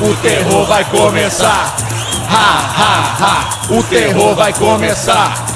[0.00, 1.74] O terror vai começar.
[2.30, 3.48] Ha, ha, ha.
[3.68, 5.47] O terror vai começar.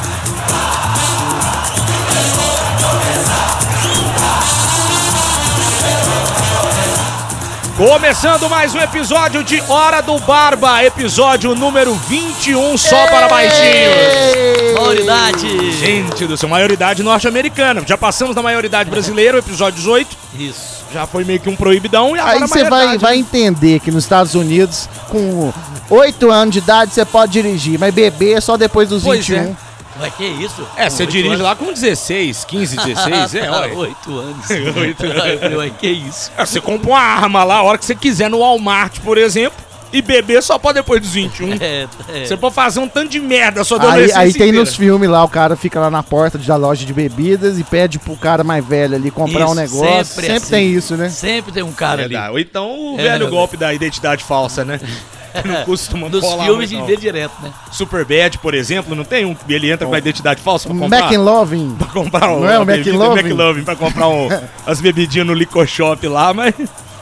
[7.84, 14.72] Começando mais um episódio de Hora do Barba, episódio número 21, só para baixinhos.
[14.72, 15.72] Maioridade.
[15.72, 17.82] Gente do céu, maioridade norte-americana.
[17.84, 20.16] Já passamos da maioridade brasileira, o episódio 18.
[20.38, 20.84] Isso.
[20.94, 24.04] Já foi meio que um proibidão e agora Aí você vai, vai entender que nos
[24.04, 25.52] Estados Unidos, com
[25.90, 29.56] 8 anos de idade, você pode dirigir, mas beber é só depois dos Pois 21.
[30.02, 30.66] Vai que isso?
[30.76, 31.40] É, você dirige anos.
[31.40, 33.74] lá com 16, 15, 16, é, olha.
[33.74, 34.50] Oito anos.
[34.76, 36.30] Oito Aí eu falei, Ué, que isso?
[36.36, 39.58] É, Você compra uma arma lá a hora que você quiser no Walmart, por exemplo,
[39.92, 41.52] e beber só pode depois dos 21.
[41.60, 42.24] É, é.
[42.24, 45.28] Você pode fazer um tanto de merda sua Aí, aí tem nos filmes lá, o
[45.28, 48.96] cara fica lá na porta da loja de bebidas e pede pro cara mais velho
[48.96, 50.04] ali comprar Isso, um negócio.
[50.06, 50.50] sempre Sempre, assim.
[50.50, 51.08] tem isso, né?
[51.10, 52.24] Sempre tem um cara Verdade.
[52.24, 52.32] ali.
[52.32, 53.28] Ou então o É, velho.
[53.28, 54.80] golpe da identidade falsa, né?
[55.44, 56.86] Não costuma Nos colar filmes muito, de não.
[56.86, 57.52] ver direto, né?
[57.70, 60.98] Super Bad, por exemplo, não tem um ele entra com a identidade falsa pra comprar?
[61.04, 61.74] McLovin.
[61.78, 63.20] Pra comprar um, Não é o McLovin?
[63.20, 64.28] McLovin, pra comprar um,
[64.66, 66.54] as bebidinhas no liquor shop lá, mas...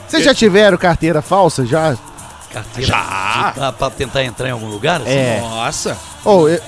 [0.09, 1.65] Vocês já tiveram carteira falsa?
[1.65, 1.97] Já?
[2.53, 2.89] Carteira.
[2.89, 3.53] Já.
[3.55, 5.01] Pra, pra tentar entrar em algum lugar?
[5.01, 5.11] assim?
[5.11, 5.41] É.
[5.41, 5.97] Nossa.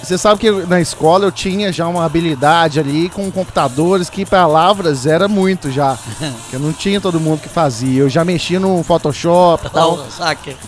[0.02, 5.04] Você sabe que na escola eu tinha já uma habilidade ali com computadores que palavras
[5.04, 5.98] era muito já.
[6.48, 8.00] que eu não tinha todo mundo que fazia.
[8.00, 10.06] Eu já mexia no Photoshop e tal.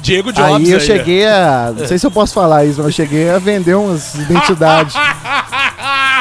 [0.00, 0.80] Diego Jobs Aí eu ó.
[0.80, 1.72] cheguei a.
[1.76, 4.94] Não sei se eu posso falar isso, mas eu cheguei a vender umas identidades.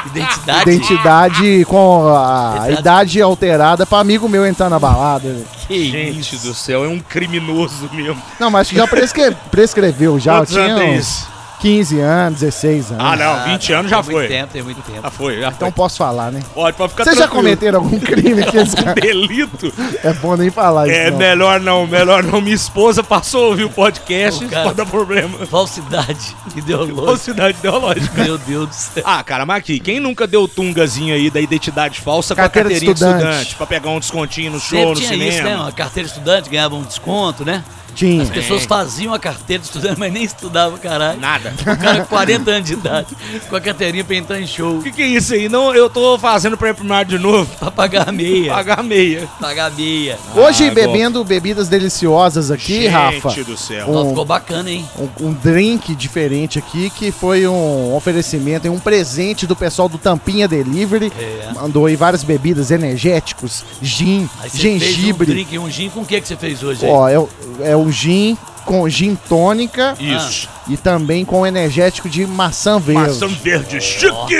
[0.06, 0.70] Identidade.
[0.70, 2.80] identidade com a Identidade.
[2.82, 5.36] idade alterada pra amigo meu entrar na balada.
[5.68, 6.48] Que Gente isso?
[6.48, 8.22] do céu, é um criminoso mesmo.
[8.40, 10.38] Não, mas acho que já prescre- prescreveu já.
[10.40, 11.33] Quantos anos tinha tem uns isso?
[11.64, 13.04] 15 anos, 16 anos.
[13.06, 14.14] Ah, não, 20 anos já tem foi.
[14.16, 15.02] Muito tempo, tem muito tempo.
[15.02, 15.72] Já foi, já Então foi.
[15.72, 16.42] posso falar, né?
[16.54, 18.58] Pode, pode ficar Vocês já cometeram algum crime aqui?
[18.58, 19.00] esse Um cara?
[19.00, 19.74] delito?
[20.04, 20.96] É bom nem falar isso.
[20.98, 21.18] É não.
[21.18, 22.42] melhor não, melhor não.
[22.42, 24.64] Minha esposa passou a ouvir o podcast, cara.
[24.66, 25.46] pode dar problema.
[25.46, 27.02] Falsidade ideológica.
[27.02, 28.24] Falsidade ideológica.
[28.24, 29.04] Meu Deus do céu.
[29.06, 32.80] Ah, cara, mas aqui, quem nunca deu tungazinho aí da identidade falsa Carteira com a
[32.80, 33.42] de carteirinha de estudante.
[33.44, 33.56] estudante.
[33.56, 35.32] pra pegar um descontinho no show, Sempre no tinha cinema?
[35.32, 35.56] isso, né?
[35.56, 37.64] Uma carteira de estudante ganhava um desconto, né?
[37.96, 38.24] Tinha.
[38.24, 41.20] As pessoas faziam a carteira de estudante, mas nem estudavam, caralho.
[41.20, 41.54] Nada.
[41.62, 43.08] O cara com 40 anos de idade,
[43.50, 45.48] com a carteirinha pra entrar em show, O que, que é isso aí?
[45.50, 47.50] Não, eu tô fazendo pré-primário de novo.
[47.58, 48.52] pra pagar a meia.
[48.54, 49.28] Pagar meia.
[49.40, 50.18] Pagar a meia.
[50.36, 53.44] Hoje, Ah, bebendo bebidas deliciosas aqui, Gente Rafa.
[53.44, 53.88] do céu.
[53.90, 54.86] Um- Ó, ficou bacana, hein?
[55.20, 59.98] Um, um drink diferente aqui que foi um oferecimento e um presente do pessoal do
[59.98, 61.12] Tampinha Delivery.
[61.20, 61.52] É.
[61.54, 65.26] Mandou aí várias bebidas energéticos, gin, Aí você fez um gengibre.
[65.28, 66.92] drink, um gin com o que, que você fez hoje aí?
[66.92, 67.30] Ó, é, o-
[67.62, 70.48] é um gin com gin tônica Isso.
[70.70, 73.02] e também com energético de maçã verde.
[73.02, 74.36] Maçã verde chique!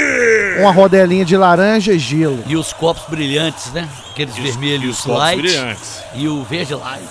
[0.60, 2.40] Uma rodelinha de laranja e gelo.
[2.48, 3.88] E os copos brilhantes, né?
[4.12, 6.00] Aqueles vermelhos os copos light brilhantes.
[6.16, 7.04] e o verde light.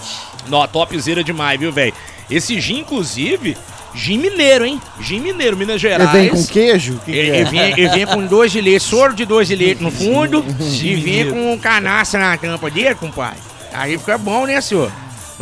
[0.48, 1.92] Nó, topzera demais, viu, velho?
[2.30, 3.56] Esse gin, inclusive,
[3.94, 4.80] gin mineiro, hein?
[5.00, 6.10] Gin mineiro, Minas Ele Gerais.
[6.12, 6.98] vem com queijo?
[7.04, 7.36] Que que Ele, é?
[7.40, 10.42] ele vem, ele vem com dois de leite, soro de dois de leite no fundo
[10.58, 13.38] e vem com canaça na tampa dele, compadre.
[13.72, 14.90] Aí fica bom, né, senhor?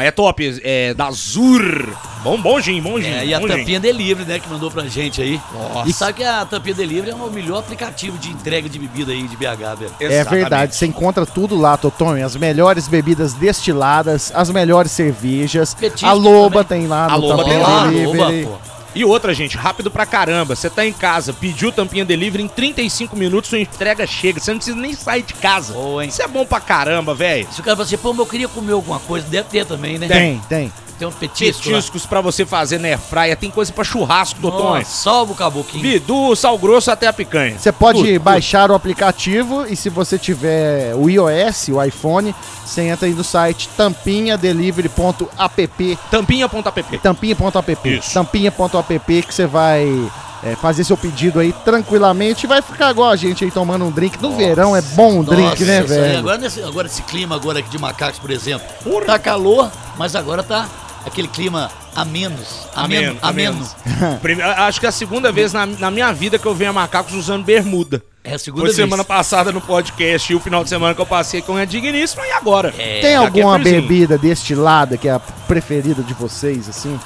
[0.01, 1.95] Mas é top, é da Zur.
[2.25, 3.11] Bom, bom gin, bom gin.
[3.11, 3.41] É, e a.
[3.41, 5.39] Tampinha Delivery, né, que mandou pra gente aí.
[5.53, 5.91] Nossa.
[5.91, 9.29] E sabe que a Tampinha Delivery é o melhor aplicativo de entrega de bebida aí
[9.29, 9.45] de BH,
[9.79, 9.93] velho.
[10.01, 10.29] É Exatamente.
[10.31, 12.25] verdade, você encontra tudo lá, Totonho.
[12.25, 15.75] As melhores bebidas destiladas, as melhores cervejas.
[15.75, 16.81] Petisco a Loba também.
[16.85, 18.47] tem lá A no Loba Tampinha tem lá, Delivery.
[18.47, 18.70] pô.
[18.95, 20.57] E outra, gente, rápido pra caramba.
[20.57, 24.41] Você tá em casa, pediu tampinha delivery, em 35 minutos sua entrega chega.
[24.41, 25.73] Você não precisa nem sair de casa.
[25.73, 26.09] Boa, hein?
[26.09, 27.47] Isso é bom pra caramba, velho.
[27.53, 29.99] Se o cara fala assim, pô, mas eu queria comer alguma coisa, deve ter também,
[29.99, 30.09] né?
[30.09, 30.73] Tem, tem.
[31.01, 31.71] Tem um petisco.
[31.71, 31.77] lá.
[31.77, 33.35] Petiscos pra você fazer na airfryer.
[33.39, 34.87] Tem coisa pra churrasco, doutões.
[34.87, 35.83] Nossa, salva o caboquinho.
[35.83, 37.59] Vi, do sal grosso até a picanha.
[37.59, 38.21] Você pode Tudo, tudo.
[38.21, 42.35] baixar o aplicativo e se você tiver o iOS, o iPhone,
[42.67, 46.99] você entra aí no site tampinhadelivery.app Tampinha.app.
[46.99, 48.13] tampinha.app Isso.
[48.13, 50.11] tampinha.app que você vai
[50.43, 53.91] é, fazer seu pedido aí tranquilamente e vai ficar igual a gente aí tomando um
[53.91, 54.21] drink.
[54.21, 56.19] No verão é bom um drink, Nossa, né, isso aí, velho?
[56.19, 58.67] Agora, nesse, agora esse clima agora aqui de macacos, por exemplo.
[58.83, 59.05] Porra.
[59.07, 60.69] Tá calor, mas agora tá
[61.07, 62.69] aquele clima a menos.
[62.75, 63.19] Ameno.
[63.23, 63.69] Ameno.
[64.23, 66.73] Prime- Acho que é a segunda vez na, na minha vida que eu venho a
[66.73, 68.03] macacos usando bermuda.
[68.23, 68.77] É a segunda Foi vez.
[68.77, 72.27] semana passada no podcast e o final de semana que eu passei com a digníssima
[72.27, 72.75] e agora?
[72.79, 73.01] É.
[73.01, 73.83] Tem é alguma friozinho.
[73.83, 77.01] bebida destilada que é a preferida de vocês, assim?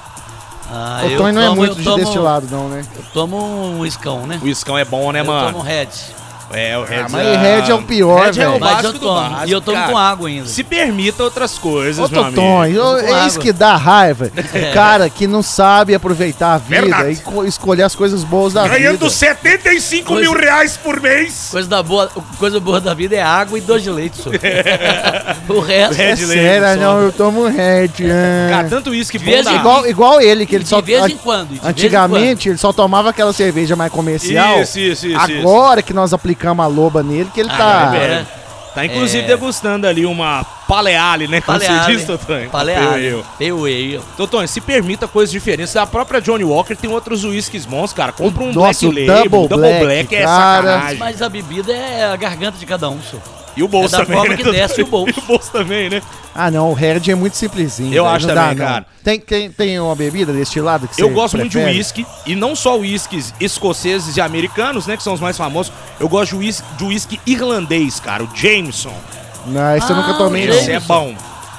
[0.69, 2.85] Ah, o eu Tony não é muito eu de tomo- destilado, não, né?
[2.97, 3.37] Eu tomo
[3.79, 4.41] um escão, né?
[4.43, 5.47] O iscão é bom, né, eu mano?
[5.53, 5.89] tomo um Red.
[6.53, 8.53] É, o Red Ah, mas Red é o pior, Red é o.
[8.53, 9.21] Mas básico eu do tomo.
[9.31, 9.91] básico, E eu tomo cara.
[9.93, 10.47] com água ainda.
[10.49, 12.37] Se permita outras coisas, Ô, meu amigo.
[12.41, 13.27] Totonho, eu- é água.
[13.27, 14.27] isso que dá raiva.
[14.37, 17.11] O cara que não sabe aproveitar a vida Verdade.
[17.13, 19.11] e co- escolher as coisas boas da Ganhando vida.
[19.11, 21.49] 75 Coisa- mil reais por mês.
[21.51, 22.09] Coisa, da boa,
[22.39, 24.39] coisa boa da vida é água e doce de leite, senhor.
[25.49, 26.77] o resto Red É Label, sério, só.
[26.77, 27.91] não, eu tomo Red.
[28.01, 28.47] é.
[28.51, 30.81] Cara, tanto uísque De bom vez igual, igual ele, que ele de só.
[30.81, 31.49] vez em quando.
[31.49, 34.61] de vez em Antigamente ele só tomava aquela cerveja mais comercial.
[34.61, 35.41] Isso, isso, isso, isso.
[35.41, 37.93] Agora que nós aplicamos a loba nele, que ele Ah, tá.
[37.97, 38.27] é, velho.
[38.75, 39.27] Tá inclusive É.
[39.29, 41.41] degustando ali uma paleale, né?
[41.41, 41.85] Como Paleale.
[41.85, 42.51] você diz, Totonho?
[42.51, 43.07] Paleale.
[43.39, 44.03] Eu, eu.
[44.17, 45.77] Totonho, se permita coisas diferentes.
[45.77, 48.11] A própria Johnny Walker tem outros uísques bons, cara.
[48.11, 50.63] Compra um Nossa, Black Label, Double Double Black, Black, é cara.
[50.67, 50.99] sacanagem.
[50.99, 53.23] Mas a bebida é a garganta de cada um, senhor.
[53.57, 55.15] E o bolso é da também, forma né, que desce o bolso.
[55.17, 56.03] E o bolso também, né?
[56.35, 57.95] Ah, não, o Red é muito simplesinho.
[57.95, 58.87] Eu velho, acho não também, dá, cara.
[59.05, 61.77] Tem, tem, tem uma bebida destilada que Eu você gosto muito de prefere?
[61.79, 65.73] uísque, e não só uísques escoceses e americanos, né, que são os mais famosos.
[66.01, 68.93] Eu gosto de uísque, irlandês, cara, o Jameson.
[69.47, 70.55] Não, esse eu nunca Ah, tomei, não.
[70.55, 71.15] Esse é bom.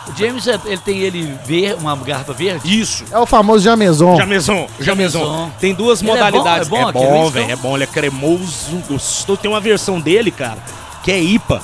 [0.08, 2.80] O James, é- ele tem ele ver uma garrafa verde.
[2.80, 3.06] Isso.
[3.12, 4.16] É o famoso Jameson.
[4.18, 5.20] Jameson, Jameson.
[5.20, 5.52] Jameson.
[5.60, 6.68] Tem duas Ele é modalidades.
[6.68, 6.78] bom?
[6.78, 7.46] É bom É aquele bom, uísque, velho.
[7.48, 7.54] não?
[7.54, 9.38] É bom, ele é cremoso, gostoso.
[9.40, 10.58] Tem uma versão dele, cara,
[11.04, 11.62] que é IPA.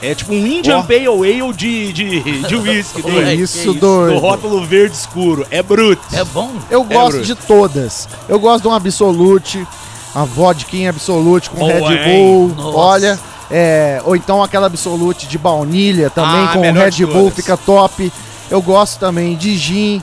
[0.00, 0.82] É tipo um Indian Ó.
[0.82, 3.02] Pale Ale de, de, de whisky.
[3.02, 4.14] Que isso, doido.
[4.14, 5.44] do rótulo verde escuro.
[5.50, 6.02] É bruto.
[6.12, 6.52] É bom?
[6.70, 7.24] Eu gosto Bruno.
[7.24, 8.08] de todas.
[8.28, 9.66] Eu gosto de um Absolute,
[10.14, 12.04] uma vodka Absolute com Boa, Red?
[12.12, 12.48] Bull.
[12.56, 12.78] Nossa.
[12.78, 13.18] Olha,
[13.50, 18.12] é, ou então aquela Absolute de baunilha também Ah, com Red Bull, fica top.
[18.50, 20.00] Eu gosto também de gin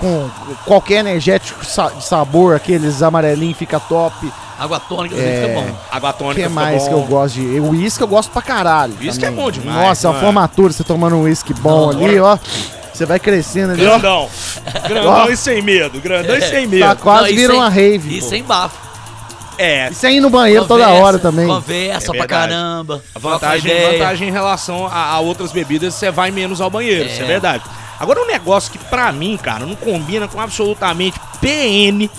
[0.00, 0.28] com
[0.64, 4.32] qualquer energético sa- de sabor, aqueles amarelinhos fica top.
[4.58, 5.42] Água tônica É.
[5.42, 5.76] fica bom.
[5.90, 6.88] Água O tônica que fica mais bom.
[6.88, 7.60] que eu gosto de.
[7.60, 8.94] O uísque eu gosto pra caralho.
[9.00, 10.24] Uísque é bom demais, Nossa, a mano.
[10.24, 12.38] formatura, você tomando um uísque bom Não, ali, ó.
[12.92, 13.82] Você vai crescendo ali.
[13.82, 14.28] Grandão.
[14.88, 16.00] Grandão e sem medo.
[16.00, 16.96] Grandão e sem Tá medo.
[17.00, 18.16] quase Não, e vira sem- uma rave.
[18.16, 18.28] E pô.
[18.28, 18.84] sem bafo.
[19.56, 21.46] É, E sem ir no banheiro toda Conversa, hora também.
[21.46, 23.02] Conversa É pra caramba.
[23.14, 27.20] A vantagem, vantagem em relação a, a outras bebidas, você vai menos ao banheiro, isso
[27.20, 27.26] é É.
[27.26, 27.62] verdade.
[28.00, 32.10] Agora, um negócio que pra mim, cara, não combina com absolutamente PN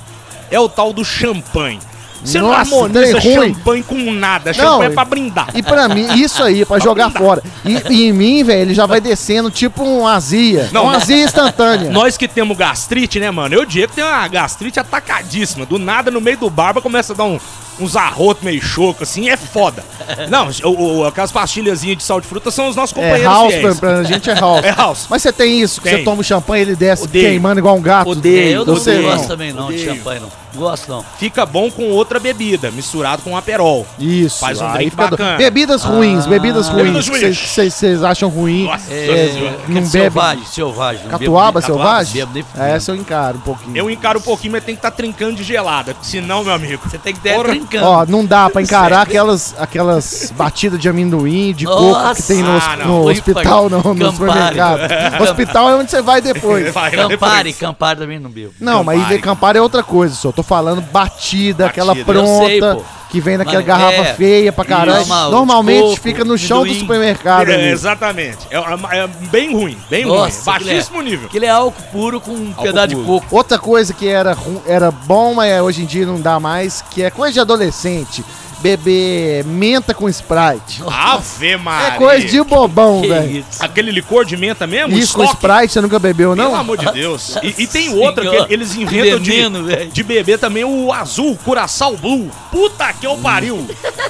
[0.49, 1.79] é o tal do champanhe.
[2.25, 3.53] Você não Nossa, harmoniza trem ruim.
[3.53, 4.51] champanhe com nada.
[4.51, 5.47] Não, Champanhe é pra brindar.
[5.53, 7.43] E pra mim, isso aí, pra jogar fora.
[7.63, 10.69] E, e em mim, velho, ele já vai descendo tipo um azia.
[10.71, 11.89] Não, uma azia instantânea.
[11.91, 13.53] Nós que temos gastrite, né, mano?
[13.55, 15.65] Eu, Diego, tem uma gastrite atacadíssima.
[15.65, 17.39] Do nada, no meio do barba, começa a dar um,
[17.79, 19.83] uns arrotos meio choco, assim, é foda.
[20.29, 23.51] Não, o, o- aquelas pastilhazinhas de sal de fruta são os nossos É, companheiros house,
[23.53, 23.79] pra, fiéis.
[23.79, 24.63] pra gente é house.
[24.63, 25.05] É house.
[25.09, 25.97] Mas você tem isso, que Tem.
[25.99, 27.25] você toma o champanhe ele desce Odeio.
[27.29, 28.09] queimando igual um gato.
[28.09, 28.53] Odeio.
[28.53, 29.27] É, eu não Você gosto não.
[29.27, 29.95] também não de Odeio.
[29.95, 30.45] champanhe, não.
[30.55, 31.03] Gosto não.
[31.19, 33.85] Fica bom com outra bebida, misturado com aperol.
[33.99, 34.39] Isso.
[34.39, 35.37] Faz um aí drink fica do- bacana.
[35.37, 36.29] Bebidas ruins, Ah.
[36.29, 37.05] bebidas ruins.
[37.09, 38.63] Vocês acham ruim.
[38.63, 39.87] Nossa É, não bebe.
[39.87, 41.07] Selvagem, selvagem.
[41.07, 42.25] Catuaba selvagem?
[42.57, 43.75] É, essa eu encaro um pouquinho.
[43.75, 45.93] Eu encaro um pouquinho, mas tem que estar trincando de gelada.
[46.01, 46.81] Senão, meu amigo.
[46.89, 47.33] Você tem que ter.
[47.65, 47.85] Brincando.
[47.85, 52.21] Ó, não dá pra encarar aquelas, aquelas batidas de amendoim, de coco Nossa!
[52.21, 52.85] que tem no, Ah, não.
[52.87, 54.79] no hospital, não, no supermercado.
[55.21, 56.73] hospital é onde você vai depois.
[56.73, 57.57] Vai, Campari, depois.
[57.59, 58.53] Campari também não bebo.
[58.59, 59.15] Não, mas Campari.
[59.15, 60.31] aí Campari é outra coisa, só.
[60.31, 62.13] Tô falando batida, aquela Batida.
[62.13, 62.83] pronta, Eu sei, pô.
[63.15, 64.99] Que vem naquela Mas, garrafa é, feia pra caralho.
[64.99, 67.47] isso, mal, Normalmente coco, fica no chão do supermercado.
[67.49, 68.39] É, exatamente.
[68.51, 70.65] É, é- é bem ruim, bem Nossa, ruim.
[70.65, 71.27] Baixíssimo nível.
[71.27, 73.25] Aquele é álcool puro com um pedaço de coco.
[73.31, 74.35] Outra coisa que era,
[74.67, 78.21] era bom, mas hoje em dia não dá mais, que é coisa de adolescente.
[78.65, 80.81] Beber menta com Sprite.
[80.89, 81.87] Ave Maria.
[81.89, 83.45] É coisa de bobão, velho.
[83.59, 84.97] Aquele licor de menta mesmo?
[84.97, 85.23] Isso com?
[85.23, 86.55] Sprite você nunca bebeu, Pelo não?
[86.55, 87.35] amor de Deus.
[87.43, 91.95] E, e tem outra que eles inventam veneno, de, de beber também o azul, curaçao
[91.95, 92.31] blue.
[92.51, 93.67] Puta que eu pariu.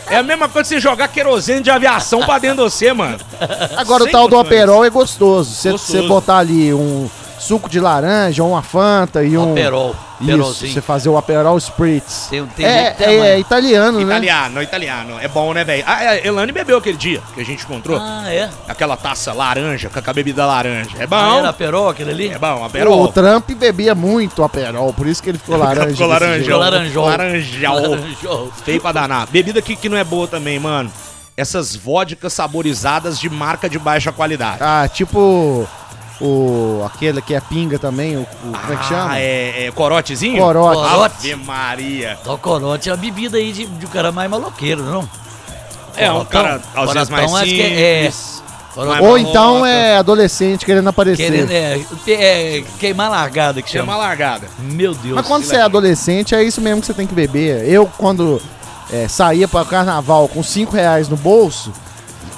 [0.09, 3.17] É a mesma coisa que você jogar querosene de aviação pra dentro de você, mano.
[3.75, 4.37] Agora o Sem tal do.
[4.37, 5.53] Aperol é Gostoso.
[5.53, 7.09] você botar ali um
[7.39, 9.51] suco de laranja, uma Fanta e um.
[9.51, 9.95] Aperol.
[10.21, 12.27] Isso, você fazer o Aperol Spritz.
[12.29, 14.03] Tem, tem É, é, é italiano, né?
[14.05, 15.17] Italiano, italiano.
[15.19, 15.83] É bom, né, velho?
[15.85, 17.99] Ah, a Elane bebeu aquele dia que a gente encontrou.
[18.01, 18.49] Ah, é?
[18.67, 20.91] Aquela taça laranja, com a bebida laranja.
[20.97, 21.39] É Ah, bom.
[21.39, 22.29] era Aperol aquele ali?
[22.29, 23.07] É bom, O Aperol.
[23.11, 25.89] Trump bebia muito Aperol, por isso que ele ficou laranja.
[25.89, 26.09] Ficou jeito.
[26.57, 26.59] Laranjol.
[26.59, 27.05] Laranjal.
[27.81, 28.51] Laranjol.
[28.63, 29.27] Feio pra danar.
[29.27, 30.89] Bebida aqui que não é boa também, mano.
[31.37, 34.59] Essas vodkas saborizadas de marca de baixa qualidade.
[34.61, 35.67] Ah, tipo
[36.21, 39.11] o aquele que é pinga também, o, o- como é que chama?
[39.11, 40.37] Ah, é, é corotezinho?
[40.41, 40.77] Corote.
[40.89, 41.31] Corote.
[41.33, 42.17] Ave Maria.
[42.21, 45.07] Então, corote é uma bebida aí de, de um cara mais maloqueiro, não?
[45.97, 46.41] É, um Corotão.
[46.43, 48.43] cara, às vezes, mais Corotão, acho que é- simples.
[48.73, 48.99] Corote.
[49.01, 51.31] mais Ou então é adolescente querendo aparecer.
[51.31, 51.79] Querendo, é,
[52.11, 53.97] é, queimar largada que Chama chama.
[53.97, 54.47] uma largada.
[54.59, 55.15] Meu Deus.
[55.15, 57.63] Mas quando você é adolescente, é isso mesmo que você tem que beber.
[57.69, 58.41] Eu, quando
[58.91, 61.71] é, saía para o carnaval com 5 reais no bolso,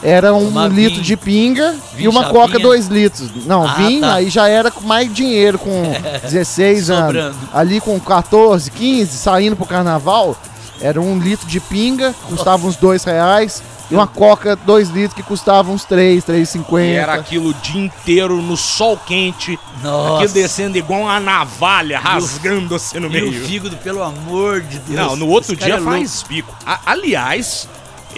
[0.03, 1.03] era um Tomar litro vinho.
[1.03, 2.41] de pinga e Vinho uma chapinha.
[2.41, 3.45] coca 2 litros.
[3.45, 4.13] Não, Ah, vinho, tá.
[4.15, 5.83] aí já era com mais dinheiro, com
[6.23, 7.35] 16 anos.
[7.53, 10.35] Ali com 14, 15, saindo pro carnaval.
[10.79, 13.63] Era um litro de pinga, custava uns dois reais.
[13.89, 16.99] E uma coca, dois litros, que custava uns três, três e E cinquenta.
[16.99, 20.15] era aquilo o dia inteiro no sol quente, Nossa.
[20.17, 23.45] aquilo descendo igual uma navalha, rasgando você no E o meio.
[23.45, 24.99] fígado, pelo amor de Deus.
[24.99, 25.89] Não, no outro Esse dia é louco.
[25.91, 26.53] faz bico.
[26.65, 27.65] A- aliás,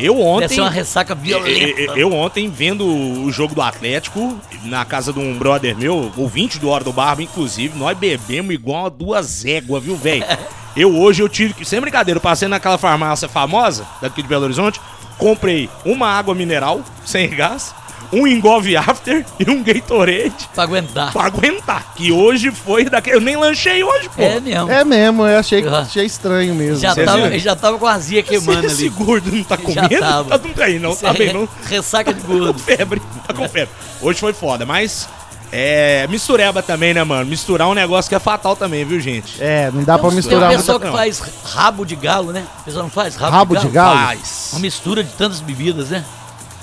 [0.06, 0.48] eu Deve ontem.
[0.56, 1.80] ser uma ressaca violenta.
[1.82, 6.58] Eu, eu ontem, vendo o jogo do Atlético, na casa de um brother meu, ouvinte
[6.60, 10.26] do Hora do Barba, inclusive, nós bebemos igual duas éguas, viu, velho?
[10.78, 14.44] Eu hoje, eu tive que, sem brincadeira, eu passei naquela farmácia famosa, daqui de Belo
[14.46, 14.80] Horizonte,
[15.18, 17.74] comprei uma água mineral, sem gás,
[18.12, 21.12] um Engove After e um Gatorade Pra aguentar.
[21.14, 21.94] pra aguentar.
[21.96, 23.18] Que hoje foi daquele...
[23.18, 24.22] Eu nem lanchei hoje, pô.
[24.22, 24.72] É mesmo.
[24.72, 25.80] É mesmo, eu achei, Ah.
[25.80, 26.80] achei estranho mesmo.
[26.80, 28.90] já, tava, já tava com a azia queimando Esse ali.
[28.90, 30.00] gordo não tá Já comendo?
[30.00, 30.38] tava.
[30.40, 30.92] Tá não tá aí, não.
[30.92, 31.48] Isso Tá é bem, não.
[31.66, 32.60] Ressaca de Tá com gordo.
[32.60, 33.74] febre, tá com febre.
[34.02, 35.08] Hoje foi foda, mas
[35.52, 37.26] é mistureba também, né, mano?
[37.26, 39.36] Misturar é um negócio que é fatal também, viu, gente?
[39.42, 40.98] É, não dá pra Tem um misturar pessoal muita que não.
[40.98, 41.22] faz
[41.54, 42.44] rabo de galo, né?
[42.62, 43.98] O pessoal não faz rabo, Rabo de galo?
[44.00, 44.50] Faz.
[44.54, 46.04] Uma mistura de tantas bebidas, né?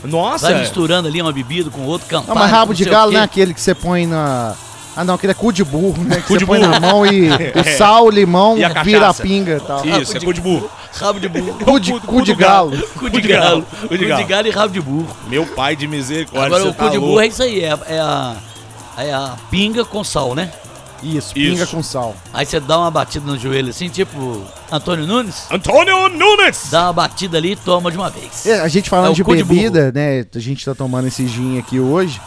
[0.06, 2.28] Nossa, Vai misturando ali uma bebida com outra, campari.
[2.28, 4.54] Não, mas rabo de galo não é aquele que você põe na.
[4.96, 6.16] Ah, não, aquele é cu de burro, né?
[6.16, 6.70] Que Cu você de põe burro.
[6.72, 9.84] na mão e o sal, o limão, E a vira a pinga e tal.
[9.84, 10.70] Isso, é cu de burro.
[10.94, 11.52] Rabo de burro.
[11.62, 12.88] Cu de, cu de galo.
[12.98, 13.62] Cu de galo.
[13.86, 14.46] Cu de galo.
[14.48, 15.06] e rabo de burro.
[15.28, 17.10] Meu pai de misericórdia, Agora você o tá cu de louco.
[17.12, 18.36] burro é isso aí, é, é a,
[18.96, 20.50] é a pinga com sal, né?
[21.02, 21.76] Isso, pinga Isso.
[21.76, 22.14] com sal.
[22.32, 26.68] Aí você dá uma batida no joelho assim, tipo Antônio Nunes, Antônio Nunes!
[26.70, 28.46] dá uma batida ali e toma de uma vez.
[28.46, 30.24] É, a gente falando É de cu de bebida, né?
[30.34, 32.20] A gente tá tomando esse gin aqui hoje.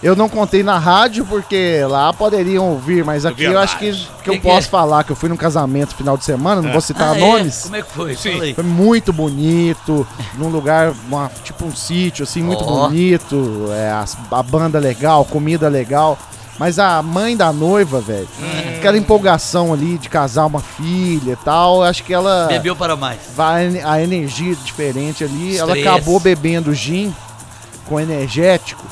[0.00, 4.30] Eu não contei na rádio porque lá poderiam ouvir, mas aqui eu acho que, que
[4.30, 4.70] eu Que que posso é?
[4.70, 7.20] falar que eu fui num casamento final de semana, não vou citar Ah, é?
[7.20, 7.62] nomes.
[7.64, 8.14] Como é que foi?
[8.14, 8.54] Sim.
[8.54, 12.86] Foi muito bonito, num lugar, uma- tipo um sítio, assim, muito Ó.
[12.86, 13.66] bonito.
[13.72, 16.16] É, as- a, banda legal, comida legal.
[16.58, 18.76] Mas a mãe da noiva, velho, Hum.
[18.78, 22.46] aquela empolgação ali de casar uma filha e tal, acho que ela.
[22.48, 23.18] Bebeu para mais.
[23.36, 25.56] vai a energia diferente ali.
[25.56, 25.88] Ela Estresse.
[25.88, 27.14] acabou bebendo gin
[27.86, 28.84] com energético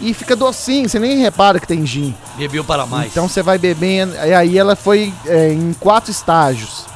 [0.00, 2.14] e fica docinho, você nem repara que tem gin.
[2.36, 3.10] Bebeu para mais.
[3.10, 4.14] Então você vai bebendo.
[4.14, 6.86] E aí ela foi é, em quatro estágios.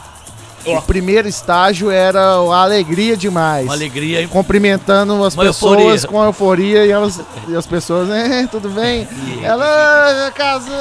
[0.67, 0.79] Ó.
[0.79, 3.65] O primeiro estágio era a alegria demais.
[3.65, 4.27] uma alegria.
[4.29, 6.09] Cumprimentando as Uma pessoas euforia.
[6.09, 9.07] com euforia e, elas, e as pessoas, é, tudo bem?
[9.43, 10.73] Ela casou.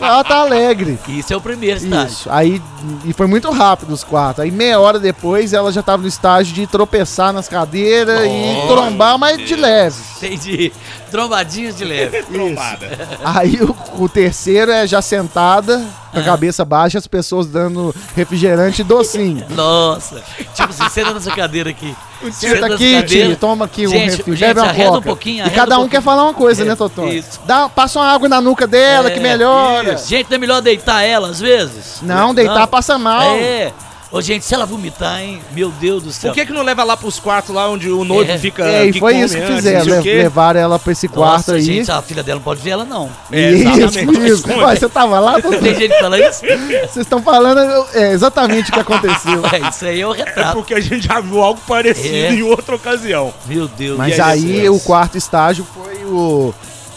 [0.00, 0.98] Ela tá alegre.
[1.08, 2.06] Isso é o primeiro estágio.
[2.08, 2.28] Isso.
[2.30, 2.60] Aí,
[3.04, 4.42] e foi muito rápido os quatro.
[4.42, 9.18] Aí meia hora depois ela já tava no estágio de tropeçar nas cadeiras e trombar,
[9.18, 9.96] mas de leve.
[10.16, 10.72] Entendi.
[11.12, 12.22] Trombadinhas de leve.
[12.32, 13.18] Trombada.
[13.24, 18.80] Aí o, o terceiro é já sentada, com a cabeça baixa, as pessoas dando refrigerante
[18.80, 19.44] e docinho.
[19.54, 20.22] Nossa.
[20.54, 21.94] Tipo assim, senta nessa cadeira aqui.
[22.32, 25.06] Senta aqui, tio, toma aqui um Gente, refri, gente, bebe uma arreda um coca.
[25.06, 27.12] pouquinho, e cada um um quer falar uma coisa, É, né, Totônio?
[27.12, 27.40] isso.
[27.44, 29.96] Dá, passa uma água na nuca dela, É, que melhora.
[29.98, 31.98] Gente, não é melhor deitar ela às vezes?
[32.00, 33.34] Não, deitar passa mal.
[33.36, 33.72] É.
[34.12, 35.40] Ô, gente, se ela vomitar, hein?
[35.52, 36.32] Meu Deus do céu.
[36.32, 38.36] Por que que não leva lá pros quartos lá onde o noivo É.
[38.36, 38.62] fica...
[38.62, 40.14] É, e que foi come isso que antes, fizeram, não sei o le- quê?
[40.22, 41.62] levaram ela pra esse quarto Nossa, aí.
[41.62, 43.08] gente, a filha dela não pode ver ela, não.
[43.32, 44.20] É, isso, exatamente.
[44.26, 44.34] isso.
[44.34, 44.60] Esconde.
[44.64, 45.60] Ué, você tava lá, Totônio?
[45.62, 46.40] Tem gente que fala isso?
[46.42, 49.40] Vocês estão falando é, exatamente o que aconteceu.
[49.40, 50.52] Ué, isso aí é o É retrato.
[50.58, 52.32] porque a gente já viu algo parecido É.
[52.34, 53.32] em outra ocasião.
[53.46, 53.96] Meu Deus.
[53.96, 54.82] Mas E aí, aí depois?
[54.82, 56.52] o quarto estágio foi o,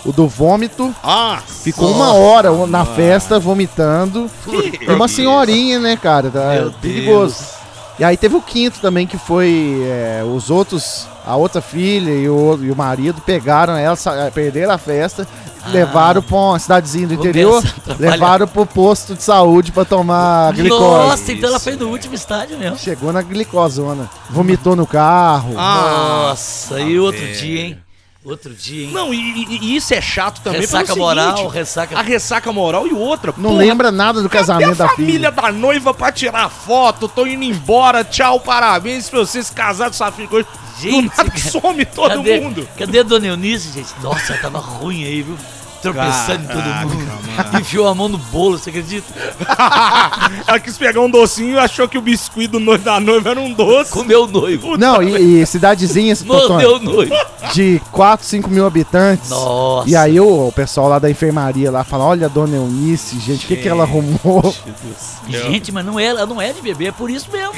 [0.06, 0.94] o do vômito.
[1.04, 2.04] Ah, Ficou Nossa.
[2.04, 4.30] uma hora na festa vomitando.
[4.82, 6.30] E uma senhorinha, né, cara?
[6.30, 7.36] Tá Meu perigoso.
[7.40, 7.56] Deus.
[7.98, 12.28] E aí teve o quinto também, que foi é, os outros, a outra filha e
[12.30, 15.26] o, e o marido pegaram ela, sa- perderam a festa,
[15.64, 15.70] Ah.
[15.72, 17.64] levaram pra uma cidadezinha do interior,
[17.98, 20.82] levaram pro posto de saúde pra tomar glicose.
[20.82, 22.78] Nossa, então ela foi no último estádio mesmo.
[22.78, 24.10] Chegou na glicosona.
[24.30, 25.54] Vomitou no carro.
[25.58, 27.40] Ah, Nossa, e outro velho.
[27.40, 27.78] dia, hein?
[28.26, 28.92] Outro dia, hein?
[28.92, 31.98] Não, e, e- isso é chato também ressaca pelo moral, seguinte, ressaca.
[32.00, 33.32] A ressaca moral e outra.
[33.38, 35.32] Não porra, lembra nada do casamento a da família filha.
[35.32, 37.08] da noiva pra tirar foto?
[37.08, 40.28] Tô indo embora, tchau, parabéns pra vocês casados com sua filha.
[40.28, 40.48] coisa.
[40.50, 42.68] Do Gente, nada cara, some todo cadê, mundo.
[42.78, 43.94] Cadê a dona Eunice, gente?
[44.02, 45.38] Nossa, tava ruim aí, viu?
[45.94, 47.06] Tropeçando em todo mundo.
[47.36, 47.60] mano.
[47.60, 49.06] Enfiou a mão no bolo, você acredita?
[50.48, 53.40] Ela quis pegar um docinho e achou que o biscuit do noivo da noiva era
[53.42, 53.92] um doce.
[53.92, 54.78] Comeu o noivo.
[54.78, 57.16] Não, e, e cidadezinha, Totônio, Mordeu o noivo.
[57.54, 59.30] de 4, 5 mil habitantes.
[59.30, 59.90] Nossa.
[59.90, 63.46] E aí o, o pessoal lá da enfermaria lá fala, olha a dona Eunice, gente,
[63.46, 64.54] o que, que ela arrumou?
[65.28, 67.54] Gente, mas não é, ela não é de beber, é por isso mesmo.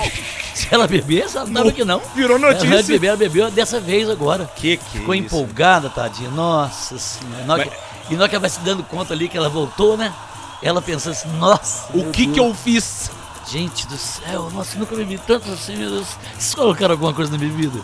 [0.54, 2.02] Se ela beber, você sabe que não.
[2.16, 2.94] Virou Ela não é de notícia.
[2.94, 4.50] beber, ela bebeu dessa vez agora.
[4.56, 5.26] Que que Ficou é isso?
[5.28, 6.30] empolgada, tadinha.
[6.32, 7.44] Nossa senhora.
[7.46, 7.68] Mas-
[8.10, 10.14] E na hora que ela vai se dando conta ali que ela voltou, né?
[10.62, 11.86] Ela pensando assim, nossa.
[11.94, 12.34] O que Deus.
[12.34, 13.12] que eu fiz?
[13.50, 16.08] Gente do céu, nossa, nunca bebi tanto assim, meu Deus.
[16.38, 17.80] Vocês colocaram alguma coisa na bebida?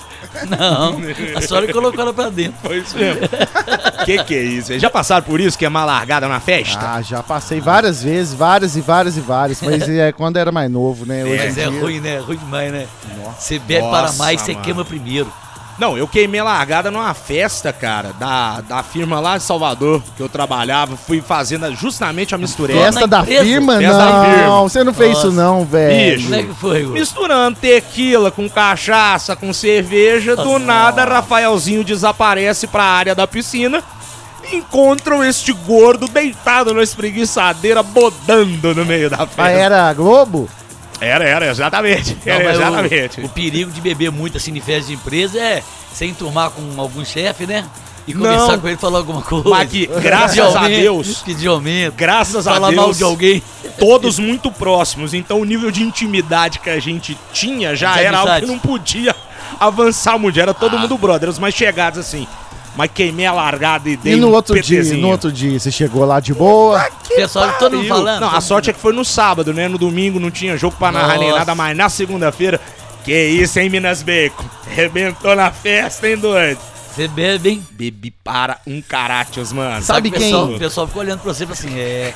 [0.50, 0.98] Não,
[1.38, 2.58] a senhora colocou ela pra dentro.
[2.62, 3.22] Foi isso mesmo.
[4.03, 4.77] que que é isso?
[4.77, 6.96] Já passaram por isso, que é uma largada na festa?
[6.96, 9.62] Ah, já passei várias vezes, várias e várias e várias.
[9.62, 11.24] Mas é quando era mais novo, né?
[11.24, 12.18] Hoje Mas em é dia- ruim, né?
[12.20, 12.88] Ruim demais, né?
[13.39, 15.32] Você bebe Nossa, para mais, você queima primeiro.
[15.77, 20.22] Não, eu queimei a largada numa festa, cara, da, da firma lá de Salvador, que
[20.22, 20.96] eu trabalhava.
[20.96, 22.80] Fui fazendo justamente a mistureba.
[22.86, 23.44] Festa da empresa?
[23.44, 23.77] firma?
[23.80, 24.62] Festa da não, firma.
[24.62, 25.42] você não fez isso Nossa.
[25.42, 26.15] não, velho.
[26.15, 26.24] Bicho.
[26.30, 26.84] Como é que foi?
[26.86, 30.60] Misturando tequila com cachaça, com cerveja, do Nossa.
[30.60, 33.82] nada Rafaelzinho desaparece pra área da piscina.
[34.51, 39.44] e Encontram este gordo deitado na espreguiçadeira, bodando no meio da festa.
[39.44, 40.48] Ah, era a Globo?
[41.01, 42.17] Era, era, exatamente.
[42.25, 43.21] Não, Era mas o- exatamente.
[43.21, 47.03] O, perigo de beber muito assim em festa de empresa é você enturmar com algum
[47.03, 47.65] chefe, né?
[48.05, 48.59] E começar Não.
[48.59, 49.47] com ele e falar alguma coisa.
[49.47, 51.93] Mas que, graças Pedir a aumento, Deus, Pedir aumento.
[51.95, 53.41] graças a mal Deus, de alguém.
[53.79, 55.13] todos muito próximos.
[55.13, 58.59] Então o nível de intimidade que a gente tinha já De era algo que não
[58.59, 59.15] podia
[59.59, 60.38] avançar muito.
[60.39, 62.27] Era todo mundo brother, os mais chegados assim.
[62.75, 65.01] Mas queimei a largada e dei E no um outro dia, PTzinho.
[65.01, 66.84] no outro dia, você chegou lá de boa?
[67.15, 68.03] Pessoal, todo mundo Pariu.
[68.06, 68.22] falando.
[68.22, 69.68] Não, a sorte é que foi no sábado, né?
[69.68, 71.39] No domingo não tinha jogo pra narrar nem Nossa.
[71.39, 72.60] nada, mas na segunda-feira.
[73.03, 74.46] Que isso, hein, Minas Bacon?
[74.72, 76.58] Rebentou na festa, hein, doido?
[76.96, 77.68] Você bebe, hein?
[77.72, 79.84] Bebi para um carachos, mano.
[79.84, 82.13] Sabe que o pessoal, quem- O pessoal fica olhando pra você e fala assim, é...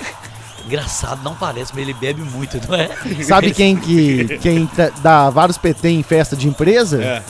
[0.66, 2.90] Engraçado, não parece, mas ele bebe muito, não é?
[3.24, 7.02] Sabe quem que quem tá- dá vários PT em festa de empresa?
[7.02, 7.24] É.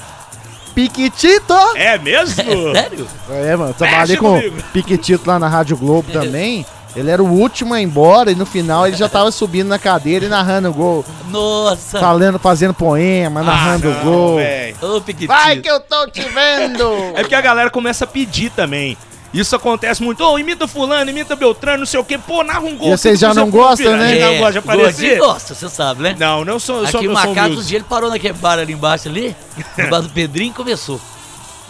[0.78, 1.56] Piquitito!
[1.76, 2.44] É mesmo?
[2.78, 3.08] É sério?
[3.32, 4.60] É, mano, trabalhei com comigo.
[4.60, 6.64] o Piquitito lá na Rádio Globo também.
[6.96, 9.80] Ele era o último a ir embora e no final ele já tava subindo na
[9.80, 11.06] cadeira e narrando o gol.
[11.30, 12.00] Nossa!
[12.00, 14.36] Falando, fazendo poema, narrando Ah, o não, gol.
[14.38, 14.76] véi.
[14.82, 15.34] Ô, Piquitito.
[15.34, 16.84] Vai que eu tô te vendo!
[17.16, 18.96] É porque a galera começa a pedir também.
[19.34, 20.24] Isso acontece muito.
[20.24, 22.18] Ô, imita fulano, imita Beltrano, não sei o quê.
[22.18, 22.94] Pô, narra um gol.
[22.94, 24.06] E vocês já não gostam, né?
[24.06, 24.86] A gente não É, gosta de aparecer.
[25.02, 26.16] gordinho gosta, você sabe, né?
[26.18, 29.08] Não, não sou, sou, Aqui o Macaco, um dia ele parou naquele bar ali embaixo
[29.10, 29.36] ali,
[29.78, 31.00] no bar do Pedrinho e começou.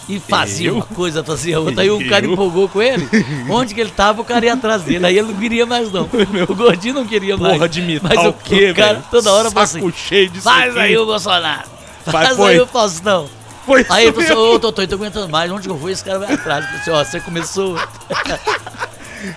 [0.10, 0.76] E fazia Eu?
[0.76, 1.82] uma coisa, fazia outra.
[1.82, 2.32] Aí o cara Eu?
[2.32, 3.10] empolgou com ele.
[3.50, 5.06] Onde que ele tava, o cara ia atrás dele.
[5.06, 6.08] Aí ele não queria mais, não.
[6.48, 7.56] O gordinho não queria mais.
[7.56, 9.06] Porra de imitar Mas o quê, cara velho?
[9.12, 10.80] toda hora fala assim, Saco cheio disso faz aqui.
[10.80, 11.68] aí o Bolsonaro.
[12.06, 13.28] Faz aí o Faustão.
[13.68, 15.52] Foi isso Aí eu falei assim, ô Totô, eu tô aguentando mais.
[15.52, 15.92] Onde que eu fui?
[15.92, 16.64] Esse cara vai atrás.
[16.66, 17.76] Eu falei assim, ó, você começou.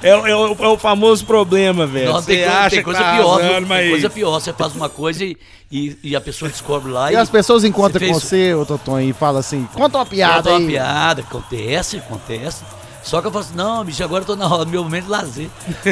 [0.02, 2.12] É, o- é o, é o famoso problema, velho.
[2.12, 3.40] Não, tem, Você coisa- acha tem coisa tá pior.
[3.40, 3.80] arrasando, mas...
[3.80, 4.38] Tem coisa pior.
[4.38, 5.36] Você faz uma coisa e,
[5.72, 8.66] e, e a pessoa descobre lá E as pessoas encontram Você com fez- você, ô
[8.66, 10.66] Totonho, e falam assim: conta uma Conta piada uma aí.
[10.66, 12.62] piada, acontece, acontece.
[13.02, 15.04] Só que eu falo assim, não, bicho, agora eu tô na hora do meu momento
[15.04, 15.48] de lazer.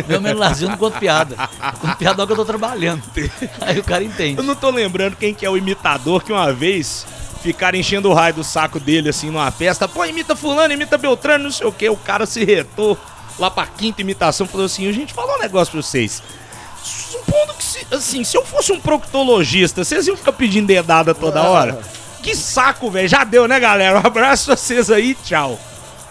[0.07, 1.35] Meu momento de lazer eu não conto piada.
[1.73, 3.03] Eu conto piada não que eu tô trabalhando.
[3.63, 4.37] Aí o cara entende.
[4.39, 7.07] Eu não tô lembrando quem que é o imitador que uma vez
[7.43, 9.89] ficaram enchendo o raio do saco dele assim numa festa.
[9.89, 11.89] Pô, imita fulano, imita Beltrano, não sei o que.
[11.89, 12.99] O cara se retou
[13.39, 16.23] lá pra quinta imitação falou assim: gente, falar um negócio pra vocês.
[16.83, 21.43] Supondo que, se, assim, se eu fosse um proctologista, vocês iam ficar pedindo dedada toda
[21.43, 21.81] hora?
[22.23, 23.09] Que saco, velho.
[23.09, 24.01] Já deu, né, galera?
[24.01, 25.59] Um abraço pra vocês aí, tchau.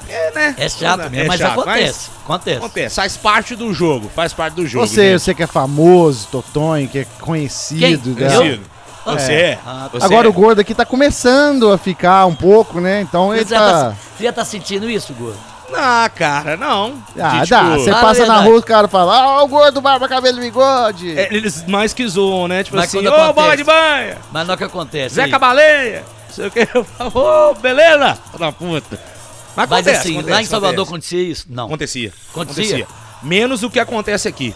[0.10, 0.56] É, né?
[0.58, 2.10] É chato É mesmo, mas chato, acontece.
[2.24, 2.58] Acontece.
[2.58, 4.88] Acontece, faz parte do jogo, faz parte do jogo.
[4.88, 8.16] Você, você que é famoso, Totonho, que é conhecido.
[8.16, 8.28] Quem?
[8.28, 8.36] né?
[8.36, 8.40] Eu?
[8.40, 8.77] Conhecido.
[9.14, 9.60] Você é.
[9.66, 10.00] Ah, tá.
[10.00, 10.30] Você Agora é.
[10.30, 13.02] o gordo aqui tá começando a ficar um pouco, né?
[13.02, 13.96] Então ele Você já, tá, tá.
[14.18, 15.38] você já tá sentindo isso, Gordo?
[15.74, 16.94] Ah, cara, não.
[17.20, 17.64] Ah, De, dá.
[17.64, 21.18] tipo, Você passa na rua, o cara fala: Ah, o gordo, barba, cabelo, bigode.
[21.20, 22.64] é, eles mais que zoam, né?
[22.64, 25.16] Tipo Mas assim, ô, quando acontece- bola de banha, Mas não é o que acontece.
[25.16, 25.28] Zé.
[25.28, 26.68] Cabaleia, não sei o que.
[26.74, 28.18] Eu falo, Ô, beleza?
[28.40, 28.98] Da puta.
[29.56, 31.16] Mas Mas acontece, assim, acontece, lá em Salvador acontece.
[31.16, 31.46] acontecia isso?
[31.50, 31.66] Não.
[31.66, 32.14] Acontecia.
[32.32, 32.88] Acontecia?
[33.22, 34.56] Menos o que acontece aqui.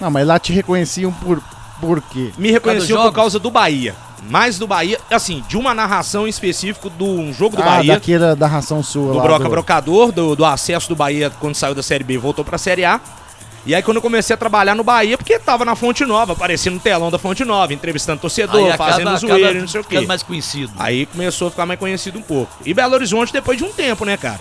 [0.00, 1.42] Não, mas lá te reconheciam por,
[1.80, 2.30] por quê?
[2.38, 3.94] Me reconheciam por causa do Bahia.
[4.28, 7.94] Mais do Bahia, assim, de uma narração em específico de um jogo do ah, Bahia.
[7.94, 9.22] daquela da ração sua do lá.
[9.22, 12.44] Broca do- Brocador, do, do acesso do Bahia quando saiu da Série B e voltou
[12.44, 13.00] pra Série A.
[13.64, 16.74] E aí quando eu comecei a trabalhar no Bahia, porque tava na Fonte Nova, aparecendo
[16.74, 19.84] no telão da Fonte Nova, entrevistando torcedor, Aí fazendo acaba zoeira e não sei o
[19.84, 20.06] ficando quê.
[20.06, 20.72] mais conhecido.
[20.78, 22.52] Aí começou a ficar mais conhecido um pouco.
[22.64, 24.40] E Belo Horizonte depois de um tempo, né, cara?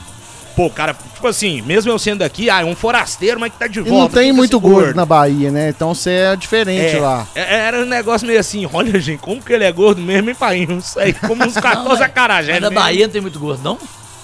[0.59, 3.65] Pô, cara, tipo assim, mesmo eu sendo aqui, ah, é um forasteiro, mas que tá
[3.65, 3.95] de E volta.
[3.95, 5.69] não tem muito esse gordo na Bahia, né?
[5.69, 7.25] Então você é diferente É, lá.
[7.33, 10.35] é, era um negócio meio assim, olha, gente, como que ele é gordo mesmo, hein,
[10.37, 10.65] pai?
[10.69, 12.59] Não sei, como uns 14 mas- acarajé.
[12.59, 12.75] Na mesmo.
[12.75, 13.77] Bahia não tem muito gordo, não?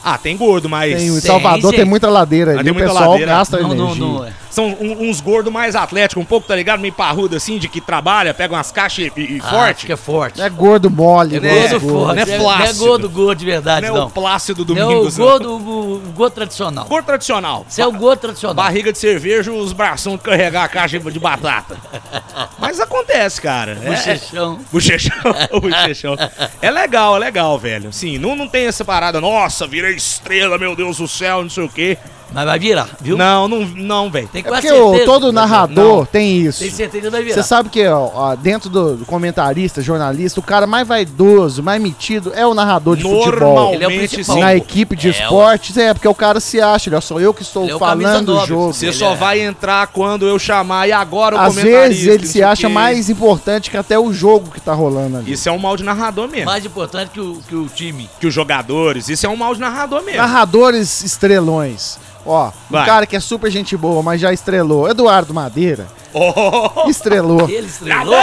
[0.08, 0.96] Ah, tem gordo, mas...
[0.96, 1.78] Tem, em Tem, Salvador gente.
[1.82, 3.32] tem muita ladeira Ah, ali, tem o pessoal ladeira.
[3.32, 4.06] gasta Não, não, energia.
[4.06, 4.26] não.
[4.26, 4.34] é.
[4.52, 6.80] São um- uns gordos mais atléticos, um pouco, tá ligado?
[6.80, 9.86] Meio parrudo assim, de que trabalha, pega umas caixas e, e Ah, forte.
[9.86, 10.42] que é forte.
[10.42, 11.92] É gordo mole, É igual gordo gordos.
[11.92, 12.16] forte.
[12.16, 14.08] não é é- Não é gordo, gordo de verdade, Não é não.
[14.08, 15.26] o plácido do Não é o Domingos, não.
[15.26, 16.86] gordo, o, o gordo tradicional.
[16.86, 17.66] Gordo tradicional.
[17.68, 18.56] Você é o gordo tradicional.
[18.56, 21.76] Barriga de cerveja, os braços de carregar a caixa de batata.
[22.58, 23.78] Mas acontece, cara.
[23.84, 24.60] É- Bochechão.
[24.72, 25.16] Bochechão,
[25.52, 26.16] o bochechão.
[26.62, 27.92] É legal, é legal, velho.
[27.92, 31.64] Sim, não, não tem essa parada, nossa, virei estrela, meu Deus do céu, não sei
[31.64, 31.98] o quê.
[32.36, 33.16] Mas vai virar, viu?
[33.18, 34.28] Não, não, não, velho.
[34.28, 36.06] Tem É quase porque o- certeza todo que narrador Não.
[36.06, 36.60] tem isso.
[36.60, 37.36] Tem certeza que vai virar.
[37.36, 42.46] Você sabe que ó, dentro do comentarista, jornalista, o cara mais vaidoso, mais metido é
[42.46, 43.74] o narrador de futebol.
[43.74, 44.36] Ele é o Normalmente principal.
[44.36, 44.42] sim.
[44.42, 47.42] Na equipe de É, esportes, é, porque o cara se acha, olha só, eu que
[47.42, 48.48] estou Ele é o falando do nove.
[48.48, 48.74] jogo.
[48.74, 51.88] Você só é- vai entrar quando eu chamar e agora o Às comentarista.
[51.90, 52.74] vezes ele se o acha quê.
[52.74, 55.32] mais importante que até o jogo que tá rolando ali.
[55.32, 56.46] Isso é um mal de narrador mesmo.
[56.48, 58.10] Mais importante que o, que o time.
[58.20, 60.18] Que os jogadores, isso é um mal de narrador mesmo.
[60.20, 61.98] Narradores estrelões.
[62.26, 62.82] Ó, Vai.
[62.82, 64.90] um cara que é super gente boa, mas já estrelou.
[64.90, 65.88] Eduardo Madeira.
[66.14, 67.48] Oh, Estrelou.
[67.50, 68.16] Ele estrelou.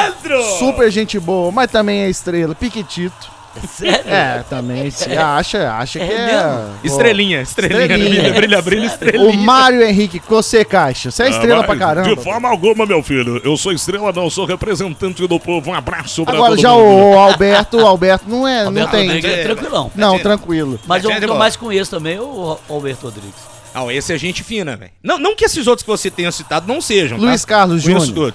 [0.59, 2.55] Super gente boa, mas também é estrela.
[2.55, 3.31] Piquetito.
[3.69, 4.01] Sério?
[4.11, 6.27] É, também se acha, acha É que é.
[6.27, 6.71] mesmo?
[6.85, 8.09] Estrelinha, estrelinha, Estrelinha.
[8.09, 9.29] brilha, brilha, brilha, estrelinha.
[9.29, 11.11] O Mário Henrique Cossê Caixa.
[11.11, 12.09] Você é estrela pra caramba.
[12.09, 13.43] De forma alguma, meu filho.
[13.45, 14.31] Eu sou estrela, não.
[14.31, 15.71] Sou representante do povo.
[15.71, 17.11] Um abraço pra Agora todo já mundo.
[17.15, 19.07] o Alberto, o Alberto não é, não Alberto tem.
[19.07, 19.91] Rodrigues é tranquilão.
[19.95, 20.81] Não, tranquilo.
[20.87, 21.39] Mas eu boa.
[21.39, 23.52] mais conheço também é o Alberto Rodrigues.
[23.75, 24.91] Não, esse é gente fina, velho.
[25.03, 27.25] Não, não que esses outros que você tenha citado não sejam, tá?
[27.25, 28.35] Luiz Carlos Conheço Júnior.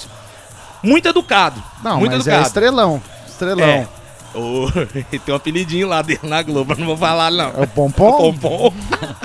[0.84, 1.64] Muito educado.
[1.84, 2.48] Não, muito mas é educado.
[2.48, 3.04] estrelão.
[3.28, 3.68] Estrelão.
[3.68, 3.88] É.
[4.38, 4.70] Ô,
[5.10, 7.50] tem um apelidinho lá dele na Globo, não vou falar não.
[7.58, 8.34] É o Pompom?
[8.34, 8.74] Pompom.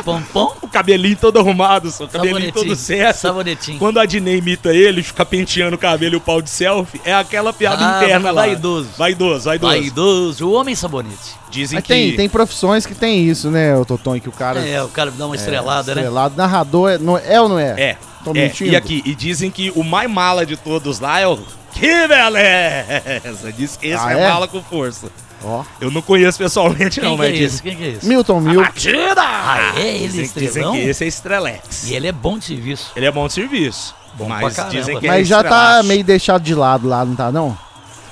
[0.04, 2.04] Pompom, O cabelinho todo arrumado, só.
[2.04, 3.16] O cabelinho todo certo.
[3.18, 3.78] Sabonetinho.
[3.78, 7.12] Quando a Dinei imita ele, fica penteando o cabelo e o pau de selfie, é
[7.14, 8.42] aquela piada Ah, interna lá.
[8.42, 8.88] vaidoso.
[8.96, 9.72] Vaidoso, vaidoso.
[9.72, 11.42] Vaidoso, o homem sabonete.
[11.50, 11.92] Dizem Mas que...
[11.92, 15.10] tem, tem profissões que tem isso, né, o Totonho, que o cara É, o cara
[15.10, 16.00] dá uma estrelada, né?
[16.00, 17.74] estrelado, narrador, é, não, é ou não é?
[17.78, 17.96] É.
[18.24, 18.34] Tô é.
[18.34, 18.70] mentindo?
[18.70, 21.38] E aqui, e dizem que o mais mala de todos lá é o...
[21.72, 23.52] Que beleza!
[23.56, 24.28] Diz que esse Ah, é, é?
[24.28, 25.10] mala com força.
[25.44, 25.64] Ó.
[25.80, 27.40] Eu não conheço pessoalmente Quem não, que é mas esse?
[27.40, 27.62] dizem...
[27.62, 28.06] Quem que é esse?
[28.06, 28.62] Milton Mil.
[28.62, 29.22] Batida!
[29.22, 29.80] Ah, é?
[29.80, 31.88] Ele é dizem, dizem que esse é estrelex.
[31.88, 32.92] E ele é bom de serviço.
[32.94, 33.94] Ele é bom de serviço.
[34.14, 37.32] Bom mas dizem que é Mas já tá meio deixado de lado lá, não tá
[37.32, 37.56] não?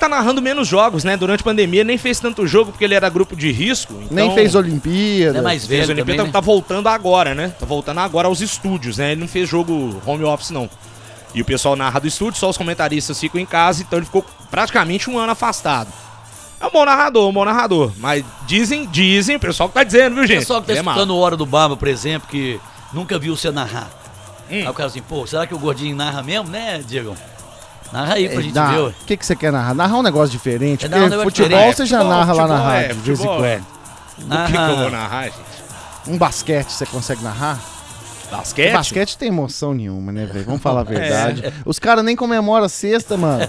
[0.00, 1.14] Tá narrando menos jogos, né?
[1.14, 3.92] Durante a pandemia nem fez tanto jogo porque ele era grupo de risco.
[4.10, 5.38] Nem então- fez Olimpíada.
[5.38, 6.32] É mais Fez velho Olimpíada, também, né?
[6.32, 7.52] tá voltando agora, né?
[7.60, 9.12] Tá voltando agora aos estúdios, né?
[9.12, 10.70] Ele não fez jogo home office, não.
[11.34, 14.24] E o pessoal narra do estúdio, só os comentaristas ficam em casa, então ele ficou
[14.50, 15.92] praticamente um ano afastado.
[16.58, 17.92] É um bom narrador, um bom narrador.
[17.98, 20.38] Mas dizem, dizem, o pessoal que tá dizendo, viu, O gente?
[20.38, 22.58] pessoal que tá Ele é escutando o Hora do Barba, por exemplo, que
[22.92, 23.90] nunca viu você narrar.
[24.50, 24.54] Hum.
[24.62, 27.14] Aí o cara assim, pô, será que o gordinho narra mesmo, né, Diego?
[27.92, 28.92] Narra aí pra É, gente ver, O ué.
[29.07, 29.74] que, que você quer narrar?
[29.74, 30.87] Narrar um negócio diferente.
[30.87, 31.76] É porque um negócio futebol diferente.
[31.76, 33.46] você já Futebol, narra lá na futebol, é, rádio, de vez em futebol, quando.
[33.46, 33.61] é.
[34.20, 35.35] O que, que eu vou narrar, gente?
[36.07, 37.59] Um basquete você consegue narrar?
[38.31, 38.72] Basquete?
[38.72, 40.44] Basquete tem emoção nenhuma, né, velho?
[40.44, 41.44] Vamos falar a verdade.
[41.46, 41.53] É.
[41.66, 43.42] Os caras nem comemoram a sexta, mano.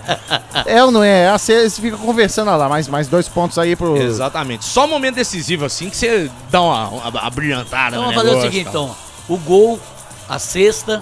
[0.66, 1.30] é ou não é?
[1.30, 3.96] A sexta, eles ficam conversando olha lá, mais, mais dois pontos aí pro.
[3.96, 4.66] Exatamente.
[4.66, 8.42] Só momento decisivo assim que você dá uma, uma, uma brilhantada Então vamos fazer o
[8.42, 8.96] seguinte, então.
[9.30, 9.80] O gol,
[10.28, 11.00] a cesta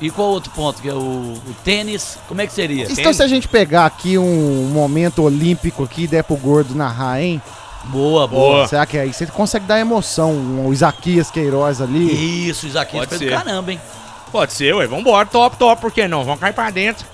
[0.00, 0.80] e qual outro ponto?
[0.80, 2.86] Que é o, o tênis, como é que seria?
[2.90, 7.20] Então, se a gente pegar aqui um momento olímpico aqui e der pro gordo narrar,
[7.20, 7.40] hein?
[7.84, 8.56] Boa, boa.
[8.56, 8.68] Boa.
[8.68, 10.32] Será que aí você consegue dar emoção?
[10.32, 12.48] Um, o Isaquias Queiroz ali.
[12.48, 13.30] Isso, Isaquias Pode do ser.
[13.30, 13.80] caramba, hein?
[14.30, 14.86] Pode ser, ué.
[14.86, 16.24] Vambora, top, top, por que não?
[16.24, 17.06] Vamos cair pra dentro.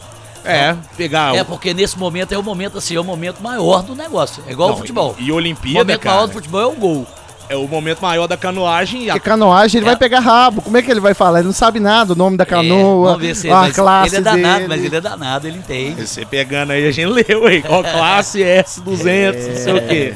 [0.44, 1.44] É, pegar É, o.
[1.44, 4.44] porque nesse momento é o momento assim, é o momento maior do negócio.
[4.46, 5.14] É igual Não, o futebol.
[5.18, 7.06] E, e o Olimpíada, momento cara, maior do futebol é o gol.
[7.48, 9.90] É o momento maior da canoagem e a Porque canoagem ele É.
[9.90, 10.60] vai pegar rabo.
[10.62, 11.38] Como é que ele vai falar?
[11.38, 14.16] Ele não sabe nada, o nome da É, canoa, vamos ver se a classe ele
[14.16, 14.68] é danado, dele.
[14.68, 16.06] mas ele é danado, ele entende.
[16.06, 17.62] Você pegando aí, a gente leu aí.
[17.62, 20.14] Qual classe S200, não sei o quê.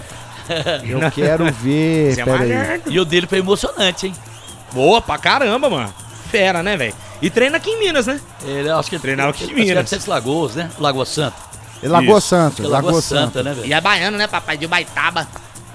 [0.84, 2.82] Eu quero ver, Você é peraí.
[2.88, 4.14] E o dele foi emocionante, hein?
[4.72, 5.92] Boa pra caramba, mano.
[6.30, 6.94] Fera, né, velho?
[7.22, 8.20] E treina aqui em Minas, né?
[8.44, 9.88] Ele acho que Treinava aqui em acho que é Minas.
[9.88, 10.70] Sete Lagoas, né?
[10.78, 11.36] Lagoa Santa.
[11.82, 12.20] É Lagoa.
[12.20, 13.42] Santa, é Lagoa, Lagoa Santa, Santa.
[13.42, 13.66] né, velho?
[13.66, 14.56] E é baiano, né, papai?
[14.56, 15.26] De Baitaba.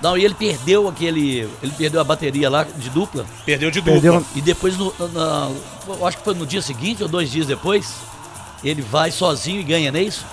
[0.05, 1.49] Não, e ele perdeu aquele.
[1.63, 3.25] Ele perdeu a bateria lá de dupla.
[3.43, 3.93] Perdeu de dupla.
[3.93, 5.49] Perdeu- E depois, no, na-
[6.07, 7.91] acho que foi no dia seguinte ou dois dias depois,
[8.63, 10.23] ele vai sozinho e ganha, não é isso?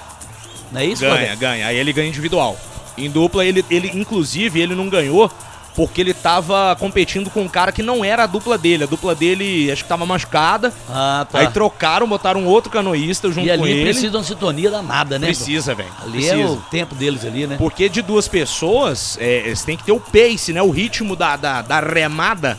[0.71, 1.67] Não é isso, Ganha, ganha.
[1.69, 2.55] Aí ele ganha individual.
[2.99, 5.31] Em dupla, ele, ele, inclusive, ele não ganhou
[5.75, 8.85] porque ele tava competindo com um cara que não era a dupla dele.
[8.85, 10.73] A dupla dele, acho que tava machucada.
[10.91, 11.39] Ah, tá.
[11.39, 13.83] Aí trocaram, botaram um outro canoísta junto e com ali ele.
[13.85, 15.29] precisa de uma sintonia danada, né?
[15.29, 15.89] Precisa, velho.
[16.03, 16.35] Ali Precisa.
[16.35, 17.57] é o tempo deles ali, né?
[17.57, 20.61] Porque de duas pessoas, é, você tem que ter o pace, né?
[20.63, 22.59] O ritmo da, da, da remada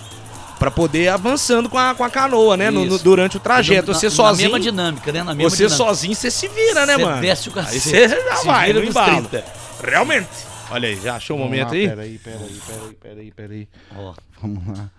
[0.57, 2.71] pra poder ir avançando com a, com a canoa, né?
[2.71, 3.91] No- no- durante o trajeto.
[3.91, 4.49] Na- você na sozinho.
[4.49, 5.21] mesma dinâmica, né?
[5.21, 5.77] Na mesma Você dinâmica.
[5.77, 7.21] sozinho, você se vira, né, Cê mano?
[7.21, 7.79] desce o Aí cacete.
[7.81, 9.27] você já Se vai, vira no embalo.
[9.29, 9.43] 30.
[9.83, 10.27] Realmente.
[10.73, 11.87] Olha aí, já achou o Vamos momento lá, aí?
[11.89, 13.67] Peraí, peraí, peraí, peraí, peraí.
[13.95, 14.89] Ó, Vamos lá.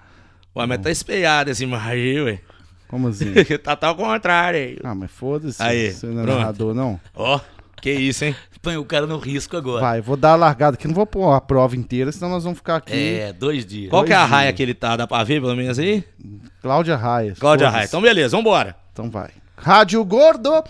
[0.56, 2.40] Ué, mas tá espelhado essa imagem aí, ué.
[2.88, 3.32] Como assim?
[3.62, 4.78] tá, tá ao contrário aí.
[4.84, 5.60] ah, mas foda-se.
[5.62, 6.38] Aí, Você não é pronto.
[6.38, 7.00] narrador, não?
[7.14, 7.40] Ó,
[7.82, 8.36] que isso, hein?
[8.62, 9.80] põe o cara no risco agora.
[9.82, 10.88] Vai, vou dar a largada aqui.
[10.88, 13.16] Não vou pôr a prova inteira, senão nós vamos ficar aqui.
[13.18, 13.90] É, dois dias.
[13.90, 14.56] Qual que é a Dois raia dias.
[14.56, 14.96] que ele tá?
[14.96, 16.02] Dá pra ver pelo menos aí?
[16.62, 17.34] Cláudia Raia.
[17.38, 17.68] Cláudia.
[17.68, 17.84] Raia.
[17.84, 18.74] Então beleza, vambora.
[18.92, 19.30] Então vai.
[19.56, 20.64] Rádio Gordo.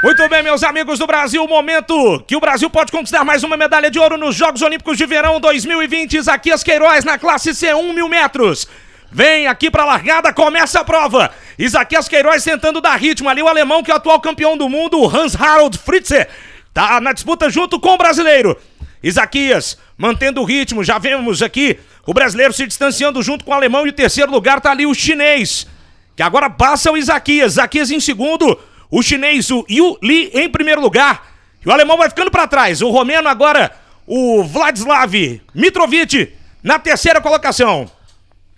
[0.00, 3.90] Muito bem, meus amigos do Brasil, momento que o Brasil pode conquistar mais uma medalha
[3.90, 6.18] de ouro nos Jogos Olímpicos de Verão 2020.
[6.18, 8.68] Isaquias Queiroz na classe C1 mil metros.
[9.10, 11.32] Vem aqui pra largada, começa a prova.
[11.58, 13.42] Isaquias Queiroz tentando dar ritmo ali.
[13.42, 16.28] O alemão, que é o atual campeão do mundo, Hans-Harald Fritze,
[16.72, 18.56] tá na disputa junto com o brasileiro.
[19.02, 20.84] Isaquias mantendo o ritmo.
[20.84, 23.84] Já vemos aqui o brasileiro se distanciando junto com o alemão.
[23.84, 25.66] E o terceiro lugar tá ali o chinês,
[26.14, 27.54] que agora passa o Isaquias.
[27.54, 28.56] Isaquias em segundo.
[28.90, 31.26] O chinês, o Yu Li, em primeiro lugar.
[31.64, 32.80] E o alemão vai ficando pra trás.
[32.80, 33.72] O romeno agora,
[34.06, 35.12] o Vladislav
[35.54, 37.90] Mitrovic, na terceira colocação.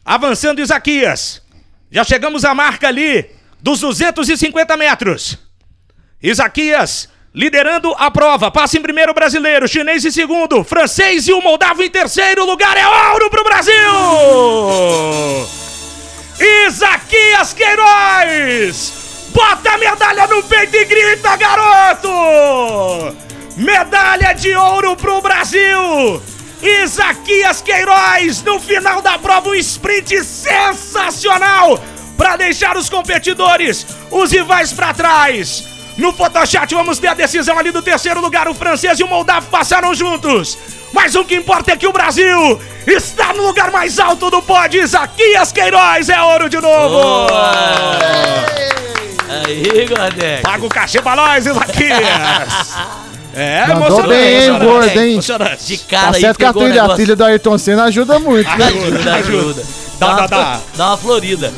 [0.04, 1.42] Avançando Isaquias.
[1.90, 3.26] Já chegamos à marca ali
[3.60, 5.38] dos 250 metros.
[6.22, 8.50] Isaquias liderando a prova.
[8.50, 12.76] Passa em primeiro o brasileiro, chinês em segundo, francês e o moldavo em terceiro lugar.
[12.76, 13.74] É ouro pro Brasil!
[16.66, 19.09] Isaquias Queiroz!
[19.32, 23.16] Bota a medalha no peito e grita, garoto!
[23.56, 26.22] Medalha de ouro pro Brasil!
[26.62, 31.82] Isaquias Queiroz no final da prova, um sprint sensacional
[32.16, 35.64] para deixar os competidores, os rivais para trás.
[35.96, 39.48] No Photoshop vamos ter a decisão ali do terceiro lugar, o francês e o moldavo
[39.48, 40.58] passaram juntos.
[40.92, 44.82] Mas o que importa é que o Brasil está no lugar mais alto do pódio.
[44.82, 47.26] Isaquias Queiroz é ouro de novo.
[49.46, 50.42] Aí, Gordek.
[50.42, 52.76] Paga o cachê pra nós, Isaquias.
[53.32, 55.12] É, Mandou emocionante, bem, hein, emocionante, gordo, hein?
[55.12, 55.64] emocionante.
[55.64, 56.96] De Tá cara aí certo que a pegou o trilha, a negócio.
[56.96, 58.50] trilha do Ayrton Senna ajuda muito.
[58.58, 58.64] né?
[58.66, 59.62] Ajuda, ajuda.
[60.00, 60.60] Dá, Dá, dá, uma, dá.
[60.76, 61.52] dá uma florida.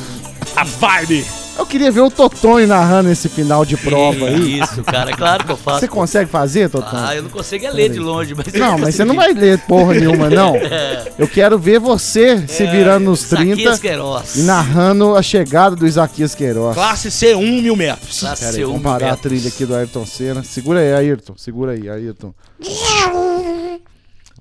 [0.54, 1.24] A vibe.
[1.58, 4.60] Eu queria ver o Totonho narrando esse final de prova aí.
[4.60, 5.80] Isso, cara, é claro que eu faço.
[5.80, 7.04] Você consegue fazer, Totonho?
[7.04, 8.52] Ah, eu não consigo é ler de longe, mas.
[8.54, 10.54] Não, mas você não vai ler porra nenhuma, não.
[11.18, 14.36] Eu quero ver você se virando nos 30 Isaquias Queiroz.
[14.36, 16.74] e narrando a chegada do Isaquias Queiroz.
[16.74, 18.20] Classe C1 mil metros.
[18.20, 20.42] Classe Pera aí, C1 vamos parar a trilha aqui do Ayrton Senna.
[20.42, 21.34] Segura aí, Ayrton.
[21.36, 22.34] Segura aí, Ayrton.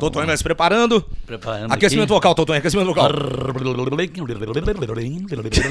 [0.02, 1.06] Totonho vai se preparando.
[1.28, 2.14] Preparando Aquecimento aqui.
[2.14, 3.12] vocal, Totonho, aquecimento vocal.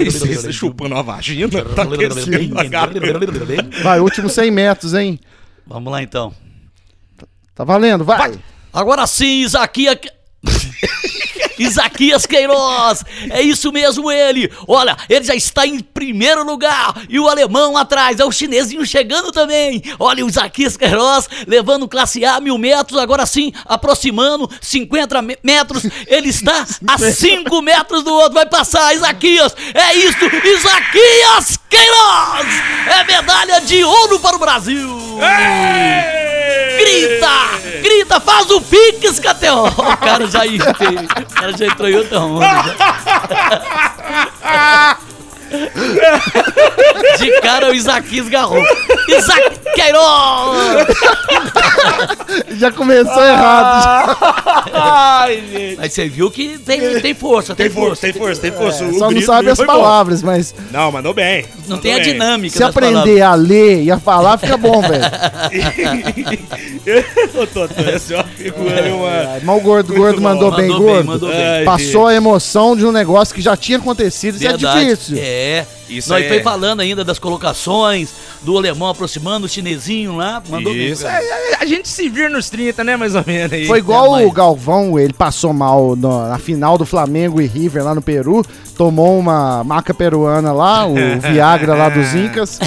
[0.05, 3.83] Você chupando a vagina, tá aquecendo a garganta.
[3.83, 5.19] Vai, últimos 100 metros, hein?
[5.67, 6.33] Vamos lá então.
[7.57, 8.39] Tá valendo, vai.
[8.73, 9.99] Agora sim, Isaquias.
[11.59, 14.51] Isaquias Queiroz, é isso mesmo ele.
[14.67, 19.31] Olha, ele já está em primeiro lugar e o alemão atrás, é o chinesinho chegando
[19.31, 19.83] também.
[19.99, 25.83] Olha o Isaquias Queiroz levando classe A mil metros, agora sim aproximando 50 me- metros.
[26.07, 29.55] Ele está a 5 metros do outro, vai passar Isaquias.
[29.75, 32.47] É isso, Isaquias Queiroz.
[32.87, 34.89] É medalha de ouro para o Brasil.
[36.81, 37.81] Grita!
[37.83, 38.21] Grita!
[38.21, 39.67] Faz o Pix, KTO!
[39.67, 42.47] O cara já, o cara já entrou em outra onda.
[47.19, 48.63] De cara o Isaquias garrou.
[49.09, 50.87] Isaac Queiroz!
[52.59, 54.17] Já começou errado.
[54.73, 55.77] Ai, gente.
[55.79, 58.85] Mas você viu que tem, tem força, tem, Tem força, tem força, tem força.
[58.85, 59.73] O Só não grito sabe as foi bom.
[59.73, 61.43] palavras, mas Não, mandou bem.
[61.67, 62.05] Não mandou tem a bem.
[62.05, 65.05] dinâmica se das aprender a ler e a falar, fica bom, velho.
[67.41, 69.41] Ô, Totonho, esse é uma figura, hein, mano.
[69.43, 70.23] Mas o gordo, Muito gordo bom.
[70.23, 71.07] mandou, bem, Mandou bem, gordo.
[71.07, 71.39] mandou bem.
[71.47, 74.35] Ai, Passou a emoção de um negócio que já tinha acontecido.
[74.37, 74.67] Isso Verdade.
[74.67, 75.17] é difícil.
[75.21, 75.40] É.
[75.89, 78.11] Isso Nós é- foi falando ainda das colocações,
[78.43, 80.43] do alemão aproximando, o chinesinho lá.
[80.49, 80.73] Mandou.
[80.75, 81.23] Isso, cara.
[81.23, 83.67] é, a gente se vira nos 30, né, mais ou menos aí.
[83.67, 87.47] Foi igual É, mas- o Galvão, ele passou mal no- na final do Flamengo e
[87.47, 88.45] River lá no Peru,
[88.77, 92.59] tomou uma maca peruana lá, o Viagra lá dos Incas,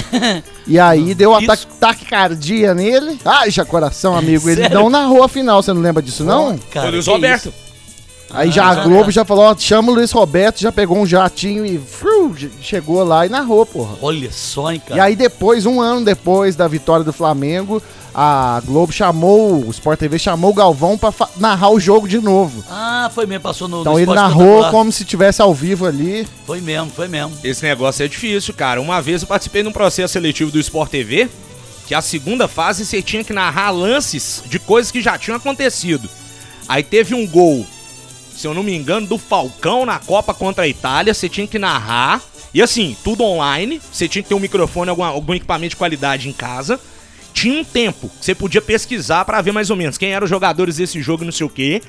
[0.68, 1.44] e aí deu Isso.
[1.52, 3.20] ataque taquicardia nele.
[3.26, 4.78] Ai, já coração, amigo, ele Sério?
[4.80, 6.58] não narrou a final, você não lembra disso não?
[6.72, 7.50] Cara, Foi o Luiz Roberto.
[7.50, 7.54] isso?
[8.34, 11.66] Aí já a Globo já falou, ó, chama o Luiz Roberto, já pegou um jatinho
[11.66, 13.96] e fru, che- chegou lá e narrou, porra.
[14.02, 15.04] Olha só, hein, E cara.
[15.04, 17.82] aí depois, um ano depois da vitória do Flamengo,
[18.16, 22.64] a Globo chamou, o Sport TV chamou o Galvão pra narrar o jogo de novo.
[22.70, 23.82] Ah, foi mesmo, passou no.
[23.82, 26.28] Então no ele narrou como se tivesse ao vivo ali.
[26.46, 27.32] Foi mesmo, foi mesmo.
[27.44, 28.80] Esse negócio é difícil, cara.
[28.82, 31.28] Uma vez eu participei de um processo seletivo do Sport TV,
[31.88, 36.08] que a segunda fase você tinha que narrar lances de coisas que já tinham acontecido.
[36.68, 37.66] Aí teve um gol,
[38.36, 41.60] se eu não me engano, do Falcão na Copa contra a Itália, você tinha que
[41.60, 42.22] narrar.
[42.54, 46.30] E assim, tudo online, você tinha que ter um microfone, algum, algum equipamento de qualidade
[46.30, 46.80] em casa.
[47.34, 50.30] Tinha um tempo, que você podia pesquisar pra ver mais ou menos quem eram os
[50.30, 51.82] jogadores desse jogo e não sei o quê.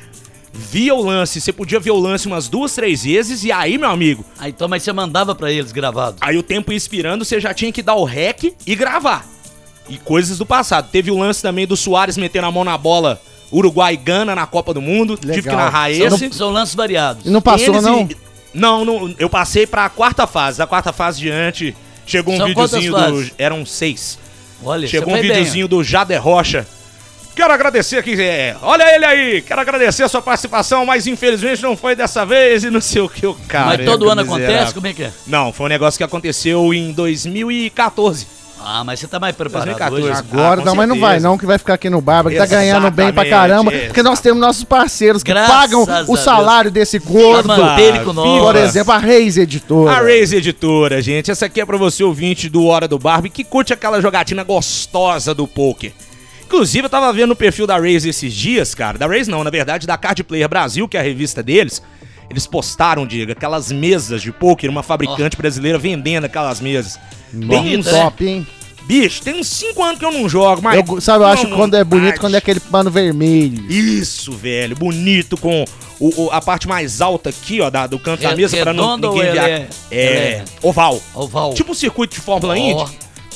[0.53, 3.91] Via o lance, você podia ver o lance umas duas, três vezes, e aí, meu
[3.91, 6.17] amigo, Aí então, mas você mandava pra eles gravado.
[6.21, 9.27] Aí o tempo ia expirando, você já tinha que dar o rec e gravar.
[9.89, 10.89] E coisas do passado.
[10.91, 13.21] Teve o lance também do Soares metendo a mão na bola
[13.57, 15.17] Uruguai e Gana na Copa do Mundo.
[15.17, 15.57] Tive que Legal.
[15.57, 16.33] narrar São, esse.
[16.33, 17.25] são lances variados.
[17.27, 18.03] E não passou, Eles não?
[18.03, 18.17] e-
[18.53, 20.59] Não, não, eu passei pra quarta fase.
[20.59, 21.75] Da quarta fase diante,
[22.07, 22.99] chegou um São videozinho do.
[22.99, 23.33] fases?
[23.39, 24.19] Eram seis.
[24.63, 26.67] Olha, Chegou um foi bem, videozinho do Jader Rocha
[27.35, 31.77] Quero agradecer aqui, é, olha ele aí, quero agradecer a sua participação, mas infelizmente não
[31.77, 33.77] foi dessa vez e não sei o que o cara.
[33.77, 34.47] Mas todo ano miserável.
[34.55, 34.75] acontece?
[34.75, 35.13] Como é que é?
[35.27, 38.29] Não, foi um negócio que aconteceu em 2014.
[38.67, 40.11] Ah, mas você tá mais preparado 2014.
[40.11, 40.19] hoje.
[40.33, 42.47] Agora, Ah, não, mas não vai não, que vai ficar aqui no Barba, que tá
[42.47, 43.71] ganhando bem pra caramba.
[43.71, 46.21] Porque nós temos nossos parceiros que Graças pagam o Deus.
[46.21, 47.47] salário desse gordo.
[47.49, 48.41] manter ele com nós.
[48.41, 49.91] Por exemplo, a Reis Editora.
[49.93, 51.31] A Raze Editora, gente.
[51.31, 55.35] Essa aqui é pra você, ouvinte do Hora do Barbie, que curte aquela jogatina gostosa
[55.35, 55.93] do poker.
[56.47, 58.97] Inclusive, eu tava vendo o perfil da Raze esses dias, cara.
[58.97, 61.83] Da Raze não, na verdade, da Card Player Brasil, que é a revista deles.
[62.31, 66.99] Eles postaram, diga, aquelas mesas de poker, uma fabricante brasileira vendendo aquelas mesas.
[67.33, 68.03] Bem Bem Bonito, né?
[68.03, 68.47] top, hein?
[68.87, 70.77] Bicho, tem uns 5 anos que eu não jogo, mas.
[70.87, 73.65] Eu, sabe, eu acho que Não, quando é bonito, quando é aquele pano vermelho.
[73.71, 75.65] Isso, velho, bonito, com
[75.99, 78.97] o, o- a parte mais alta aqui, ó, da- do canto da mesa, pra não
[78.99, 79.37] ninguém ou ver.
[79.39, 81.01] é- é, é- oval.
[81.15, 81.55] Oval.
[81.55, 82.57] Tipo o circuito de Fórmula Ó.
[82.59, 82.93] Indy,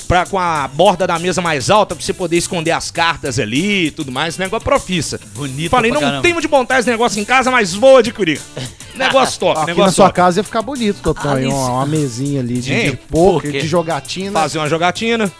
[0.08, 3.86] pra, com a borda da mesa mais alta, pra você poder esconder as cartas ali
[3.86, 4.38] e tudo mais.
[4.38, 5.20] Negócio é profissa.
[5.34, 6.22] Bonito Falei, não caramba.
[6.22, 8.40] tenho de montar esse negócio em casa, mas vou adquirir.
[8.98, 10.16] Negócio top, Aqui na negócio sua top.
[10.16, 11.30] casa ia ficar bonito, Totonho.
[11.36, 12.90] Ali uma, uma mesinha ali de, Hein?
[12.90, 13.60] de poker, Poker.
[13.62, 14.32] de jogatina.
[14.40, 15.30] Fazer uma jogatina.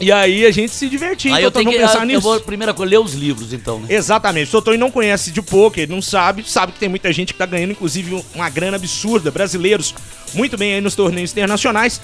[0.00, 1.32] E aí a gente se divertir.
[1.32, 1.78] Aí eu tenho que.
[1.78, 2.20] pensar Eu nisso.
[2.20, 3.86] vou primeiro ler os livros, então, né?
[3.90, 4.48] Exatamente.
[4.48, 7.46] O Totonho não conhece de poker, não sabe, sabe que tem muita gente que tá
[7.46, 9.30] ganhando, inclusive, uma grana absurda.
[9.30, 9.94] Brasileiros
[10.34, 12.00] muito bem aí nos torneios internacionais.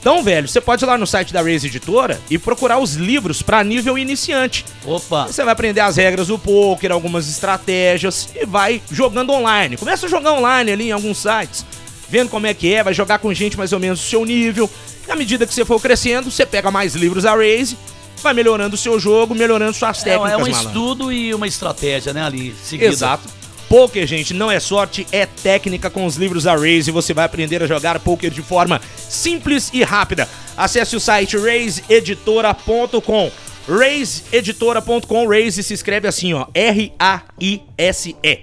[0.00, 3.42] Então, velho, você pode ir lá no site da Raze Editora e procurar os livros
[3.42, 4.64] pra nível iniciante.
[4.86, 5.26] Opa.
[5.26, 9.76] Você vai aprender as regras do poker, algumas estratégias e vai jogando online.
[9.76, 11.66] Começa a jogar online ali em alguns sites,
[12.08, 14.70] vendo como é que é, vai jogar com gente mais ou menos do seu nível.
[15.10, 17.76] À medida que você for crescendo, você pega mais livros da Raze,
[18.22, 20.66] vai melhorando o seu jogo, melhorando suas É, técnicas, é um malandro.
[20.68, 22.90] estudo e uma estratégia, né, ali, seguida.
[22.92, 23.28] Exato.
[23.68, 26.90] Poker, gente, não é sorte, é técnica com os livros da Raze.
[26.90, 30.28] Você vai aprender a jogar poker de forma simples e rápida.
[30.56, 33.30] Acesse o site razeeditora.com.
[33.68, 35.28] razeeditora.com.
[35.28, 38.40] Raze se escreve assim, ó, R-A-I-S-E.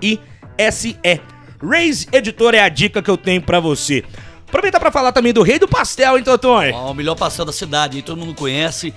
[0.00, 1.20] R-A-I-S-E.
[1.62, 4.04] Raze Editora é a dica que eu tenho pra você.
[4.50, 6.74] Aproveitar pra falar também do Rei do Pastel, hein, Totonho?
[6.74, 8.92] O melhor pastel da cidade, aí todo mundo conhece.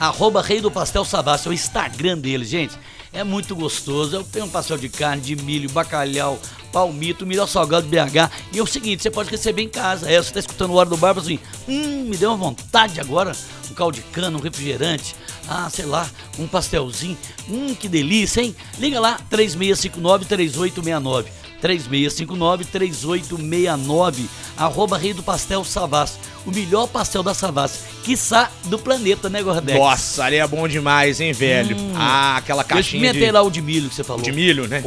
[0.00, 2.76] Arroba Rei do Pastel Savassi, é o Instagram dele, gente.
[3.12, 4.16] É muito gostoso.
[4.16, 6.40] Eu tenho um pastel de carne, de milho, bacalhau,
[6.72, 8.32] palmito, o melhor salgado de BH.
[8.52, 10.10] E é o seguinte, você pode receber em casa.
[10.10, 11.38] É, você tá escutando o Hora do Barba assim,
[11.68, 13.30] hum, me deu uma vontade agora.
[13.70, 15.14] Um caldo de cana, um refrigerante.
[15.48, 17.16] Ah, sei lá, um pastelzinho.
[17.48, 18.56] Hum, que delícia, hein?
[18.76, 21.26] Liga lá, 3659-3869.
[21.62, 24.24] 3659-3869,
[24.56, 29.78] arroba Rei do Pastel Savassi, o melhor pastel da Savassi, quiçá do planeta, né, Gordex?
[29.78, 31.76] Nossa, ali é bom demais, hein, velho?
[31.96, 34.22] Ah, aquela Eu caixinha experimentei de, lá o de milho que você falou.
[34.22, 34.82] de milho, né?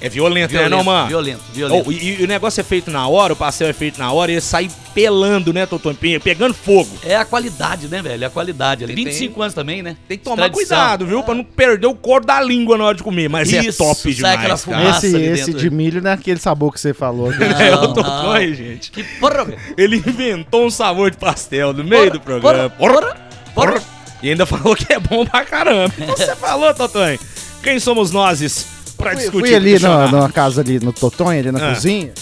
[0.00, 1.08] É violento, violento, né, não, mano?
[1.08, 1.88] violento, violento.
[1.88, 4.30] Oh, e, e o negócio é feito na hora, o pastel é feito na hora
[4.30, 5.92] e ele sai pelando, né, Totô?
[5.94, 6.88] Pe- Pegando fogo.
[7.04, 8.24] É a qualidade, né, velho?
[8.24, 8.94] É a qualidade ali.
[8.94, 9.96] Tem- 25 anos também, né?
[10.08, 10.64] Tem que tomar Tradição.
[10.66, 11.22] cuidado, viu?
[11.22, 13.28] Pra não perder o cor da língua na hora de comer.
[13.28, 14.68] Mas é Isso, top sai demais, aquela cara.
[14.80, 15.06] fumaça.
[15.06, 15.76] Esse, ali esse dentro, de né?
[15.76, 17.30] milho não é aquele sabor que você falou.
[17.30, 17.36] né?
[17.68, 18.54] É o Não, Totonho, não.
[18.54, 18.90] gente.
[18.90, 19.58] Que porra, velho.
[19.76, 22.70] Ele inventou um sabor de pastel no meio do programa.
[22.70, 23.16] Porra, porra,
[23.54, 23.82] porra.
[24.22, 25.92] E ainda falou que é bom pra caramba.
[25.98, 27.18] Então você falou, Totonho.
[27.62, 29.40] Quem somos nós pra Fui, discutir?
[29.46, 30.12] fui ali questionar?
[30.12, 31.74] na, na casa ali no Totonho, ali na Ah.
[31.74, 32.12] cozinha,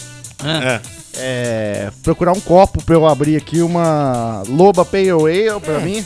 [0.44, 0.80] É.
[1.16, 6.04] é, procurar um copo pra eu abrir aqui uma Loba Pale Ale pra mim.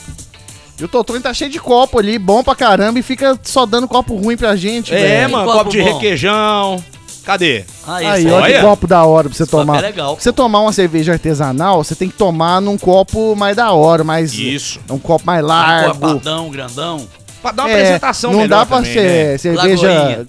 [0.81, 3.87] E o Totonho tá cheio de copo ali, bom pra caramba, e fica só dando
[3.87, 5.31] copo ruim pra gente, É, velho.
[5.33, 5.93] mano, copo copo de bom.
[5.95, 6.85] requeijão.
[7.25, 7.65] Cadê?
[7.87, 9.79] Ah, Aí, olha que copo da hora pra você copo tomar.
[9.79, 10.15] é legal.
[10.15, 14.03] Pra você tomar uma cerveja artesanal, você tem que tomar num copo mais da hora,
[14.05, 14.33] mais.
[14.33, 14.81] Isso.
[14.91, 15.95] Um copo mais Um largo.
[16.01, 17.07] copadão, grandão.
[17.43, 19.39] Pra dar uma É, apresentação não melhor dá pra também, ser né?
[19.39, 20.27] cerveja Lagoinha,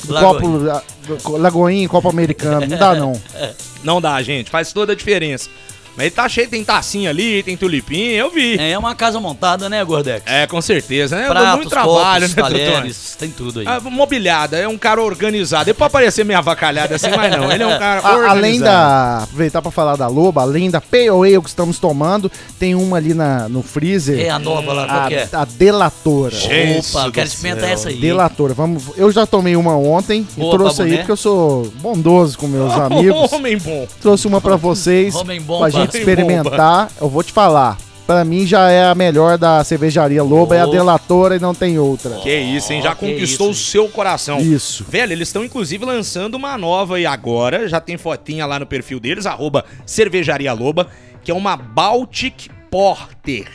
[1.23, 3.13] copo lagoinha, copo americano, não dá não.
[3.85, 4.49] Não dá, gente.
[4.49, 5.47] Faz toda a diferença.
[5.95, 8.57] Mas ele tá cheio, tem tacinha ali, tem tulipim, eu vi.
[8.59, 10.23] É uma casa montada, né, Gordex?
[10.25, 11.27] É, com certeza, né?
[11.27, 13.65] Pratos, muito trabalho, copos, né, talheres, tem tudo aí.
[13.67, 15.69] Ah, mobiliada, é um cara organizado.
[15.69, 17.51] Ele pode parecer meio avacalhado assim, mas não.
[17.51, 18.29] Ele é um cara A- organizado.
[18.37, 19.23] além da.
[19.23, 23.13] Aproveitar pra falar da Loba, além da Pale Ale que estamos tomando, tem uma ali
[23.13, 24.19] na, no freezer.
[24.19, 25.29] É a nova lá, qual a, que é?
[25.31, 26.31] a Delatora.
[26.35, 27.73] Gente Opa, quero experimentar céu.
[27.73, 27.95] essa aí.
[27.95, 28.53] Delatora.
[28.53, 30.97] Vamos, eu já tomei uma ontem Boa e trouxe aí boné.
[30.99, 33.31] porque eu sou bondoso com meus amigos.
[33.33, 33.87] Homem bom.
[34.01, 35.69] Trouxe uma pra vocês, Homem bomba.
[35.69, 36.89] pra gente experimentar.
[36.99, 37.77] Eu vou te falar.
[38.05, 40.71] Pra mim já é a melhor da cervejaria Loba, é a Oh.
[40.71, 42.11] Delatora e não tem outra.
[42.17, 42.79] Que isso, hein?
[42.83, 43.59] Já que conquistou isso.
[43.59, 44.37] o seu coração.
[44.39, 44.85] Isso.
[44.87, 48.99] Velho, eles estão inclusive lançando uma nova e agora, já tem fotinha lá no perfil
[48.99, 50.87] deles, arroba Cervejaria Loba,
[51.23, 53.47] que é uma Baltic Porter.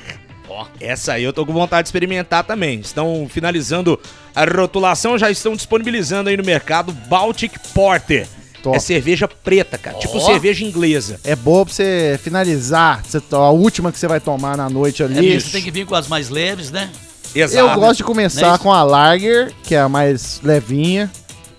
[0.48, 2.80] Ó, essa aí eu tô com vontade de experimentar também.
[2.80, 4.00] Estão finalizando
[4.34, 8.26] a rotulação, já estão disponibilizando aí no mercado Baltic Porter.
[8.62, 8.76] Top.
[8.76, 10.20] É cerveja preta, cara, tipo Ó.
[10.20, 11.18] cerveja inglesa.
[11.24, 15.06] É boa pra você finalizar, você a última que você vai tomar na noite É
[15.06, 15.14] ali.
[15.14, 16.90] porque você tem que vir com as mais leves, né?
[17.34, 17.56] Exato.
[17.68, 21.10] Eu gosto de começar é com a Lager, que é a mais levinha.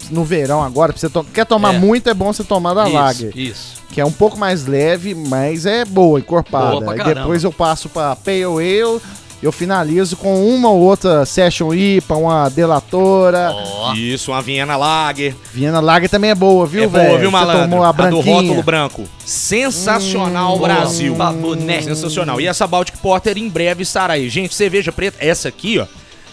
[0.10, 1.80] No verão agora, pra você to- quer tomar É.
[1.80, 3.32] muito, é bom você tomar da isso, Lager.
[3.38, 3.74] Isso.
[3.92, 6.72] Que é um pouco mais leve, mas é boa, encorpada.
[6.82, 9.00] Boa pra e depois eu passo pra Pale Ale,
[9.42, 13.52] eu finalizo com uma ou outra Session IPA, uma Delatora.
[13.54, 13.94] Ó.
[13.94, 15.36] Isso, uma Viena Lager.
[15.54, 17.08] Viena Lager também é boa, viu, é velho?
[17.10, 17.62] boa, viu, Você malandro?
[17.70, 18.36] tomou a do branquinha.
[18.36, 19.04] rótulo branco.
[19.26, 21.16] Sensacional, Hum, Brasil.
[21.16, 21.82] Baboné.
[21.82, 22.40] Sensacional.
[22.42, 24.30] E essa Baltic Porter em breve estará aí.
[24.30, 25.86] Gente, cerveja preta, essa aqui, ó.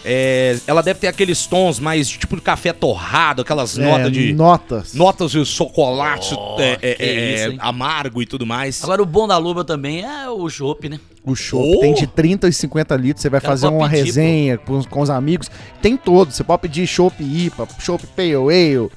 [0.05, 4.33] É, ela deve ter aqueles tons mais tipo de café torrado, aquelas É, notas de.
[4.33, 4.93] Notas.
[4.93, 8.83] Notas de chocolate Oh, é, é, é, isso, amargo e tudo mais.
[8.83, 10.99] Agora o bom da Luba também é o chopp, né?
[11.23, 11.79] O chopp Oh!
[11.81, 15.01] tem de 30 e 50 litros, você vai Cara, fazer uma pedir, resenha com, com
[15.01, 15.51] os amigos.
[15.81, 18.89] Tem todos, você pode pedir chopp IPA, chopp Pale Ale,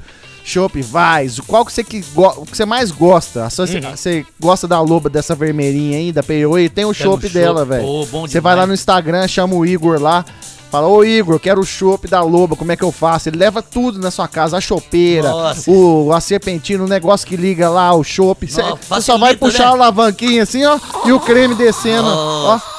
[0.44, 3.44] chopp Weiss, qual que você, que go- o que você mais gosta.
[3.44, 3.90] A sua- Uhum.
[3.96, 8.04] Você gosta da loba dessa vermelhinha aí, da Pale Ale, tem o chopp dela, velho.
[8.06, 10.24] Você vai lá no Instagram, chama o Igor lá,
[10.72, 13.28] fala, ô Igor, quero o chopp da loba, como é que eu faço?
[13.28, 15.70] Ele leva tudo na sua casa, a chopeira, Nossa.
[15.70, 18.50] o, a serpentina, o negócio que liga lá, o chopp.
[18.50, 19.68] Você Ó, só vai puxar né?
[19.68, 22.14] a alavanquinha assim, ó, e o creme descendo, ó.
[22.54, 22.72] Nossa.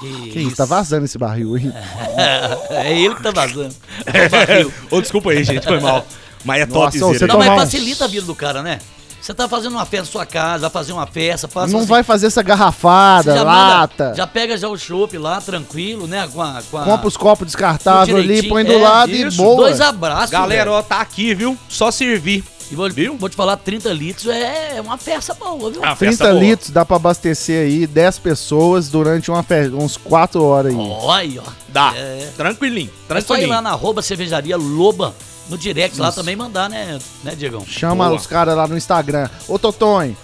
[0.00, 1.70] Que, Que isso, tá vazando esse barril aí.
[2.70, 3.74] É ele que tá vazando.
[4.06, 4.72] É o barril.
[4.90, 6.04] Ô, desculpa aí, gente, foi mal.
[6.44, 8.78] Mas é Nossa, top você Não, mas um- facilita a vida do cara, né?
[9.20, 11.88] Você tá fazendo uma festa na sua casa, vai fazer uma festa, faz Não assim,
[11.88, 14.04] vai fazer essa garrafada, já lata.
[14.04, 16.28] manda- já pega já o chopp lá, tranquilo, né?
[16.32, 19.40] Com a, com a- Compra os copos descartáveis ali, põe do é, lado isso.
[19.40, 19.56] e boa.
[19.64, 20.76] Dois abraços, Galera, velho.
[20.78, 21.56] ó, tá aqui, viu?
[21.68, 22.42] Só servir.
[22.70, 23.16] E vou, viu?
[23.18, 25.80] vou te falar, 30 litros é uma festa boa, viu?
[25.84, 26.40] Ah, 30 festa boa.
[26.40, 29.68] litros dá pra abastecer aí 10 pessoas durante uma fe...
[29.74, 30.78] uns 4 horas aí.
[30.78, 31.50] Olha, ó.
[31.68, 31.92] Dá.
[31.96, 32.28] É.
[32.36, 33.48] Tranquilinho, É só ir tranquilinho.
[33.48, 35.12] lá na arroba cervejaria Loba,
[35.50, 37.66] no direct lá também mandar, né, né Diegão?
[37.66, 38.16] Chama Boa.
[38.16, 39.28] os caras lá no Instagram.
[39.48, 40.16] Ô Totonho,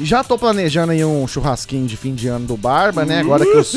[0.00, 3.20] já tô planejando aí um churrasquinho de fim de ano do Barba, né?
[3.20, 3.74] Agora que os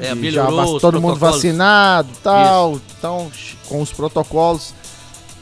[0.00, 0.46] É, já
[0.80, 3.30] todo mundo vacinado e tal, então
[3.68, 4.72] com os protocolos.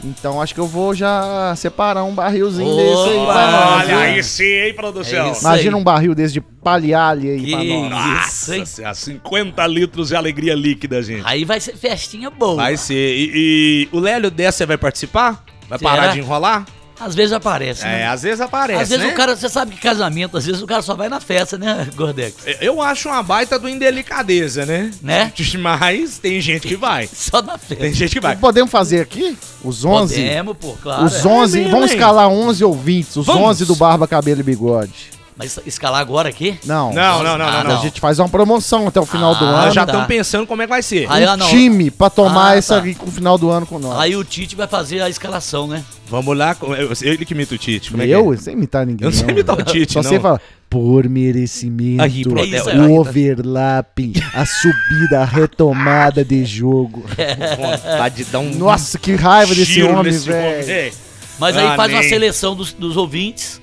[0.04, 2.82] Então acho que eu vou já separar um barrilzinho Opa!
[2.82, 3.84] desse aí pra nós.
[3.86, 5.26] Olha aí sim, hein, produção.
[5.26, 5.40] É isso.
[5.42, 5.80] Imagina aí.
[5.80, 8.26] um barril desse de palhalha aí pra Que nós.
[8.28, 8.58] isso, hein?
[8.60, 11.22] Nossa, Senhora, 50 litros de alegria líquida, gente.
[11.24, 12.56] Aí vai ser festinha boa.
[12.56, 12.94] Vai ser.
[12.94, 15.44] E, e o Lélio dessa você vai participar?
[15.68, 15.90] Vai Será?
[15.90, 16.64] parar de enrolar?
[17.04, 18.06] Às vezes aparece, É, né?
[18.06, 19.12] às vezes aparece, Às vezes né?
[19.12, 21.88] o cara, você sabe que casamento, às vezes o cara só vai na festa, né,
[21.96, 22.36] Gordex?
[22.60, 24.90] Eu acho uma baita do indelicadeza, né?
[25.02, 25.32] Né?
[25.58, 27.08] Mas tem gente que vai.
[27.12, 27.76] Só na festa.
[27.76, 28.36] Tem gente que vai.
[28.36, 29.36] Podemos fazer aqui?
[29.64, 30.14] Os 11?
[30.14, 31.04] Podemos, pô, claro.
[31.04, 31.96] Os 11, mesmo, vamos hein?
[31.96, 33.42] escalar 11 ouvintes, os Vamos.
[33.42, 35.10] 11 do Barba, Cabelo e Bigode.
[35.36, 36.58] Mas escalar agora aqui?
[36.64, 37.82] Não, Não, não, não, Ah, não, a não.
[37.82, 39.72] gente faz uma promoção até o final do Ah, Nós ano.
[39.72, 39.92] já dá.
[39.92, 41.06] estamos pensando como é que vai ser.
[41.10, 41.48] Aí, um não.
[41.48, 42.94] time pra tomar Ah, essa tá.
[42.98, 43.98] com o final do ano com nós.
[43.98, 45.82] Aí o Tite vai fazer a escalação, né?
[46.08, 46.54] Vamos lá.
[47.00, 47.90] Ele que imita o Tite.
[47.90, 48.32] Como é que eu?
[48.32, 48.36] é?
[48.36, 49.06] Sem imitar ninguém.
[49.06, 50.10] Eu não sei imitar o Tite, Só não.
[50.10, 52.78] sei falar, por merecimento, Aí, pronto, É isso é- aí.
[52.78, 57.04] o overlapping, a subida, a retomada de jogo.
[57.56, 58.50] Vontade de dar um.
[58.54, 60.70] Nossa, que raiva desse homem, velho.
[60.70, 60.90] É.
[61.38, 63.60] Mas aí Ah, faz uma seleção dos, dos ouvintes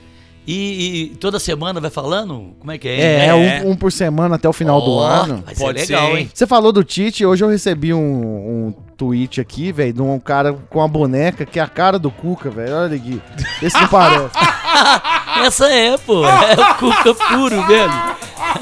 [0.53, 2.53] e, e toda semana vai falando?
[2.59, 2.99] Como é que é?
[2.99, 3.33] É, É.
[3.33, 5.43] Um, um por semana até o final do Ó, ano.
[5.45, 6.31] Vai ser Pode legal, ser, hein?
[6.33, 10.53] Você falou do Tite, hoje eu recebi um, um tweet aqui, velho, de um cara
[10.69, 12.73] com uma boneca que é a cara do Cuca, velho.
[12.75, 13.21] Olha aqui.
[13.61, 14.29] Esse não parece.
[15.45, 16.25] Essa é, pô.
[16.25, 18.19] É o Cuca puro, velho.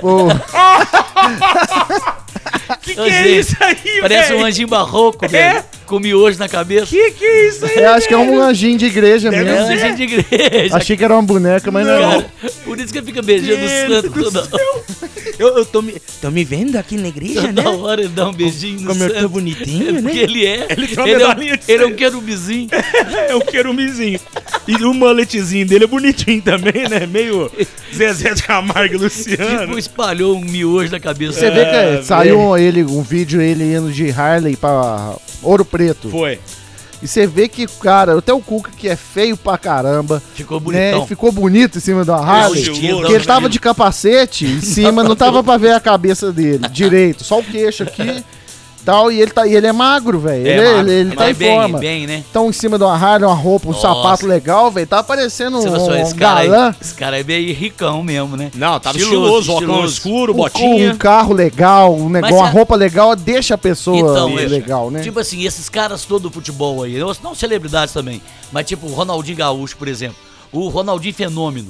[0.00, 0.28] Pô,
[2.80, 4.46] Que que é isso aí, Parece um velho?
[4.46, 5.62] anjinho barroco, velho.
[5.90, 6.86] Com miojo na cabeça.
[6.86, 7.74] Que que é isso aí?
[7.78, 9.72] eu acho que é um anjinho de igreja Deve É mesmo.
[9.72, 10.76] anjinho de igreja.
[10.76, 12.10] Achei que era uma boneca, mas não, é não.
[12.22, 12.30] Cara,
[12.64, 14.48] por isso que ele fica beijando o santo toda,
[15.38, 17.62] Eu, eu tô, me, tô me vendo aqui na igreja, né?
[17.62, 18.00] toda hora.
[18.02, 20.22] Ele dá um beijinho no Como eu tô bonitinho, É porque né?
[20.22, 20.66] ele é.
[20.70, 22.68] Ele uma é, um, de ele é um querubizinho.
[23.28, 24.20] É o querumizinho.
[24.66, 27.06] E o muletzinho dele é bonitinho também, né?
[27.06, 27.50] Meio
[27.94, 29.60] Zezé de Camargo e Luciano.
[29.66, 31.38] Tipo, espalhou um miojo na cabeça.
[31.40, 35.64] Você vê que É, saiu um, ele, um vídeo ele indo de Harley pra Ouro
[35.64, 36.08] Preto.
[36.08, 36.38] Foi.
[37.02, 40.64] E você vê que, cara, até o Cuca, que é feio pra caramba, Ficou né?
[40.64, 41.06] bonitão.
[41.06, 42.64] Ficou bonito em cima da Harley.
[42.64, 43.24] Porque ele né?
[43.24, 47.44] tava de capacete em cima, não tava pra ver a cabeça dele direito, só o
[47.44, 48.22] queixo aqui.
[48.84, 50.46] Tal, e ele, tá, e ele é magro, velho.
[50.46, 50.80] É ele magro.
[50.80, 51.78] ele, ele tá em bem, forma.
[51.78, 52.24] bem, né?
[52.30, 53.82] Então, em cima de uma Harley, uma roupa, um Nossa.
[53.82, 54.86] sapato legal, velho.
[54.86, 56.68] Tá parecendo um, um esse cara galã.
[56.68, 58.50] aí, esse cara é meio ricão mesmo, né?
[58.54, 60.92] Não, tava Estiloso, estiloso, óculos escuro, Um- botinha.
[60.92, 64.90] Um carro legal, um negócio, Mas uma é- roupa legal, deixa a pessoa Então, legal,
[64.90, 65.00] né?
[65.02, 68.20] Tipo assim, esses caras todo do futebol aí, não- não celebridades também,
[68.50, 70.16] mas tipo o Ronaldinho Gaúcho, por exemplo,
[70.52, 71.68] o Ronaldinho Fenômeno.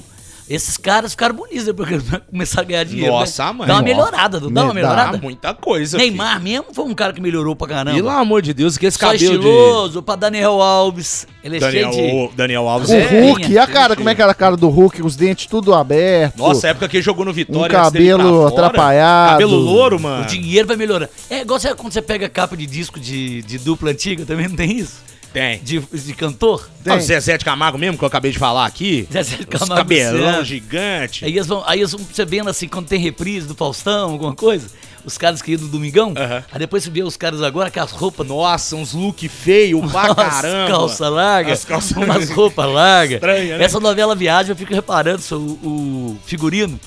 [0.50, 3.12] Esses caras ficaram bonitos depois que eles começaram a ganhar dinheiro.
[3.12, 3.52] Nossa, né?
[3.52, 3.68] mãe.
[3.68, 5.18] Dá uma melhorada, não dá uma Me- dá melhorada?
[5.18, 5.96] muita coisa.
[5.96, 6.10] filho.
[6.10, 7.94] Neymar mesmo foi um cara que melhorou pra caramba.
[7.96, 9.46] Pelo amor de Deus, que esse Só cabelo de...
[9.48, 11.24] estiloso, pra Daniel Alves.
[11.44, 12.34] Ele é Daniel, cheio de...
[12.34, 13.20] Daniel Alves O é...
[13.28, 15.00] Hulk, e a cara, como é que era a cara do Hulk?
[15.04, 16.36] Os dentes tudo aberto.
[16.38, 17.78] Nossa, a época que ele jogou no Vitória.
[17.78, 19.30] Um cabelo atrapalhado.
[19.34, 20.24] Cabelo louro, mano.
[20.24, 21.12] O dinheiro vai melhorando.
[21.30, 24.56] É igual você- quando você pega capa de disco de, de dupla antiga, também não
[24.56, 25.08] tem isso?
[25.32, 25.60] Tem.
[25.62, 26.68] De, de cantor?
[26.82, 26.92] Tem.
[26.92, 29.06] Ah, o Zezé de Camargo mesmo, que eu acabei de falar aqui.
[29.12, 30.44] Zezé de Os Camargo cabelão Luciano.
[30.44, 31.24] gigante.
[31.24, 34.34] Aí eles vão, aí eles vão você vendo assim, quando tem reprise do Faustão, alguma
[34.34, 34.66] coisa,
[35.04, 36.44] os caras que iam do Domingão, Aham.
[36.50, 40.14] aí depois você vê os caras agora com as roupas Nossa, uns look feio pra
[40.14, 40.68] caramba.
[40.70, 43.14] calça larga, As calças- umas roupas largas.
[43.14, 43.64] Estranha, né?
[43.64, 46.78] Essa novela Viagem, eu fico reparando o, o figurino.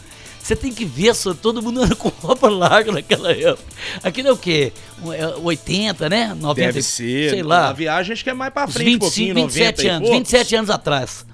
[0.43, 3.63] Você tem que ver só todo mundo andando com roupa larga naquela época.
[4.03, 4.73] Aquilo é o quê?
[5.01, 6.35] Um, é 80, né?
[6.37, 7.29] 90, Deve ser.
[7.29, 7.69] Sei lá.
[7.69, 10.09] A viagem acho que é mais pra frente, um 25, pouquinho, 27 90 e anos,
[10.09, 10.17] poucos.
[10.17, 11.25] 27 anos atrás.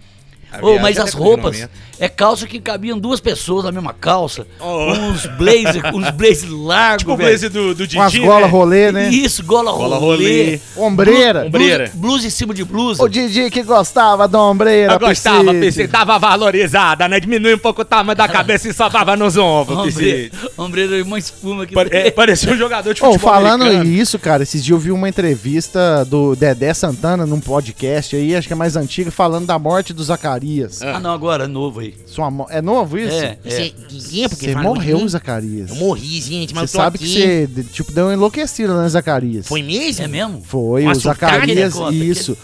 [0.58, 1.70] Viagem mas as roupas, 90.
[2.00, 4.48] é calça que cabiam duas pessoas na mesma calça.
[4.60, 4.92] Oh.
[4.92, 7.30] Uns blazer, uns blazer largos, Tipo o velho.
[7.30, 8.20] blazer do, do Didi, Com as né?
[8.20, 9.10] gola rolê, né?
[9.10, 10.60] Isso, gola, Gola rolê.
[10.76, 10.88] rolê.
[10.88, 11.46] Ombreira.
[11.46, 11.84] Ombreira.
[11.94, 13.04] Blusa, blusa em cima de blusa.
[13.04, 14.94] O Didi que gostava da ombreira.
[14.94, 17.20] Eu gostava, que tava valorizada, né?
[17.20, 19.78] Diminui um pouco o tamanho da cabeça e só tava nos ombros.
[19.78, 20.52] Ombreira, Piscite.
[20.58, 23.90] ombreira e uma espuma que Pare- é, parecia um jogador de Ô, futebol falando americano.
[23.92, 28.48] isso, cara, esses dias eu vi uma entrevista do Dedé Santana num podcast aí, acho
[28.48, 30.39] que é mais antiga, falando da morte do Zacarias.
[30.82, 31.94] Ah, não, agora, novo aí.
[32.06, 33.16] Sua mo- É novo isso?
[33.16, 33.72] É, é.
[33.90, 35.08] Você falou de morreu?
[35.08, 35.70] Zacarias.
[35.70, 37.06] Eu morri, gente, mas Você eu tô sabe aqui.
[37.06, 39.48] que você, de- tipo, deu uma enlouquecida, né, Zacarias?
[39.48, 40.04] Foi mesmo?
[40.04, 40.42] É mesmo?
[40.46, 42.38] Foi, Uma o surtada, Zacarias, né, conta, isso.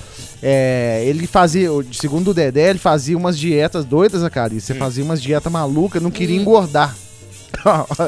[0.44, 4.64] É, ele fazia, o- segundo o Dedé, ele fazia umas dietas doidas, Zacarias.
[4.64, 4.68] Hum.
[4.68, 6.96] Você fazia umas dietas malucas, não queria engordar.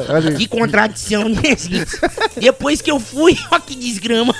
[0.08, 0.32] Olha.
[0.32, 1.98] Que contradição, né, gente?
[2.40, 4.34] Depois que eu fui, ó que desgrama.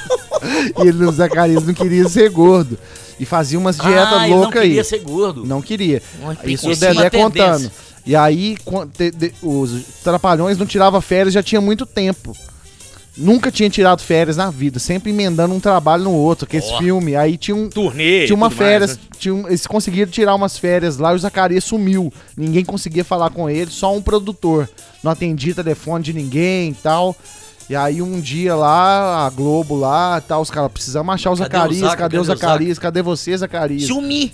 [0.79, 2.79] e ele, o Zacarias não queria ser gordo.
[3.19, 4.69] E fazia umas dietas ah, não loucas aí.
[4.69, 5.45] queria ser gordo.
[5.45, 6.01] Não queria.
[6.45, 7.71] Isso o é Dedé contando.
[8.07, 8.57] E aí,
[9.43, 12.35] os Trapalhões não tirava férias já tinha muito tempo.
[13.19, 17.17] Nunca tinha tirado férias na vida, sempre emendando um trabalho no outro, que esse filme.
[17.17, 17.69] Aí tinha um.
[17.69, 18.27] Turnê.
[18.27, 19.03] Tinha uma tudo mais, férias, né?
[19.19, 22.13] tinha um- eles conseguiram tirar umas férias lá e o Zacarias sumiu.
[22.37, 24.69] Ninguém conseguia falar com ele, só um produtor.
[25.03, 27.15] Não atendia telefone de ninguém e tal.
[27.69, 31.45] E aí um dia lá, a Globo lá, tal, os caras precisamos achar o Cadê
[31.45, 31.97] o Zacarias, Zaca?
[31.97, 33.83] cadê o Cadê o Zacarias, cadê você, Zacarias?
[33.89, 34.33] Sumi.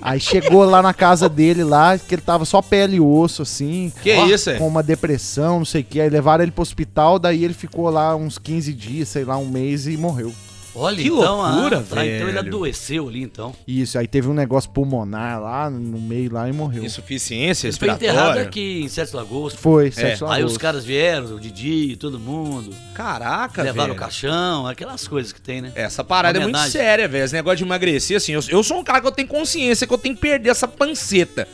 [0.00, 3.92] Aí chegou lá na casa dele lá, que ele tava só pele e osso, assim.
[4.02, 4.58] Que ó, isso, é?
[4.58, 6.00] Com uma depressão, não sei o que.
[6.00, 9.46] Aí levaram ele pro hospital, daí ele ficou lá uns 15 dias, sei lá, um
[9.46, 10.32] mês e morreu.
[10.78, 12.38] Olha, Que então, loucura, ah, tá, Então ele velho.
[12.40, 13.54] adoeceu ali, então.
[13.66, 16.84] Isso, aí teve um negócio pulmonar lá no meio lá e morreu.
[16.84, 19.54] Insuficiência Ele foi enterrado aqui em Sete Lagoas.
[19.54, 20.58] Foi, sete Aí os Lagoas.
[20.58, 22.74] caras vieram, o Didi, todo mundo.
[22.94, 23.96] Caraca, levaram velho.
[23.96, 25.72] o caixão, aquelas coisas que tem, né?
[25.74, 27.24] Essa parada é muito séria, velho.
[27.24, 29.92] Esse negócio de emagrecer, assim, eu, eu sou um cara que eu tenho consciência que
[29.94, 31.48] eu tenho que perder essa panceta.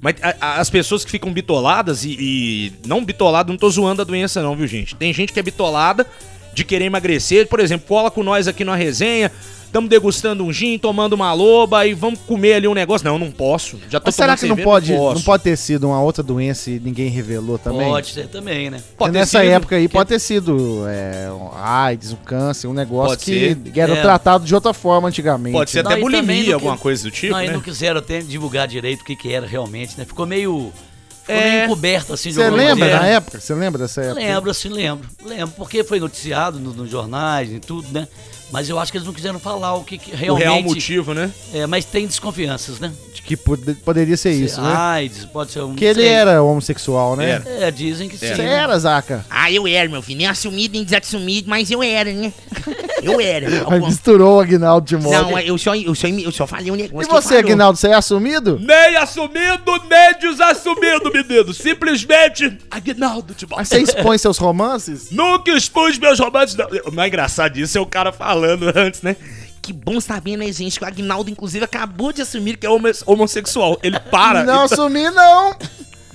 [0.00, 4.02] Mas a- a- as pessoas que ficam bitoladas e, e Não bitolado, não tô zoando
[4.02, 4.94] a doença, não, viu, gente?
[4.94, 6.06] Tem gente que é bitolada
[6.56, 7.46] de querer emagrecer.
[7.46, 9.30] Por exemplo, cola com nós aqui na resenha.
[9.66, 13.04] Estamos degustando um gin, tomando uma loba e vamos comer ali um negócio.
[13.04, 13.78] Não, eu não posso.
[13.90, 15.16] Já tô Mas será que não pode, posso.
[15.16, 17.86] não pode ter sido uma outra doença e ninguém revelou também?
[17.86, 18.80] Pode ser também, né?
[18.96, 19.50] Pode nessa sido.
[19.50, 23.78] época aí pode ter sido é, um AIDS, um câncer, um negócio Pode que ser.
[23.78, 24.00] era É.
[24.00, 25.52] tratado de outra forma antigamente.
[25.52, 27.52] Pode ser Não, até também bulimia, não alguma que- coisa do tipo, não, e né?
[27.52, 30.06] não quiseram até divulgar direito o que, que era realmente, né?
[30.06, 30.72] Ficou meio.
[31.26, 31.50] Ficou É.
[31.50, 33.00] meio encoberto assim de Você lembra maneira.
[33.00, 33.40] na época?
[33.40, 34.20] Você lembra dessa época?
[34.20, 35.08] Lembro, assim, lembro.
[35.24, 38.06] Lembro, porque foi noticiado no- nos jornais e tudo, né?
[38.50, 40.44] Mas eu acho que eles não quiseram falar o que, que O realmente.
[40.44, 41.30] real motivo, né?
[41.52, 42.92] É, mas tem desconfianças, né?
[43.12, 44.72] De que pode- poderia ser isso, né?
[44.74, 45.74] AIDS, pode ser um.
[45.74, 47.30] Que ele era homossexual, né?
[47.30, 47.50] Era.
[47.66, 48.28] É, dizem que sim.
[48.28, 48.52] Você né?
[48.52, 49.24] era, Zaca.
[49.28, 50.18] Ah, eu era, meu filho.
[50.18, 52.32] Nem assumido, nem desassumido, mas eu era, né?
[53.02, 53.46] Eu era.
[53.68, 55.30] Aí misturou o Aguinaldo de modo.
[55.30, 57.10] Não, eu só, eu, só, eu só falei um E negócio.
[57.10, 57.36] ele você.
[57.38, 58.58] Aguinaldo, você é assumido?
[58.60, 61.52] Nem assumido, nem desassumido, menino.
[61.52, 65.10] Simplesmente Aguinaldo de Mas você expõe seus romances?
[65.10, 66.56] Nunca expus meus romances.
[66.56, 66.66] Não.
[66.86, 69.16] O mais engraçado disso é o cara falando antes, né?
[69.62, 70.78] Que bom saber, né, gente?
[70.78, 73.78] Que o Agnaldo, inclusive, acabou de assumir que é homo- homossexual.
[73.82, 74.44] Ele para.
[74.44, 75.56] Não tá- assumi, não.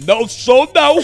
[0.06, 0.96] Não sou, não.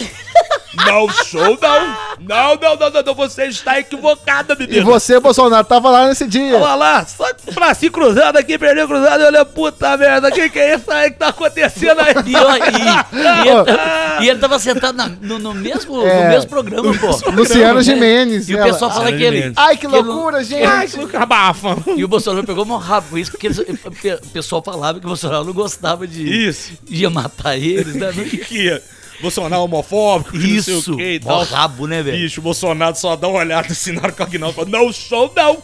[0.86, 1.96] Não sou, não.
[2.20, 3.14] Não, não, não, não, não.
[3.14, 4.84] Você está equivocada, E menino.
[4.84, 6.56] você, Bolsonaro, tava lá nesse dia.
[6.56, 9.22] Olha lá, só com o bracinho cruzado aqui, perdeu cruzado.
[9.24, 12.14] Olha, puta merda, o que, que é isso aí que tá acontecendo aí?
[12.26, 16.24] E, e- e ele, tá- e ele tava sentado na- no, no mesmo, É.
[16.24, 17.30] no mesmo programa, pô.
[17.30, 18.48] Luciano Gimenez.
[18.48, 19.52] E o pessoal fala Luciano que ele.
[19.56, 20.64] Ai, que que ele- loucura, gente.
[20.64, 21.76] Ai, que abafa.
[21.96, 25.08] E o Bolsonaro pegou mó rápido por isso, porque eles- o pessoal falava que o
[25.08, 26.48] Bolsonaro não gostava de.
[26.48, 26.72] Isso.
[26.88, 28.12] ia matar eles, né?
[28.46, 28.82] Que ia.
[29.20, 30.94] Bolsonaro homofóbico, que não sei Isso.
[30.94, 31.56] o que Mó tal.
[31.58, 32.16] rabo, né, velho?
[32.18, 34.92] Bicho, o Bolsonaro só dá uma olhada assim na hora que o Aguinaldo fala, não
[34.92, 35.58] sou não,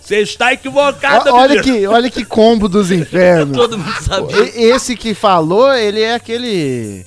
[0.00, 3.56] você está equivocado, Ó, olha, menino." que, olha que combo dos infernos.
[3.58, 4.32] Todo mundo sabe.
[4.32, 7.04] E- Esse que falou, ele é aquele.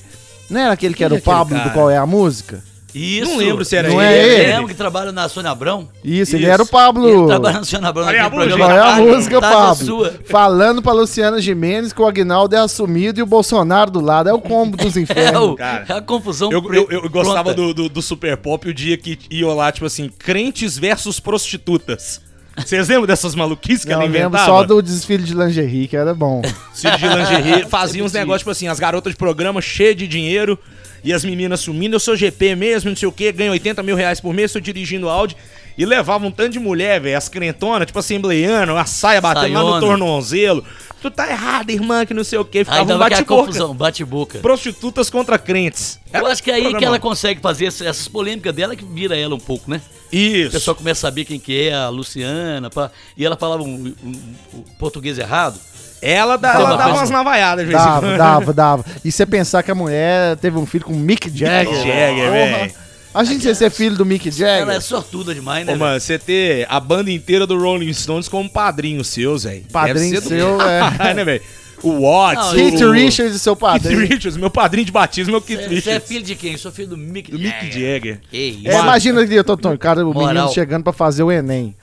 [0.50, 1.70] Não era aquele que era Quem o é Pablo cara?
[1.70, 2.64] do Qual é a Música?
[2.98, 3.32] Isso.
[3.32, 4.14] Não lembro se era Não ele.
[4.14, 4.52] é ele?
[4.54, 5.88] Lembro que trabalha na Sônia Abrão.
[6.04, 6.52] Isso, ele Isso.
[6.54, 7.08] era o Pablo.
[7.08, 9.86] Ele trabalha na Sônia Abrão Olha a música, é a Tarde- música, Pablo?
[9.86, 10.14] sua.
[10.26, 14.30] Falando pra Luciana Gimenez que o Agnaldo é assumido e o Bolsonaro do lado.
[14.30, 15.41] É o combo dos É, infernos.
[15.52, 15.86] o, cara.
[15.88, 16.52] é a confusão.
[16.52, 19.86] Eu, eu, eu gostava do, do, do Super Pop o dia que ia lá, tipo
[19.86, 22.22] assim, crentes versus prostitutas.
[22.58, 24.45] Vocês lembram dessas maluquices que Não, ela eu lembro inventava?
[24.48, 26.41] só do desfile de lingerie, que era bom.
[26.74, 30.58] Cid de lingerie, fazia uns negócios, tipo assim, as garotas de programa cheias de dinheiro
[31.04, 33.95] e as meninas sumindo, eu sou GP mesmo, não sei o que, ganho 80 mil
[33.95, 35.38] reais por mês, tô dirigindo áudio.
[35.78, 39.64] E levava um tanto de mulher, velho, as crentonas, tipo assembleiana, uma saia batendo lá
[39.64, 40.64] no tornozelo.
[41.00, 43.74] Tu tá errada, irmã, que não sei o que, Aí ficava um dava aquela bate-boca.
[43.76, 44.39] bate-boca.
[44.39, 46.00] Prostitutas contra crentes.
[46.12, 48.84] Eu Era acho que é aí que ela consegue fazer essa- essas polêmicas dela que
[48.84, 49.80] vira ela um pouco, né?
[50.12, 50.52] O Isso.
[50.54, 54.16] pessoal começa a saber quem que é a Luciana, pá, e ela falava um, um-
[54.56, 55.60] um português errado.
[56.02, 58.86] Ela, dá, Tem ela dava umas navaiadas em Dava, dava, dava.
[59.04, 61.74] E você pensar que a mulher teve um filho com o Mick Jagger.
[61.74, 62.32] Jagger, Porra.
[62.32, 62.72] velho.
[63.14, 64.62] A gente ser filho do Mick Jagger.
[64.62, 65.74] Ela é sortuda demais, né?
[65.74, 69.64] Ô, mano, você ter a banda inteira do Rolling Stones como padrinho seus, velho.
[69.72, 70.80] Padrinho seu, é.
[70.82, 71.41] caralho, né, velho?
[71.82, 72.56] O Watts, Não, o...
[72.56, 74.00] Keith o- Richards e seu Keith padrinho.
[74.02, 76.08] Richards, meu padrinho de batismo é o Keith Você você é Richards.
[76.08, 76.52] filho de quem?
[76.54, 78.20] Eu sou filho do Mick do Mick Jagger.
[78.30, 78.68] Que isso.
[78.68, 80.28] É, imagina que eu tô, tô, cara, o Moral.
[80.34, 81.76] menino chegando pra fazer o Enem.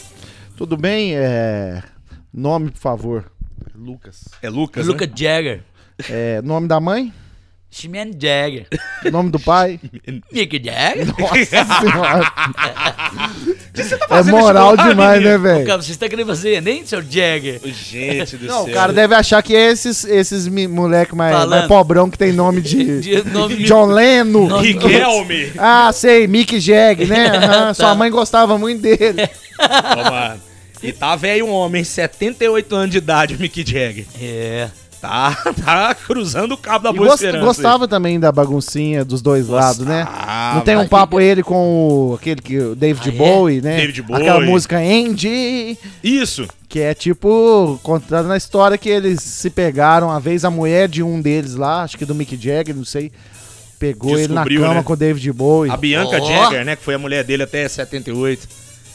[0.57, 1.15] Tudo bem?
[1.17, 1.83] É...
[2.33, 3.25] Nome, por favor.
[3.85, 4.25] Lucas.
[4.43, 5.13] É Lucas, Luca né?
[5.15, 5.63] Jagger.
[6.11, 7.13] É, nome da mãe?
[7.71, 8.69] Shimon Jagger.
[9.11, 9.81] Nome do pai?
[10.33, 11.07] Mick Jagger?
[11.19, 11.45] Nossa
[11.81, 12.33] senhora.
[14.09, 15.67] tá É moral demais, né, velho?
[15.67, 17.61] Cara, você está querendo fazer Enem, seu Jagger?
[17.65, 18.71] Gente do Não, céu.
[18.71, 21.51] o cara deve achar que é esses, esses moleque mais, Falando.
[21.51, 24.47] mais pobrão que tem nome de, De nome- John Lennon.
[24.47, 25.53] Nome- Riquelme.
[25.59, 27.27] Ah, sei, Mick Jagger, né?
[27.39, 27.95] Aham, Sua Tá.
[27.97, 29.29] mãe gostava muito dele.
[29.59, 30.41] Mano.
[30.85, 34.05] E tá velho um homem, 78 anos de idade, o Mick Jagger.
[34.21, 34.69] É.
[35.01, 37.45] Tá, tá cruzando o cabo da E boa gost- esperança.
[37.47, 40.07] gostava também da baguncinha dos dois lados, né?
[40.55, 43.17] Não tem um Aí- papo ele com o, aquele que o David Ah, é?
[43.19, 43.77] Bowie, né?
[43.77, 44.23] David Bowie.
[44.23, 46.49] Aquela música Andy, Isso.
[46.71, 51.03] que é tipo contando na história que eles se pegaram uma vez a mulher de
[51.03, 53.13] um deles lá, acho que do Mick Jagger, não sei,
[53.79, 54.83] pegou ele na Descobriu, cama né?
[54.83, 55.71] com o David Bowie.
[55.71, 56.27] A Bianca Ó.
[56.27, 56.77] Jagger, né?
[56.77, 58.49] Que foi a mulher dele até 78.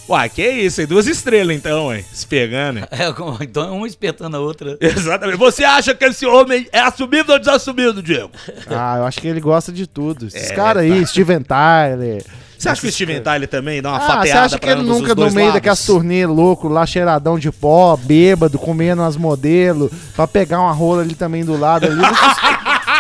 [0.10, 0.88] Uai, que isso aí?
[0.88, 2.04] Duas estrelas então, ué.
[2.12, 2.80] Se pegando.
[2.80, 2.86] hein?
[2.90, 3.08] É,
[3.44, 4.76] então é um espetando a outra.
[4.82, 5.38] Exatamente.
[5.38, 8.32] Você acha que esse homem é assumido ou desassumido, Diego?
[8.68, 10.26] Ah, eu acho que ele gosta de tudo.
[10.26, 12.24] Esses É, caras aí, Steven Tyler.
[12.58, 14.82] Você acha que o Steven Tyler também dá uma Ah, você fateada acha que ele
[14.84, 15.54] nunca, no meio lados?
[15.54, 21.02] daquelas turnê louco, lá cheiradão de pó, bêbado, comendo umas modelos, pra pegar uma rola
[21.04, 22.02] ali também do lado ali?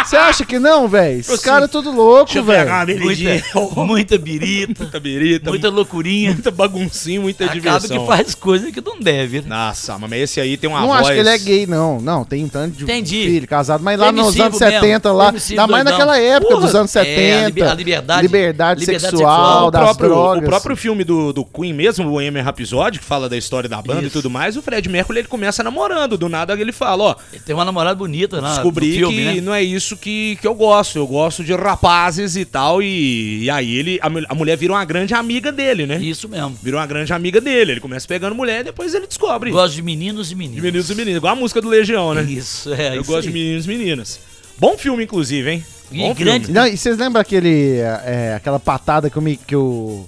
[0.09, 1.19] Você acha que não, velho?
[1.19, 2.99] Esses Assim, caras tudo louco, Deixa eu pegar uma velho.
[3.03, 3.41] Muita,
[3.85, 6.31] muita birita, Muita birita, muita loucurinha.
[6.33, 7.99] muita baguncinha, muita Acaba diversão.
[7.99, 9.47] que faz coisa que não deve, né?
[9.47, 11.01] Nossa, mas esse aí tem uma Não voz...
[11.01, 12.01] acho que ele é gay, não.
[12.01, 13.23] Não, tem um tanto de Entendi.
[13.23, 15.99] filho casado, mas lá nos anos 70, mesmo, lá, permissivo, ainda mais doidão.
[16.07, 17.45] naquela época Porra, dos anos é, a 70.
[17.45, 19.67] liber- a liberdade- liberdade, liberdade sexual, sexual.
[19.67, 20.43] o das próprio, drogas.
[20.43, 23.79] o próprio filme do, do Queen mesmo, o Bohemian Rhapsody, que fala da história da
[23.81, 24.13] banda e Isso.
[24.13, 27.53] tudo mais, o Fred Mercury ele começa namorando, do nada ele fala, ó, Ele tem
[27.53, 29.41] uma namorada bonita lá descobri filme, que né?
[29.41, 33.49] não é isso que, que eu gosto, eu gosto de rapazes e tal, e, e
[33.49, 35.97] aí ele, a, a mulher vira uma grande amiga dele, né?
[35.99, 36.57] Isso mesmo.
[36.61, 39.51] Virou uma grande amiga dele, ele começa pegando mulher e depois ele descobre.
[39.51, 40.63] Gosto de meninos e De meninas.
[40.63, 42.23] meninos e meninas, igual a música do Legião, né?
[42.23, 42.95] Isso, é.
[42.97, 43.33] eu isso gosto de aí.
[43.33, 44.19] meninos e meninas.
[44.57, 45.65] Bom filme, inclusive, hein?
[45.91, 46.59] E Bom grande- filme.
[46.59, 50.07] Não, e vocês lembram aquele, é, aquela patada que, que o,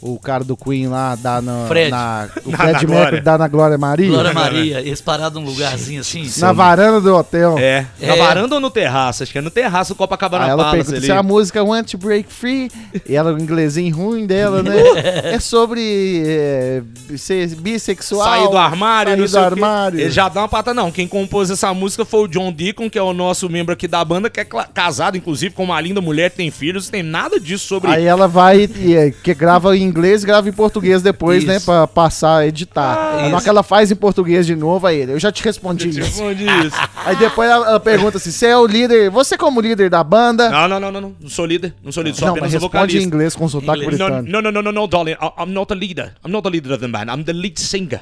[0.00, 1.90] o cara do Queen lá dá na, Fred.
[1.90, 4.08] na o Na- Fred na Mercury dá na Glória Maria?
[4.08, 6.28] Glória Maria, eles pararam num lugarzinho assim.
[6.38, 7.56] Na varanda do hotel.
[7.58, 8.16] É, na É.
[8.16, 9.22] varanda ou no terraço?
[9.22, 11.06] Acho que é no terraço do Copacabana Aí ela Palace pergunta ali.
[11.06, 12.70] se a música Want to Break Free,
[13.08, 14.74] e ela, o inglesinho ruim dela, né?
[15.34, 16.82] é sobre é,
[17.16, 18.24] ser bissexual.
[18.28, 20.00] Sair do armário, sair não do o armário.
[20.00, 20.90] Ele já dá uma pata, não.
[20.90, 24.04] Quem compôs essa música foi o John Deacon, que é o nosso membro aqui da
[24.04, 27.66] banda, que é casado, inclusive, com uma linda mulher, tem filhos, não tem nada disso
[27.66, 27.90] sobre.
[27.90, 31.52] Aí ela vai, e, é, que grava em inglês e grava em português depois, Isso.
[31.52, 31.58] né?
[31.60, 32.96] Pra passar, editar.
[32.98, 33.42] Ah, isso.
[33.42, 36.22] que ela faz em português de novo, aí ele, eu já te respondi Tipo, isso.
[36.22, 36.76] onde isso?
[37.04, 40.50] Aí depois ela, ela pergunta assim, você é o líder, você como líder da banda...
[40.50, 41.16] Não, não, não, não, não.
[41.20, 41.74] Não sou líder.
[41.82, 43.06] Não sou líder, sou Não, apenas mas um responde em vocalista.
[43.08, 43.98] inglês com sotaque Inglês.
[43.98, 44.30] Britânico.
[44.30, 45.16] no, no, no, no, no, darling.
[45.38, 46.12] I'm not a leader.
[46.24, 47.10] I'm not the leader of the band.
[47.10, 48.00] I'm the lead singer.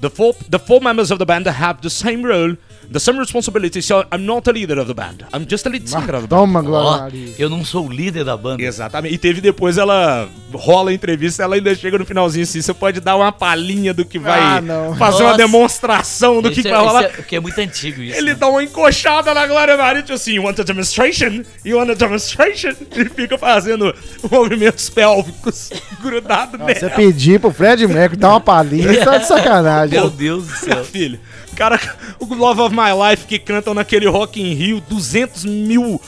[0.00, 2.56] The four, the four members of the band have the same role,
[2.90, 5.24] the same responsibility, so I'm not a leader of the band.
[5.32, 6.28] I'm just a lead singer of the band.
[6.28, 7.34] Toma, Glória Maria.
[7.38, 8.62] eu não sou o líder da banda.
[8.62, 9.14] Exatamente.
[9.14, 13.00] E teve depois, ela rola a entrevista, ela ainda chega no finalzinho assim, você pode
[13.00, 14.96] dar uma palhinha do que vai Ah, não.
[14.96, 15.36] fazer uma Nossa.
[15.38, 17.04] demonstração do que, Isso que é, vai rolar.
[17.04, 18.16] é- porque é muito antigo isso.
[18.18, 18.36] Ele né?
[18.38, 21.42] dá uma encoxada na Glória Maria, tipo assim, you want a demonstration?
[21.64, 22.70] You want a demonstration?
[22.96, 23.94] E fica fazendo
[24.30, 25.70] movimentos pélvicos
[26.02, 26.90] grudado Você nela.
[26.96, 29.98] pedir pro Fred Mercury dar uma palhinha, tá de sacanagem.
[29.98, 30.84] Meu Deus do céu.
[30.84, 31.20] Filho,
[31.60, 31.78] cara,
[32.18, 36.00] o Love of My Life que cantam naquele Rock in Rio, 200 mil...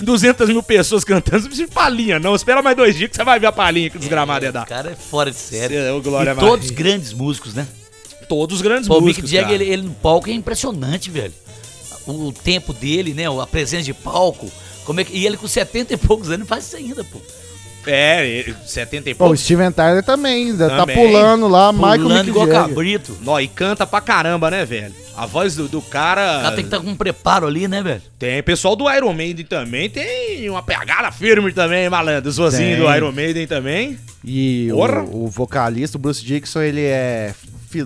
[0.00, 2.34] 200 mil pessoas cantando, não precisa de palhinha, não.
[2.34, 4.64] Espera mais dois dias que você vai ver a palhinha que desgramada ia O dar.
[4.64, 5.76] cara é fora de série.
[5.76, 7.68] É o Glória e todos grandes músicos, né?
[8.26, 11.34] Todos os grandes Pô, o Mick músicos, Jagger, ele, ele no palco é impressionante, velho.
[12.06, 13.24] O, o tempo dele, né?
[13.26, 14.50] A presença de palco.
[14.86, 17.20] Como é que, e ele com 70 e poucos anos faz isso ainda, pô.
[17.86, 19.36] É, ele- 70 e Pô, o.
[19.36, 20.96] Steven Tyler também, ainda tá Também.
[20.96, 22.68] pulando lá, Michael Pulando Mick igual Jagger.
[22.68, 23.18] cabrito.
[23.22, 24.94] Nó, e canta pra caramba, né, velho?
[25.16, 26.40] A voz do, do O cara.
[26.42, 28.02] cara tem que estar com um preparo ali, né, velho?
[28.18, 32.28] Tem pessoal do Iron Maiden também, tem uma pegada firme também, malandro.
[32.30, 33.98] Os vozinhos do Iron Maiden também.
[34.24, 35.02] E Porra.
[35.02, 37.34] o, o vocalista, o Bruce Dixon, ele é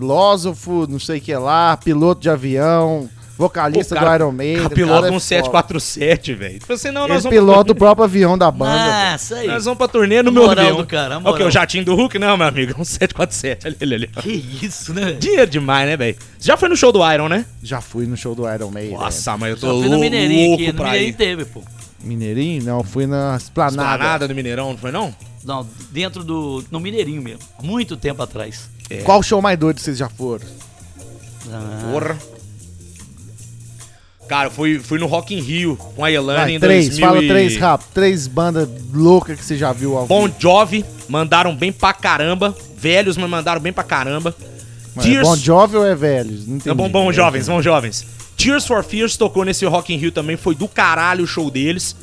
[0.08, 4.62] filósofo, não sei o que lá, piloto de avião, vocalista O cara- do Iron Maiden.
[4.62, 5.20] O o piloto cara é um foda.
[5.24, 6.58] 747, velho.
[6.60, 8.72] Tipo assim, não, Ele pilota o próprio avião da banda.
[8.76, 9.10] velho.
[9.12, 9.46] Nossa, aí.
[9.48, 10.76] Nós vamos pra turnê no meu avião.
[10.76, 12.18] do cara, o que, o jatinho do Hulk?
[12.18, 13.66] Não, meu amigo, é um 747.
[13.66, 14.06] Olha ele ali.
[14.08, 15.12] Que isso, né?
[15.12, 16.16] Dinheiro demais, né, velho?
[16.38, 17.44] Você já foi no show do Iron, né?
[17.62, 18.96] Já fui no show do Iron Maiden.
[18.98, 20.72] Nossa, mas eu tô fui no lou- Mineirinho louco aqui.
[20.72, 21.16] No pra Mineirinho ir.
[21.16, 21.62] teve, pô.
[22.02, 22.62] Mineirinho?
[22.64, 23.92] Não, fui na Esplanada.
[23.94, 25.14] Esplanada do Mineirão, não foi não?
[25.44, 26.64] Não, dentro do.
[26.70, 27.40] No Mineirinho mesmo.
[27.62, 28.68] Muito tempo atrás.
[29.04, 30.44] Qual show mais doido vocês já foram?
[31.50, 32.18] Ah, Porra.
[34.28, 37.06] Cara, eu fui, fui no Rock in Rio com a Elane Vai, em três, 2000
[37.06, 37.88] fala três rápido.
[37.92, 40.28] Três bandas loucas que você já viu ao Bon.
[40.38, 42.56] Jovi, mandaram bem pra caramba.
[42.76, 44.34] Velhos, mas mandaram bem pra caramba.
[44.94, 46.46] Mas é Bon Jovi ou é velhos?
[46.46, 46.70] Não entendi.
[46.70, 48.06] É bom, bom, jovens, bom, jovens.
[48.36, 51.94] Tears for Fears tocou nesse Rock in Rio também, foi do caralho o show deles.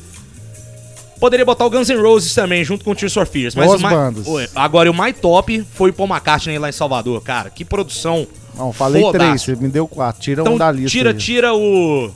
[1.19, 3.53] Poderia botar o Guns N' Roses também, junto com o Tears for Fears.
[3.53, 4.27] Mas Boas o bandas.
[4.55, 7.49] Agora, o mais top foi o Paul McCartney lá em Salvador, cara.
[7.49, 8.27] Que produção.
[8.55, 9.25] Não, falei Fodástico.
[9.29, 10.21] três, você me deu quatro.
[10.21, 10.89] Tira Então, um da lista.
[10.89, 11.17] tira, aí.
[11.17, 12.11] tira o...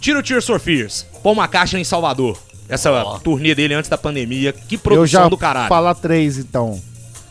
[0.00, 1.06] Tira o Tears for Fears.
[1.22, 2.38] Paul McCartney em Salvador.
[2.68, 3.18] Essa Ó.
[3.18, 4.52] turnê dele antes da pandemia.
[4.52, 5.68] Que Eu produção já do caralho.
[5.68, 6.80] falar três, então,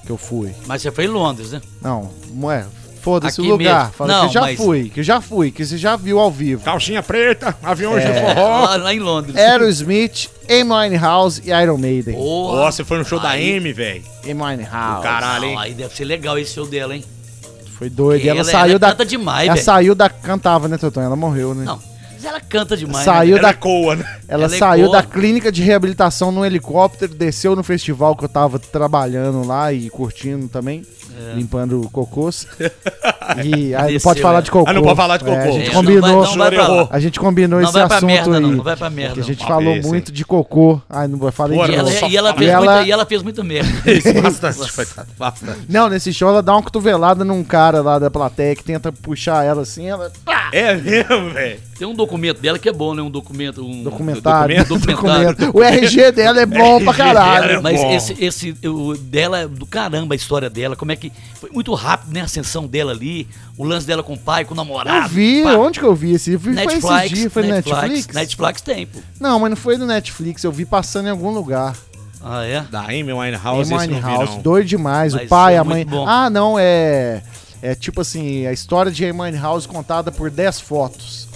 [0.06, 0.52] que eu fui.
[0.68, 1.62] Mas você foi em Londres, né?
[1.82, 2.66] Não, não é.
[3.02, 3.92] Foda-se o lugar.
[3.94, 6.20] Fala Não, que eu já mas- fui, que eu já fui, que você já viu
[6.20, 6.62] ao vivo.
[6.66, 8.12] Calcinha preta, aviões É.
[8.12, 8.66] de forró.
[8.66, 9.38] Lá, lá em Londres.
[9.38, 12.14] Aerosmith, Amy Winehouse e Iron Maiden.
[12.16, 12.58] Porra.
[12.58, 14.04] Nossa, você foi no show da Aí- Amy, velho.
[14.26, 15.02] Amy Winehouse.
[15.04, 15.58] Caralho, Não, hein?
[15.60, 17.04] aí deve ser legal esse show dela, hein?
[17.80, 18.24] Foi doido.
[18.26, 18.90] E ela, Ela- saiu ela da.
[18.92, 19.66] canta demais, ela velho.
[19.66, 20.10] saiu da.
[20.10, 21.02] Cantava, né, Totão?
[21.02, 21.64] Ela morreu, né?
[21.64, 21.80] Não,
[22.14, 23.06] mas ela canta demais.
[23.06, 23.42] Saiu né?
[23.42, 24.04] Da- é coa, né?
[24.28, 28.30] Ela, ela é saiu da clínica de reabilitação num helicóptero, desceu no festival que eu
[28.30, 30.86] tava trabalhando lá e curtindo também,
[31.36, 32.48] limpando cocôs.
[33.46, 34.42] E aí não pode falar é.
[34.42, 34.68] de cocô.
[34.68, 35.48] Ah, não pode falar de É, cocô.
[35.50, 36.02] a gente É, combinou.
[36.02, 36.88] Não vai, não vai.
[36.90, 38.42] A gente combinou Não esse vai pra assunto merda, aí.
[38.42, 38.52] não.
[38.54, 39.14] Não vai pra merda.
[39.14, 40.82] Que a gente falou muito de cocô.
[40.90, 42.08] Ai, não vou falar de ela, novo.
[42.10, 43.70] e, ela E fez ela- muita, e ela fez muita merda.
[43.92, 45.08] Isso, bastante, coitado.
[45.18, 45.60] Bastante.
[45.70, 49.46] Não, nesse show ela dá uma cotovelada num cara lá da plateia que tenta puxar
[49.46, 50.12] ela assim, ela.
[50.52, 51.60] É mesmo, velho.
[51.80, 53.02] Tem um documento dela que é bom, né?
[53.02, 53.66] Um documento.
[53.66, 54.66] Um Documentário.
[54.66, 55.34] Documentário.
[55.34, 55.56] documento.
[55.58, 57.64] O RG dela é bom pra caralho.
[57.64, 57.96] Mas bom.
[57.96, 61.10] esse, esse o dela, é do caramba, a história dela, como é que.
[61.36, 62.20] Foi muito rápido, né?
[62.20, 63.26] A ascensão dela ali,
[63.58, 65.06] o lance dela com o pai, com o namorado.
[65.06, 65.56] Eu vi, pá.
[65.56, 66.34] onde que eu vi esse?
[66.34, 68.16] Eu vi, foi Netflix, esses dias, foi no Netflix, Netflix?
[68.16, 69.00] Netflix tem, pô.
[69.18, 71.78] Não, mas não foi no Netflix, eu vi passando em algum lugar.
[72.22, 72.60] Ah, é?
[72.70, 74.42] Da Amy Winehouse, Amy esse vi, Winehouse, não.
[74.42, 75.14] doido demais.
[75.14, 75.86] Mas o pai, é a mãe.
[75.86, 76.06] bom.
[76.06, 77.24] Ah, não, é.
[77.62, 81.29] É tipo assim, a história de Amy Winehouse contada por 10 fotos.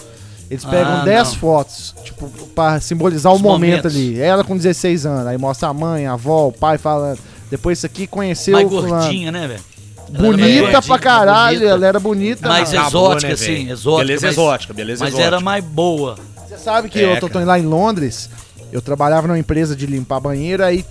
[0.53, 1.35] Eles pegam Ah, 10 não.
[1.35, 3.95] fotos, tipo, pra simbolizar o Os momento momentos.
[3.95, 4.19] ali.
[4.21, 7.19] Ela com 16 anos, aí mostra a mãe, a avó, o pai falando.
[7.49, 8.89] Depois isso aqui conheceu Mais o fulano.
[9.03, 9.61] gordinha, né, velho?
[10.09, 11.73] Bonita pra caralho, bonita.
[11.75, 12.47] ela era bonita.
[12.47, 12.87] Mais mano.
[12.87, 14.05] Exótica, né, assim, exótica.
[14.05, 15.27] Beleza mas- exótica, beleza Mas exótica.
[15.27, 16.17] era mais boa.
[16.47, 18.29] Você sabe que eu tô, lá em Londres,
[18.71, 20.85] eu trabalhava numa empresa de limpar banheiro, aí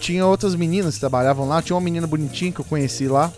[0.00, 3.30] tinha outras meninas que trabalhavam lá, tinha uma menina bonitinha que eu conheci lá.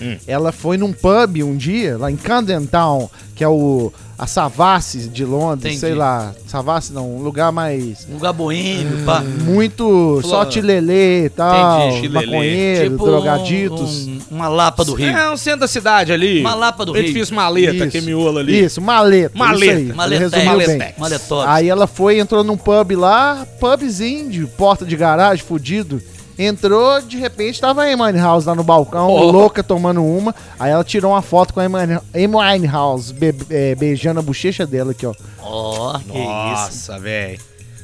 [0.00, 0.16] Hum.
[0.26, 5.08] Ela foi num pub um dia, lá em Camden Town, que é o a Savassi
[5.10, 5.78] de Londres, Entendi.
[5.80, 9.20] sei lá, Savassi não, um lugar mais Um lugar boêmio, pá.
[9.20, 14.06] muito só Fala- tilelê e tal, Entendi, maconheiro, Tipo drogaditos.
[14.06, 15.08] um- uma lapa do Rio.
[15.08, 16.40] É um centro da cidade ali.
[16.40, 17.02] Uma Lapa do Rio.
[17.02, 17.88] Edifício Maleta, Isso.
[17.90, 18.58] que é miolo ali.
[18.64, 19.36] Isso, maleta.
[19.36, 19.64] Maleta.
[19.80, 20.94] Isso aí, Maleta, resumiu maleta.
[20.98, 21.48] Maletox.
[21.50, 26.00] Aí ela foi, entrou num pub lá, pubzinho, de porta de garagem, fudido.
[26.38, 29.30] Entrou, de repente tava a Amy Winehouse lá no balcão, Oh.
[29.30, 30.34] louca, tomando uma.
[30.58, 31.76] Aí ela tirou uma foto com a Amy
[32.14, 35.14] Amy Winehouse, be- é, beijando a bochecha dela aqui, ó.
[35.40, 36.18] Ó, que isso.
[36.28, 37.38] Nossa, velho.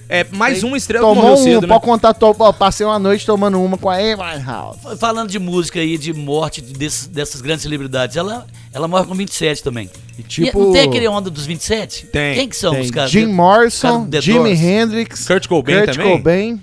[0.09, 1.69] É, mais uma estrela que Tomou morreu um, cedo, né?
[1.69, 4.77] pode contar, to, ó, passei uma noite tomando uma com a Amy House.
[4.99, 9.63] Falando de música aí, de morte desses- dessas grandes celebridades, ela, ela morre com 27
[9.63, 9.89] também.
[10.19, 12.07] E tipo, E não tem aquele onda dos 27?
[12.09, 12.35] Tem.
[12.35, 13.11] Quem que são tem os caras?
[13.11, 14.53] Jim Morrison, Jimi.
[14.53, 16.17] Hendrix, Kurt Cobain Kurt também?
[16.19, 16.63] Cobain.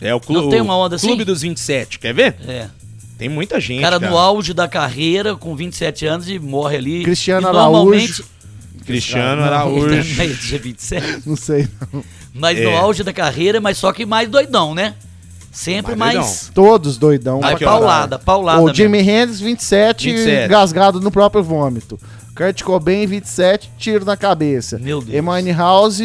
[0.00, 1.24] É o clube, Não tem uma onda Clube assim?
[1.24, 2.36] dos 27, quer ver?
[2.46, 2.68] É.
[3.18, 4.10] Tem muita gente, cara cara.
[4.10, 7.02] no auge da carreira, com 27 anos, e morre ali.
[7.02, 8.24] Cristiano e Araújo.
[8.84, 10.02] Cristiano Araújo.
[10.02, 11.22] tinha 27.
[11.26, 11.66] Não sei.
[11.92, 12.04] não.
[12.34, 12.64] Mas É.
[12.64, 14.94] no auge da carreira, mas só que mais doidão, né?
[15.50, 16.50] Sempre Mais mais.
[16.54, 17.40] Todos doidão.
[17.42, 18.60] Aqui, paulada, paulada.
[18.60, 18.74] O.
[18.74, 20.44] Jimi Hendrix, 27, 27.
[20.44, 21.98] engasgado no próprio vômito.
[22.36, 24.78] Kurt Cobain, 27, tiro na cabeça.
[24.78, 25.16] Meu Deus.
[25.16, 26.00] Emine House,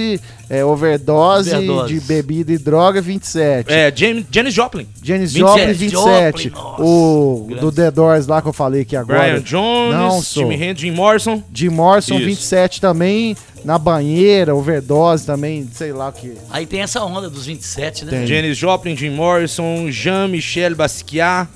[0.49, 1.93] é, overdose, Overdose.
[1.93, 3.69] de bebida e droga, 27.
[3.69, 4.87] É, James, Janis Joplin.
[5.03, 5.39] Janis 27.
[5.59, 6.49] Joplin, 27.
[6.49, 7.61] Joplin, o Grande.
[7.61, 9.19] do The Doors lá que eu falei aqui agora.
[9.19, 10.43] Brian Jones, Não sou.
[10.43, 11.43] Jimi Hendrix, Jim Morrison.
[11.53, 12.25] Jim Morrison, Isso.
[12.25, 13.35] 27 também.
[13.65, 16.33] Na banheira, overdose também, sei lá o que.
[16.49, 18.11] Aí tem essa onda dos 27, né?
[18.11, 18.25] Tem.
[18.25, 21.47] Janis Joplin, Jim Morrison, Jean-Michel Basquiat,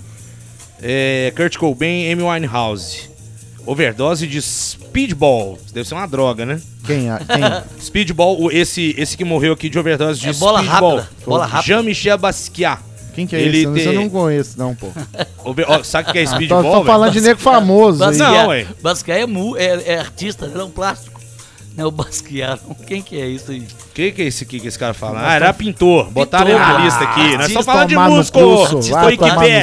[0.84, 3.10] é, Kurt Cobain, Amy Winehouse.
[3.66, 5.58] Overdose de Speedball.
[5.74, 6.62] Deve ser uma droga, né?
[6.86, 7.10] Quem?
[7.10, 7.44] a- quem?
[7.84, 10.96] Speedball, o- esse, esse que morreu aqui de overdose de É bola Speedball.
[10.98, 11.64] rápida, bola rápida.
[11.64, 12.80] Jean-Michel Basquiat.
[13.14, 13.74] Quem que é Ele esse?
[13.74, 14.88] tem- Eu não conheço, não, pô.
[15.68, 16.64] Ó, sabe o que é Tô, Speedball?
[16.64, 16.86] tô velho?
[16.86, 18.04] falando de nego famoso.
[18.04, 18.18] aí.
[18.18, 18.68] Não, Basquiat, ué.
[18.82, 21.16] Basquiat é, mu, é, é artista, ele é um plástico.
[21.78, 22.74] Não é o Basquiat, não.
[22.74, 23.60] Quem que é isso aí?
[23.60, 25.20] O que, que é esse aqui que esse cara fala?
[25.28, 26.10] Ah, era pintor.
[26.10, 27.20] Botaram ele na lista aqui.
[27.20, 28.40] Nós Artista, estamos falando de músico.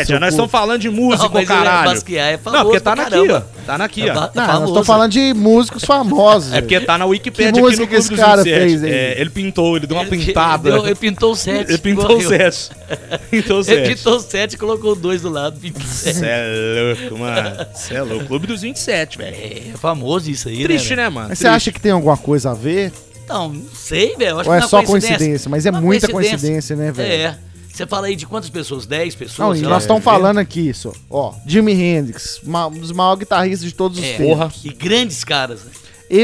[0.06, 1.90] seu Nós estamos falando de músico, Não, é caralho.
[1.90, 3.42] Basquiat, é Não, famoso porque tá pra na aqui, ó.
[3.66, 4.14] Tá na aqui, É ó.
[4.14, 4.84] ba- Não, famoso.
[4.84, 6.52] falando de músicos famosos.
[6.52, 8.60] É porque tá na Wikipédia Que aqui no Clube esse cara 27.
[8.68, 8.90] fez aí?
[8.92, 10.68] É, ele pintou, ele deu uma Ele- pintada.
[10.68, 11.70] Ele, deu- ele pintou o 7.
[11.70, 12.70] Ele pintou o 7.
[13.30, 13.94] Pintou o Ele 7.
[13.96, 15.58] pintou o 7 e colocou o 2 do lado.
[15.58, 16.18] 27.
[16.18, 17.66] Cê é louco, mano.
[17.74, 18.26] Cê é louco.
[18.26, 19.34] Clube dos 27, velho.
[19.36, 21.04] É famoso isso aí, Triste, né?
[21.04, 21.28] né, mano?
[21.30, 22.92] Mas você acha que tem alguma coisa a ver?
[23.28, 24.36] Não, não sei, velho.
[24.44, 25.48] Ou é só coincidência?
[25.48, 27.12] Mas é Uma muita coincidência, né, velho?
[27.12, 27.38] É.
[27.72, 28.84] Você fala aí de quantas pessoas?
[28.86, 29.38] 10 pessoas?
[29.60, 30.92] Não, e nós estamos falando aqui, isso.
[31.10, 34.60] Ó, Jimi Hendrix, ma- um dos maiores guitarristas de todos os É, tempos.
[34.64, 35.64] E grandes caras.
[35.64, 35.70] né?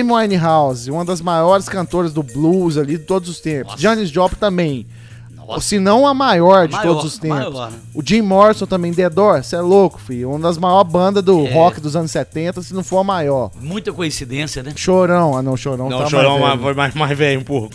[0.00, 3.72] Amy Winehouse, uma das maiores cantoras do blues ali de todos os tempos.
[3.72, 3.82] Nossa.
[3.82, 4.86] Janis Joplin também.
[5.34, 5.62] Nossa.
[5.66, 7.38] se não a maior de Maior, todos os tempos.
[7.38, 7.78] maior, né?
[7.94, 10.28] O Jim Morrison também, The Doors, você é louco, filho.
[10.28, 11.54] Uma das maiores bandas do É.
[11.54, 13.50] rock dos anos 70, se não for a maior.
[13.58, 14.74] Muita coincidência, né?
[14.76, 16.62] Chorão, ah não, Chorão Não, tá o Chorão mais velho.
[16.62, 17.74] foi mais, mais velho um pouco.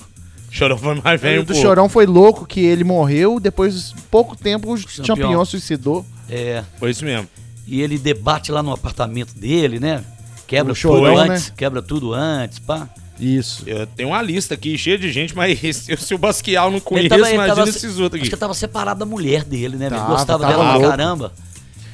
[0.53, 1.55] Chorão foi mais velho O do.
[1.55, 5.03] Chorão foi louco que ele morreu, depois de pouco tempo o Champion.
[5.05, 6.05] Champion suicidou.
[6.29, 6.63] É.
[6.79, 7.27] Foi isso mesmo.
[7.67, 10.03] E ele debate lá no apartamento dele, né?
[10.45, 11.47] Quebra O tudo Chorão, antes.
[11.47, 11.53] né?
[11.57, 12.87] Quebra tudo antes, pá.
[13.19, 13.63] Isso.
[13.65, 16.81] Eu tenho uma lista aqui cheia de gente, mas se, se o Basquial não Ele
[16.85, 18.29] conheço, tava- imagina tava- esses outros Acho aqui.
[18.29, 19.87] que tava separado da mulher dele, né?
[19.87, 21.33] Ele Tava, gostava tava dela pra caramba.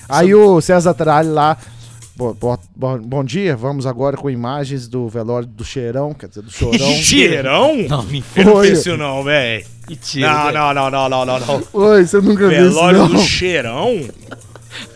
[0.10, 1.58] Aí o César Tralli lá.
[2.20, 6.42] Bo- bo- bo- bom dia, vamos agora com imagens do velório do Cheirão, quer dizer,
[6.42, 6.78] do Chorão.
[7.02, 7.78] Cheirão?
[7.88, 8.68] Não, me Eu não Foi.
[8.68, 9.66] fiz isso não, velho.
[9.88, 10.28] mentira.
[10.30, 10.58] Não, velho.
[10.58, 11.64] não, não, não, não, não, não.
[11.72, 13.08] Oi, você nunca viu isso, Velório não?
[13.08, 14.02] do Cheirão?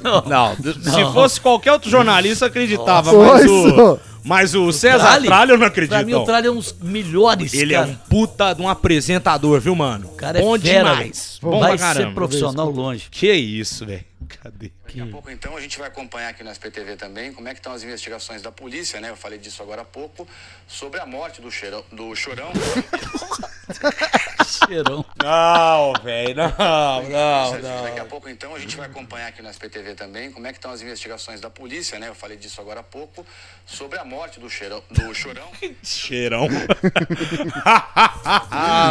[0.01, 0.24] Não.
[0.26, 3.34] Não, se fosse qualquer outro jornalista, eu acreditava, Nossa.
[3.34, 3.99] mas o...
[4.26, 5.28] Mas o César Tralli?
[5.28, 6.24] Tralli eu não Pra acredito, mim, o.
[6.24, 7.89] Tralli é um dos melhores, Ele é cara.
[7.89, 10.07] um puta de um apresentador, viu, mano?
[10.07, 11.39] O cara é Bom fera, demais.
[11.41, 12.07] Bom Vai pra caramba.
[12.07, 13.09] ser profissional longe.
[13.11, 14.05] Que isso, velho.
[14.41, 14.71] Cadê?
[14.86, 17.59] Daqui a pouco, então, a gente vai acompanhar aqui no SPTV também como é que
[17.59, 19.09] estão as investigações da polícia, né?
[19.09, 20.26] Eu falei disso agora há pouco,
[20.67, 22.49] sobre a morte do, cheirão, do Chorão.
[24.68, 25.05] Cheirão.
[25.22, 27.51] Não, velho, não, não,
[27.84, 28.09] Daqui a não.
[28.09, 30.82] pouco, então, a gente vai acompanhar aqui no SPTV também como é que estão as
[30.82, 32.07] investigações da polícia, né?
[32.09, 33.26] Eu falei disso agora há pouco,
[33.66, 35.47] sobre a morte do, cheirão, do Chorão.
[35.84, 36.47] Cheirão.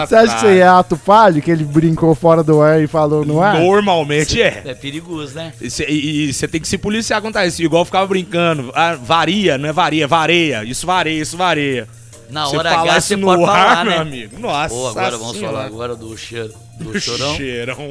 [0.07, 3.25] Você acha que você é ato falho, que ele brincou fora do ar e falou
[3.25, 3.59] no ar?
[3.61, 4.63] Normalmente é.
[4.65, 5.53] É perigoso, né?
[5.61, 5.87] E cê-
[6.33, 7.63] você tem que se policiar contra isso.
[7.63, 8.71] Igual eu ficava brincando.
[8.75, 10.65] Ah, varia, não é varia, vareia.
[10.65, 11.89] Isso vareia, isso vareia.
[12.33, 13.99] Na hora H você no pode ar, falar, meu né?
[13.99, 14.39] amigo.
[14.41, 15.53] Nossa Pô, agora vamos Senhora.
[15.55, 16.53] falar agora do cheiro.
[16.79, 17.37] Do Do chorão.
[17.37, 17.91] Cheirão.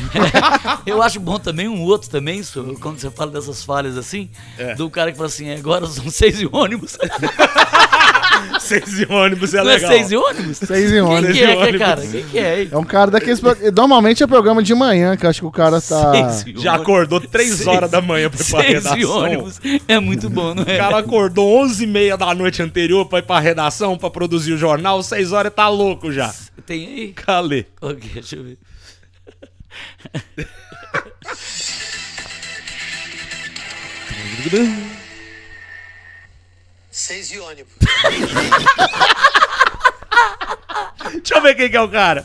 [0.86, 4.74] Eu acho bom também um outro também, isso, quando você fala dessas falhas assim, É.
[4.74, 6.96] do cara que fala assim, agora são seis e ônibus.
[8.60, 9.90] Seis e ônibus é Não legal.
[9.90, 10.56] é seis e ônibus?
[10.58, 11.32] Seis em Quem ônibus.
[11.36, 12.00] que é, que é, cara?
[12.06, 12.68] Quem que é?
[12.70, 13.40] É um cara daqueles.
[13.74, 16.30] Normalmente é programa de manhã, que eu acho que o cara tá.
[16.32, 19.18] Seis Já acordou três Seis- horas da manhã pra ir pra Seis e redação.
[19.18, 19.60] ônibus.
[19.86, 20.76] É muito bom, não O é?
[20.78, 24.58] cara acordou 11 e meia da noite anterior pra ir pra redação, pra produzir o
[24.58, 25.02] jornal.
[25.02, 26.34] Seis horas tá louco já.
[26.66, 27.12] Tem aí?
[27.12, 27.66] Calê.
[27.80, 28.58] Ok, deixa eu ver.
[36.96, 37.74] Seis e ônibus.
[41.12, 42.24] Deixa eu ver quem que é o cara.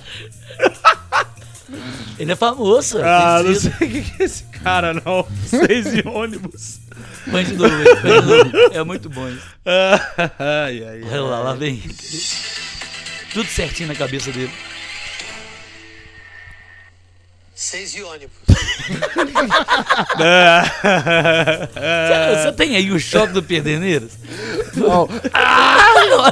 [2.17, 2.99] Ele é famoso.
[3.03, 5.27] Ah, não sei quem que é esse cara, não.
[5.45, 6.79] Seis e ônibus.
[7.29, 8.77] Põe de novo, de.
[8.77, 9.45] É muito bom isso.
[10.39, 11.83] ai, ai, Olha lá, lá vem.
[13.33, 14.53] Tudo certinho na cabeça dele.
[17.61, 18.31] Seis de ônibus.
[21.27, 24.17] Você, você tem aí o choque do Pederneiras?
[24.83, 25.07] Ó,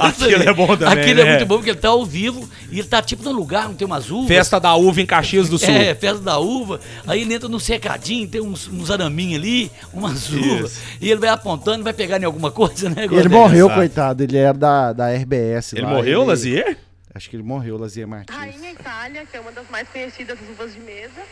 [0.02, 1.30] Aquilo é bom também, Aquilo é né?
[1.30, 3.86] muito bom porque ele tá ao vivo e ele tá tipo num lugar, não tem
[3.86, 4.26] umas uvas.
[4.26, 5.68] Festa da uva em Caxias do Sul.
[5.72, 6.80] É, festa da uva.
[7.06, 10.80] Aí ele entra no cercadinho, tem uns, uns araminhos ali, umas uvas.
[11.00, 13.04] E ele vai apontando, vai pegar em alguma coisa, né?
[13.08, 13.78] ele morreu, Exato.
[13.78, 14.22] coitado.
[14.24, 15.74] Ele era da, da RBS.
[15.74, 16.76] Ele lá, morreu, ele- Lazier?
[17.14, 18.36] Acho que ele morreu, Lazier Martins.
[18.36, 21.26] Rainha Itália, que é uma das mais conhecidas uvas de mesa.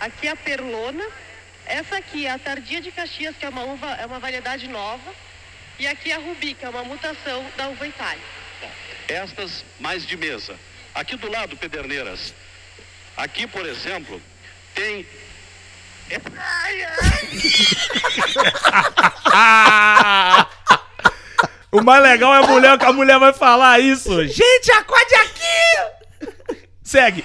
[0.00, 1.04] Aqui a Perlona.
[1.64, 5.14] Essa aqui é a Tardia de Caxias, que é uma uva, é uma variedade nova.
[5.78, 8.24] E aqui a Rubi, que é uma mutação da uva Itália.
[9.08, 10.58] Estas mais de mesa.
[10.94, 12.34] Aqui do lado, Pederneiras.
[13.16, 14.20] Aqui, por exemplo,
[14.74, 15.06] tem.
[19.26, 20.48] Ah!
[21.72, 24.24] O mais legal é a mulher que a mulher vai falar isso.
[24.26, 26.28] Gente, acorde aqui!
[26.82, 27.24] Segue.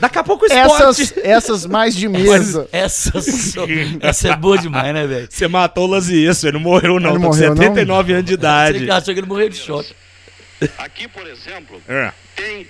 [0.00, 0.82] Daqui a pouco o esporte.
[1.02, 2.68] Essas, essas mais de mesa.
[2.72, 3.64] Essa, só-
[4.00, 5.28] essa é boa demais, né, velho?
[5.30, 7.56] Você matou o Lazier, ele não morreu não, Ele tá com morreu, não?
[7.56, 8.78] 79 anos de idade.
[8.84, 9.94] Você achou que ele morreu de choque.
[10.76, 12.10] Aqui, por exemplo, É.
[12.34, 12.66] tem.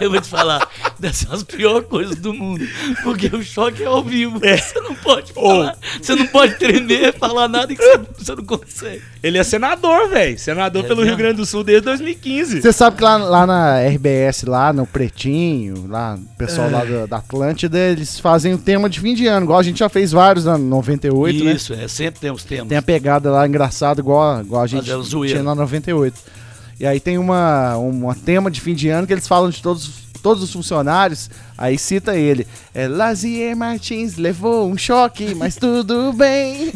[0.00, 0.68] Eu vou te falar,
[0.98, 2.66] dessas são as piores coisas do mundo.
[3.02, 4.40] Porque o choque é ao vivo.
[4.40, 5.76] Você não pode falar.
[6.00, 9.02] Você não pode tremer, falar nada que você, você não consegue.
[9.22, 10.38] Ele é senador, velho.
[10.38, 11.18] Senador É pelo Rio mesmo?
[11.18, 12.60] Grande do Sul desde 2015.
[12.62, 17.06] Você sabe que lá, lá na RBS, lá no Pretinho, lá, o pessoal lá da,
[17.06, 20.12] da Atlântida, eles fazem o tema de fim de ano, igual a gente já fez
[20.12, 21.52] vários na 98, né?
[21.52, 22.68] Isso, é, sempre tem os temas.
[22.68, 25.34] Tem a pegada lá engraçada, igual, igual a gente zoeiro.
[25.34, 26.41] tinha na 98.
[26.82, 29.88] E aí tem uma, uma tema de fim de ano que eles falam de todos,
[30.20, 32.44] todos os funcionários, aí cita ele.
[32.74, 36.72] É, Lazier Martins levou um choque, mas tudo bem.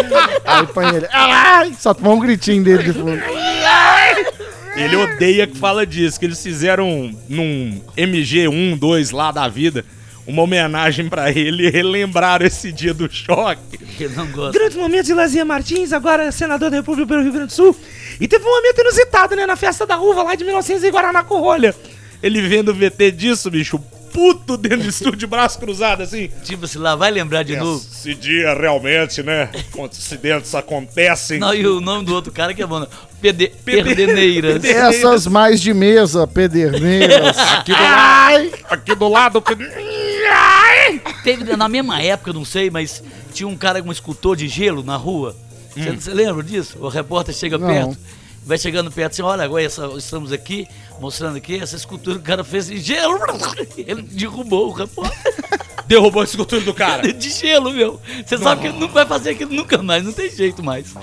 [0.46, 1.06] aí põe ele.
[1.12, 1.74] Ai!
[1.78, 3.20] Só toma um gritinho dele de fundo.
[4.76, 9.84] Ele odeia que fala disso, que eles fizeram num MG1, 2 lá da vida,
[10.30, 13.78] uma homenagem pra ele e relembraram esse dia do choque.
[14.52, 17.76] Grande momento de Lazier Martins, agora senador da República pelo Rio Grande do Sul.
[18.20, 21.24] E teve um momento inusitado, né, na festa da uva lá de 1900 em Guaraná
[21.24, 21.74] com rolha.
[22.22, 23.80] Ele vendo o VT disso, bicho,
[24.20, 26.28] puto dentro do estúdio, braço cruzado, assim.
[26.44, 27.82] Tipo, se lá vai lembrar de novo.
[27.90, 29.48] Esse dia realmente, né,
[29.90, 31.38] acidentes acontecem.
[31.38, 32.80] Não, e o nome do outro cara que é bom.
[32.80, 32.86] né?
[33.20, 34.62] Pede Perdeneiras.
[34.62, 37.36] Essas mais de mesa, pederneiras.
[37.48, 39.42] Aqui do lado, aqui do lado,
[41.24, 43.02] Teve na mesma época, não sei, mas
[43.32, 45.34] tinha um cara, um escultor de gelo na rua.
[45.74, 46.76] Você você lembra disso?
[46.80, 47.66] O repórter chega Não.
[47.66, 47.96] perto,
[48.44, 50.66] vai chegando perto assim, olha, agora essa- estamos aqui,
[51.00, 53.18] mostrando aqui, essa escultura que o cara fez em gelo.
[53.76, 55.34] Ele derrubou o repórter
[55.90, 57.10] derrubou a escultura do cara.
[57.12, 58.00] de gelo, meu.
[58.24, 60.94] Você sabe que ele não vai fazer aquilo nunca mais, não tem jeito mais.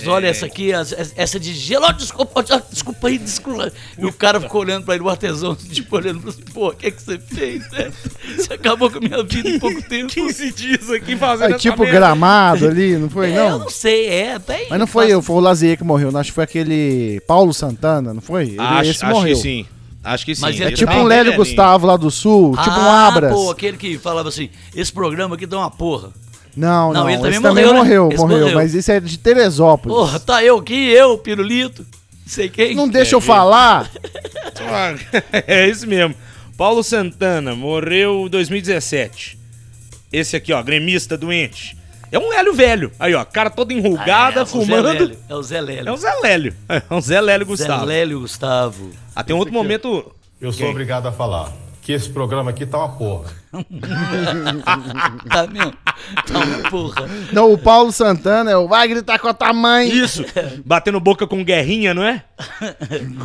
[0.00, 0.70] Mas Olha, essa aqui,
[1.16, 3.72] essa de gelo, ó, desculpa, ó, desculpa aí, desculpa.
[3.98, 6.72] E o cara ficou olhando pra ele, o artesão, tipo, olhando pra assim, pô, o
[6.74, 7.92] que é que você fez, né?
[8.36, 10.12] Você acabou com a minha vida em pouco tempo.
[10.12, 13.58] 15 dias aqui fazendo essa tipo gramado ali, não foi, É, eu não?
[13.60, 14.66] não sei, é, tem.
[14.70, 16.10] Mas não foi eu, foi o Lazier que morreu.
[16.12, 18.48] Não, acho que foi aquele Paulo Santana, não foi?
[18.48, 19.34] Ele, Acho, esse acho morreu.
[19.36, 19.66] que sim.
[20.02, 20.40] Acho que sim.
[20.40, 21.36] Mas É tipo tava um Lélio.
[21.36, 23.32] Gustavo lá do Sul, tipo um Ah, Abras.
[23.32, 26.08] pô, aquele que falava assim, esse programa aqui dá uma porra.
[26.60, 27.78] Não, Não, não, ele também esse também morreu, né?
[27.78, 28.54] morreu, Esse morreu, morreu.
[28.54, 29.96] Mas esse é de Teresópolis.
[29.96, 31.86] Porra, tá eu aqui, eu, Pirulito,
[32.26, 32.74] sei quem.
[32.74, 33.90] não deixa eu falar.
[35.46, 36.14] É isso mesmo.
[36.56, 39.38] Paulo Santana morreu em 2017.
[40.12, 41.76] Esse aqui, ó, gremista doente.
[42.12, 42.92] É um Lélio velho.
[42.98, 44.82] Aí, ó, cara todo enrugada, é, o Zé fumando.
[44.88, 45.88] Lélio, é o Zé Lélio.
[45.88, 46.54] É um Zé Lélio.
[46.68, 47.80] É um Zé Lélio Gustavo.
[47.80, 48.90] Zé Lélio Gustavo.
[49.16, 50.12] Ah, tem um outro momento.
[50.38, 51.50] Eu sou obrigado a falar
[51.90, 53.30] que esse programa aqui tá uma porra.
[55.28, 55.72] Tá mesmo?
[56.24, 57.08] Tá uma porra.
[57.32, 59.88] Não, o Paulo Santana é o vai gritar com a tua mãe.
[59.88, 60.24] Isso,
[60.64, 62.22] batendo boca com guerrinha, não é?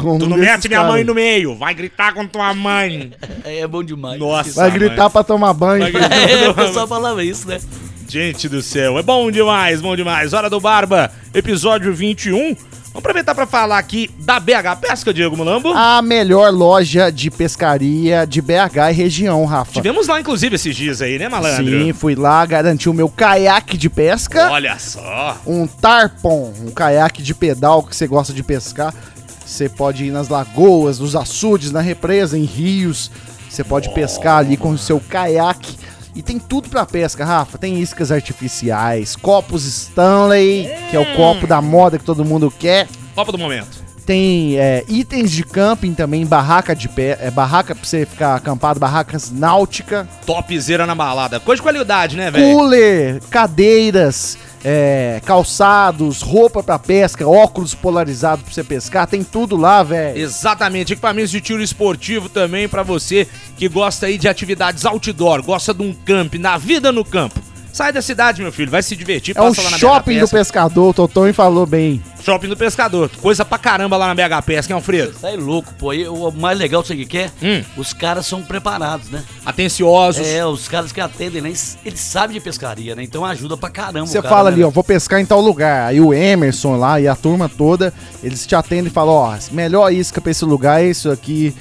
[0.01, 3.11] Com Tu não mete minha mãe no meio, vai gritar com tua mãe.
[3.43, 4.19] É, é bom demais.
[4.19, 4.61] Nossa.
[4.61, 5.85] Vai gritar pra tomar banho.
[5.85, 7.59] É, o pessoal falava isso, né?
[8.07, 10.33] Gente do céu, é bom demais, bom demais.
[10.33, 12.55] Hora do Barba, episódio 21.
[12.95, 15.73] Vamos aproveitar pra falar aqui da BH Pesca, Diego Mulambo.
[15.73, 19.73] A melhor loja de pescaria de BH e região, Rafa.
[19.73, 21.65] Tivemos lá, inclusive, esses dias aí, né, malandro?
[21.65, 24.49] Sim, fui lá, garanti o meu caiaque de pesca.
[24.49, 25.37] Olha só.
[25.45, 28.93] um tarpon, um caiaque de pedal que você gosta de pescar.
[29.45, 33.11] Você pode ir nas lagoas, nos açudes, na represa, em rios.
[33.49, 35.77] Você pode pescar ali com o seu caiaque.
[36.15, 37.57] E tem tudo pra pesca, Rafa.
[37.57, 42.87] Tem iscas artificiais, copos Stanley, que é o copo da moda que todo mundo quer.
[43.13, 43.83] Copa do momento.
[44.05, 48.79] Tem é, itens de camping também, barraca de pé, é, barraca pra você ficar acampado,
[48.79, 51.39] barracas náutica, Topzera na balada.
[51.39, 52.55] Coisa de qualidade, né, velho?
[52.55, 54.37] cooler, cadeiras,
[54.67, 60.17] é, calçados, roupa pra pesca, óculos polarizados pra você pescar, tem tudo lá, velho.
[60.17, 65.71] Exatamente, equipamentos de tiro esportivo também pra você que gosta aí de atividades outdoor, gosta
[65.71, 67.39] de um camp, na vida no campo.
[67.75, 70.19] Sai da cidade, meu filho, vai se divertir, É um passa lá na shopping BH
[70.19, 70.37] do Pesca.
[70.37, 72.01] pescador, o Totonho falou bem.
[72.23, 73.11] Shopping do pescador.
[73.21, 75.13] Coisa pra caramba lá na BH Pesca, hein, Alfredo?
[75.19, 75.91] Sai é louco, pô.
[75.91, 77.31] E o mais legal, sabe o que é?
[77.43, 77.61] Hum.
[77.75, 79.21] Os caras são preparados, né?
[79.45, 80.25] Atenciosos.
[80.25, 81.49] É, os caras que atendem, né?
[81.49, 83.03] Eles, sabem de pescaria, né?
[83.03, 84.07] Então ajuda pra caramba.
[84.07, 85.89] Você cara, fala né, ali, ó, vou pescar em tal lugar.
[85.89, 89.91] Aí o Emerson lá e a turma toda, eles te atendem e falam, ó, melhor
[89.91, 91.53] isca pra esse lugar é isso aqui.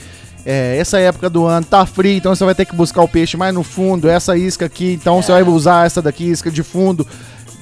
[0.47, 3.37] É, essa época do ano tá frio, então você vai ter que buscar o peixe
[3.37, 4.09] mais no fundo.
[4.09, 7.07] Essa isca aqui, então você vai usar essa daqui, isca de fundo.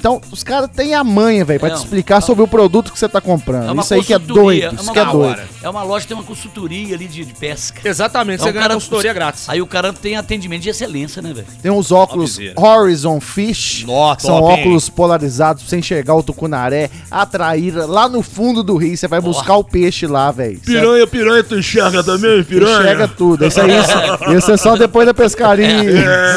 [0.03, 2.99] Então, os caras têm a manha, velho, pra É, te explicar sobre o produto que
[2.99, 3.69] você tá comprando.
[3.69, 5.41] É uma isso aí que é doido, é isso uma que é doido.
[5.63, 7.81] É uma loja que tem uma consultoria ali de, de pesca.
[7.89, 9.49] Exatamente, Então, você ganha consultoria grátis.
[9.49, 11.47] Aí o cara tem atendimento de excelência, né, velho?
[11.63, 12.61] Tem uns óculos Topzera.
[12.61, 13.85] Horizon Fish.
[13.87, 14.61] Nó, São top, hein?
[14.63, 18.97] óculos polarizados pra você enxergar o tucunaré, atrair lá no fundo do rio.
[18.97, 20.59] Você vai buscar o peixe lá, velho.
[20.59, 22.81] Piranha, piranha, tu enxerga também, piranha?
[22.81, 23.47] Enxerga tudo.
[23.47, 25.79] Isso aí, isso, isso é só depois da pescaria.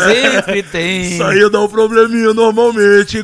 [0.08, 1.02] Sempre tem.
[1.14, 3.24] Isso aí dá um probleminha normalmente, hein,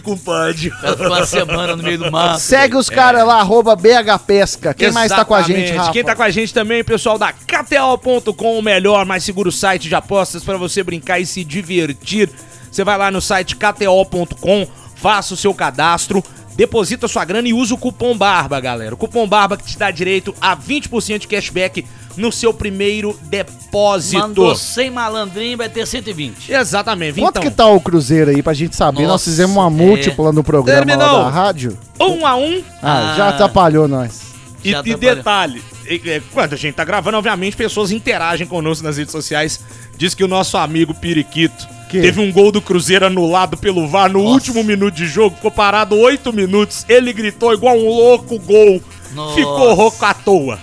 [0.56, 2.40] ficou uma semana no meio do mato.
[2.40, 4.74] Segue os caras lá, arroba BH Pesca.
[4.74, 5.78] Quem mais tá com a gente, Exatamente.
[5.78, 5.92] Rafa?
[5.92, 9.96] Quem tá com a gente também, pessoal da KTO.com, o melhor, mais seguro site de
[9.96, 12.30] apostas para você brincar e se divertir.
[12.72, 16.24] Você vai lá no site KTO.com, faça o seu cadastro,
[16.62, 18.94] deposita sua grana e usa o cupom BARBA, galera.
[18.94, 21.84] O cupom BARBA que te dá direito a 20% de cashback
[22.16, 24.20] no seu primeiro depósito.
[24.22, 26.52] Mandou 100 malandrinho, vai ter 120.
[26.54, 27.50] Exatamente, Quanto então.
[27.50, 29.00] que tá o Cruzeiro aí pra gente saber?
[29.02, 29.70] Nós Nossa, fizemos uma é.
[29.72, 31.76] múltipla no programa da rádio.
[32.00, 32.62] Um a um.
[32.80, 33.18] Ah, Ah.
[33.18, 34.31] já atrapalhou nós.
[34.64, 39.12] E, e detalhe, e- quando a gente tá gravando, obviamente, pessoas interagem conosco nas redes
[39.12, 39.60] sociais.
[39.98, 42.02] Diz que o nosso amigo Periquito Que?
[42.02, 44.34] teve um gol do Cruzeiro anulado pelo VAR no Nossa.
[44.34, 46.86] último minuto de jogo, ficou parado oito minutos.
[46.90, 48.82] Ele gritou igual um louco gol.
[49.14, 49.36] Nossa.
[49.36, 50.60] Ficou rouco à toa.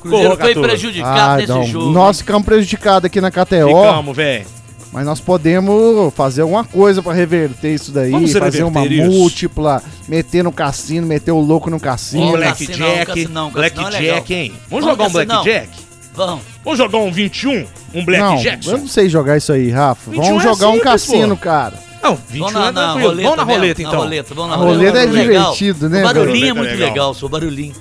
[0.00, 1.64] Cruzeiro foi prejudicado Ah, nesse não.
[1.66, 1.90] jogo.
[1.90, 4.46] Nós ficamos prejudicados aqui na KTO, Ficamos, velho.
[4.92, 9.10] Mas nós podemos fazer alguma coisa pra reverter isso daí, Vamos fazer uma isso.
[9.10, 12.28] múltipla, meter no cassino, meter o louco no Um cassino.
[12.28, 12.82] Ó, Blackjack.
[12.82, 14.24] é Blackjack, legal.
[14.30, 14.52] hein?
[14.68, 15.10] Vamos, Vamos, jogar um.
[15.12, 15.68] Blackjack?
[16.14, 16.44] Vamos.
[16.64, 17.50] Vamos jogar um 21?
[17.52, 18.66] Um não, Blackjack?
[18.68, 20.10] eu não sei jogar isso aí, Rafa.
[20.10, 21.42] 21 Vamos é jogar um simples, cassino, pô.
[21.42, 21.74] cara.
[22.02, 23.08] Não, 21 Vamos na, é na tranquilo.
[23.08, 24.00] roleta Vamos na roleta, na então.
[24.00, 24.76] roleta, vamos na A roleta.
[24.78, 25.42] roleta é Barulho legal.
[25.44, 27.74] divertido, né, O barulhinho é muito Roleta é legal, seu barulhinho.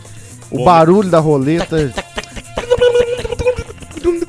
[0.51, 1.93] O barulho da roleta.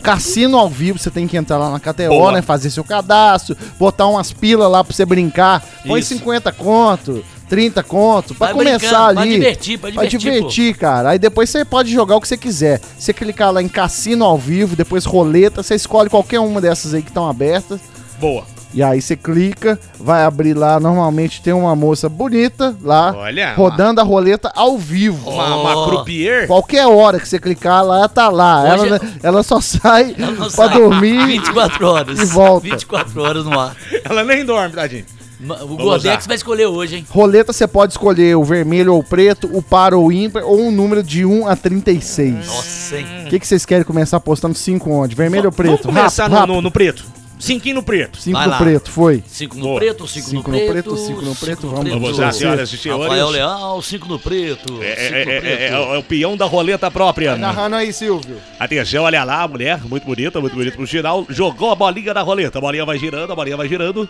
[0.02, 2.32] Cassino ao vivo, você tem que entrar lá na KTO, Boa.
[2.32, 2.42] né?
[2.42, 5.62] Fazer seu cadastro, botar umas pilas lá pra você brincar.
[5.86, 6.14] Põe Isso.
[6.14, 9.14] 50 conto, 30 conto, pra Vai começar ali.
[9.16, 11.10] pra divertir, pra Pra divertir, divertir, cara.
[11.10, 12.80] Aí depois você pode jogar o que você quiser.
[12.98, 17.02] Você clicar lá em cassino ao vivo, depois roleta, você escolhe qualquer uma dessas aí
[17.02, 17.80] que estão abertas.
[18.18, 18.44] Boa.
[18.72, 20.78] E aí você clica, vai abrir lá.
[20.78, 25.28] Normalmente tem uma moça bonita lá, Olha, rodando a roleta ao vivo.
[25.28, 26.46] Uma, uma croupier.
[26.46, 28.62] Qualquer hora que você clicar lá, tá lá.
[28.74, 30.68] Hoje Ela, é- ela só sai Ela não pra sai.
[30.78, 31.26] dormir.
[31.26, 32.18] 24 horas.
[32.20, 32.68] e volta.
[32.68, 33.74] 24 horas no ar.
[34.04, 35.04] Ela nem dorme, tadinho.
[35.40, 37.06] Ma- O Godex vai escolher hoje, hein?
[37.08, 40.60] Roleta você pode escolher o vermelho ou o preto, o par ou o ímpar, ou
[40.60, 42.46] um número de 1 a 36.
[42.46, 43.06] Nossa, hein?
[43.24, 45.16] O que, que vocês querem começar apostando 5 onde?
[45.16, 45.70] Vermelho ou preto?
[45.84, 46.54] Vamos começar rápido, no, rápido.
[46.56, 47.04] no, no preto.
[47.40, 48.18] Cinquinho no preto.
[48.20, 48.58] 5 Vai no lá.
[48.58, 49.24] preto, foi.
[49.26, 49.80] 5 no Boa.
[49.80, 50.72] preto, 5 no Cinco no preto.
[50.72, 51.90] preto, cinco no cinco preto, no vamos.
[51.90, 53.04] Vamos lá, senhoras e senhores.
[53.06, 54.82] Rafael Leal, 5 no preto.
[54.82, 55.74] É, cinco é, no é, é, preto.
[55.74, 57.36] é o peão da roleta própria.
[57.36, 58.36] Narrando aí, Silvio.
[58.58, 61.26] Atenção, olha lá, a mulher, muito bonita, muito bonita pro giral.
[61.28, 62.58] Jogou a bolinha na roleta.
[62.58, 64.08] A bolinha vai girando, a bolinha vai girando.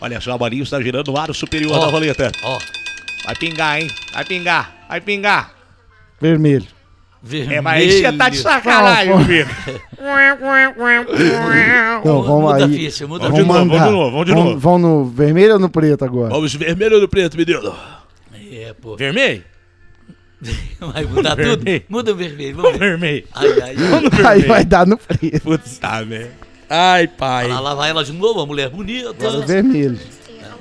[0.00, 1.78] Olha só, a bolinha está girando no aro superior Ó.
[1.80, 2.30] da roleta.
[2.42, 2.58] Ó,
[3.24, 3.90] Vai pingar, hein?
[4.12, 5.52] Vai pingar, vai pingar.
[6.20, 6.66] Vermelho.
[7.22, 7.58] Vermelho.
[7.58, 9.46] É, mas você tá de sacanagem, Vamos, filho.
[12.00, 12.76] Então, vamos Muda a aí.
[12.76, 13.54] ficha, muda Vamos de ficha.
[13.58, 14.58] novo, vamos de novo, vamos de Vamos- novo.
[14.60, 16.30] Vão no vermelho ou no preto agora?
[16.30, 17.74] Vamos vermelho ou no preto, menino?
[18.52, 18.96] É, pô.
[18.96, 19.42] Vermelho?
[20.80, 21.64] Vai mudar tudo?
[21.64, 21.82] Vermelho.
[21.88, 22.78] Muda o vermelho, vamos ver.
[22.78, 23.24] Vermelho.
[23.34, 23.76] Ai, ai,
[24.26, 25.40] Aí vai dar no preto.
[25.42, 26.30] Puta merda.
[26.70, 27.48] Ai, pai.
[27.48, 29.10] Lá, lá vai ela de novo, a mulher bonita.
[29.10, 29.98] Agora vermelho.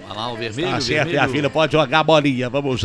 [0.10, 0.70] Olha lá, o vermelho.
[0.72, 1.20] Tá o certo, vermelho.
[1.20, 2.82] minha filha, pode jogar a bolinha, vamos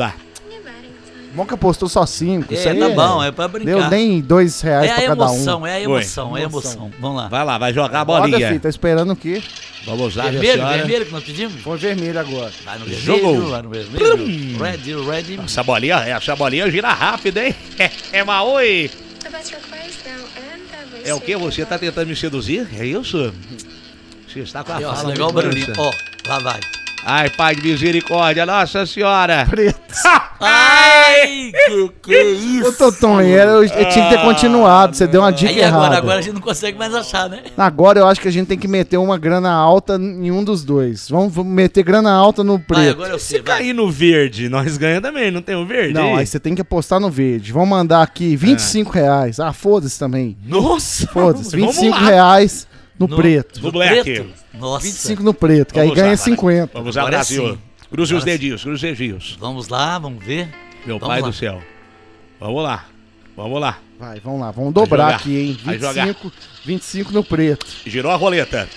[1.32, 1.36] lá.
[1.36, 2.52] Monca postou só 5.
[2.54, 3.70] É, tá bom, é pra brincar.
[3.70, 5.34] Deu nem dois reais É pra a cada um.
[5.34, 6.90] emoção, é a emoção, é a emoção.
[7.00, 7.28] Vamos lá.
[7.28, 8.48] Vai lá, vai jogar a Roda, bolinha.
[8.48, 9.42] filho, tá esperando o quê?
[9.84, 11.60] Vamos lá, Vermelho, vermelho que nós pedimos?
[11.60, 12.52] Foi vermelho agora.
[12.64, 13.50] Vai no vermelho, Jogou.
[13.50, 14.58] vai no vermelho.
[14.62, 15.40] Red, red.
[15.44, 17.54] Essa bolinha, essa bolinha gira rápido, hein?
[18.12, 18.90] É Maui.
[21.04, 21.36] É o que?
[21.36, 22.68] Você tá tentando me seduzir?
[22.78, 23.32] É isso?
[24.28, 25.72] Você está com a Aí, ó, fala legal o muito barulhinho.
[25.76, 25.90] Ó,
[26.28, 26.60] lá vai.
[27.04, 29.44] Ai, pai de misericórdia, nossa senhora.
[29.50, 29.80] Preto.
[30.40, 32.68] Ai, que, que isso?
[32.68, 34.96] Ô, Totonho, eu, eu tinha que ter continuado.
[34.96, 35.98] Você deu uma dica Aí agora, errada.
[35.98, 37.42] agora a gente não consegue mais achar, né?
[37.56, 40.64] Agora eu acho que a gente tem que meter uma grana alta em um dos
[40.64, 41.08] dois.
[41.08, 42.90] Vamos, vamos meter grana alta no Vai, preto.
[42.90, 43.58] agora eu Se sei, vai.
[43.58, 45.94] cair no verde, nós ganhamos também, não tem o verde?
[45.94, 47.52] Não, aí você tem que apostar no verde.
[47.52, 49.40] Vamos mandar aqui 25 reais.
[49.40, 50.36] Ah, foda-se também.
[50.44, 51.06] Nossa!
[51.08, 51.56] Foda-se.
[51.56, 52.06] Vamos 25 lá.
[52.08, 52.66] reais
[53.02, 53.60] no, No- preto.
[53.62, 54.02] No black.
[54.02, 54.30] Preto?
[54.54, 54.84] Nossa.
[54.84, 56.24] 25 no preto, que aí Vamos lá, ganha vai.
[56.24, 56.70] 50.
[56.78, 57.48] Vamos lá, Brasil.
[57.54, 57.58] sim.
[57.90, 59.36] Cruze os dedinhos, cruze os dedinhos.
[59.38, 60.48] Vamos lá, vamos ver.
[60.86, 61.28] Meu Vamos pai lá.
[61.28, 61.62] do céu.
[62.40, 62.86] Vamos lá.
[63.36, 63.78] Vamos lá.
[63.98, 64.50] Vai, vamos lá.
[64.50, 65.16] Vamos dobrar jogar.
[65.16, 65.58] aqui, hein?
[65.64, 66.06] Vai jogar.
[66.06, 66.32] 25,
[66.64, 67.66] 25 no preto.
[67.86, 68.68] Girou a roleta.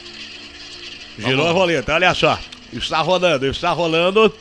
[1.17, 2.37] Girou a roleta, olha só.
[2.73, 4.33] Está rolando, está rolando.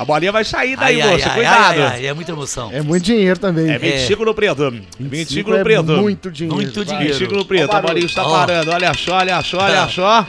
[0.00, 1.28] A bolinha vai sair daí, Ai, moça.
[1.28, 1.58] ai, Cuidado.
[1.82, 2.70] ai, ai, é muita emoção.
[2.72, 3.70] É muito dinheiro também.
[3.70, 4.72] É 25 no preto.
[4.98, 5.92] 25 no é preto.
[5.92, 6.56] muito dinheiro.
[6.56, 7.12] Muito dinheiro.
[7.12, 7.70] 25 no preto.
[7.76, 8.30] A bolinha está Ó.
[8.30, 8.70] parando.
[8.70, 10.26] Olha só, olha só, olha só.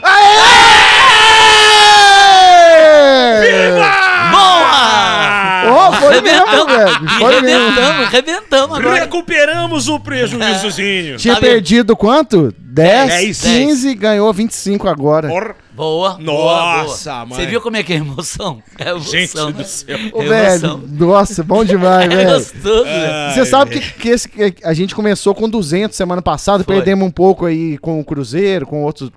[4.31, 5.40] Boa!
[5.69, 6.75] Ó, foi mesmo, Arrebentamos.
[6.75, 7.09] velho.
[7.17, 7.65] Foi mesmo.
[7.67, 8.99] Arrebentamos, arrebentamos agora.
[9.01, 11.17] Recuperamos o prejuízozinho.
[11.17, 11.49] Tinha Tá vendo?
[11.51, 12.53] perdido quanto?
[12.57, 13.41] 10, Dez.
[13.41, 15.27] 15, ganhou 25 agora.
[15.27, 16.17] Por- Boa.
[16.19, 17.39] Nossa, boa, boa.
[17.39, 18.61] Você viu como é que é emoção?
[18.77, 19.11] É emoção.
[19.11, 19.51] Gente né?
[19.51, 19.97] do céu.
[20.13, 20.83] Ô, É velho, emoção.
[20.91, 22.29] nossa, bom demais, É velho.
[22.33, 23.33] gostoso, velho.
[23.33, 26.75] Você sabe que, que esse- que a gente começou com 200 semana passada, Foi.
[26.75, 29.09] perdemos um pouco aí com o Cruzeiro, com outros.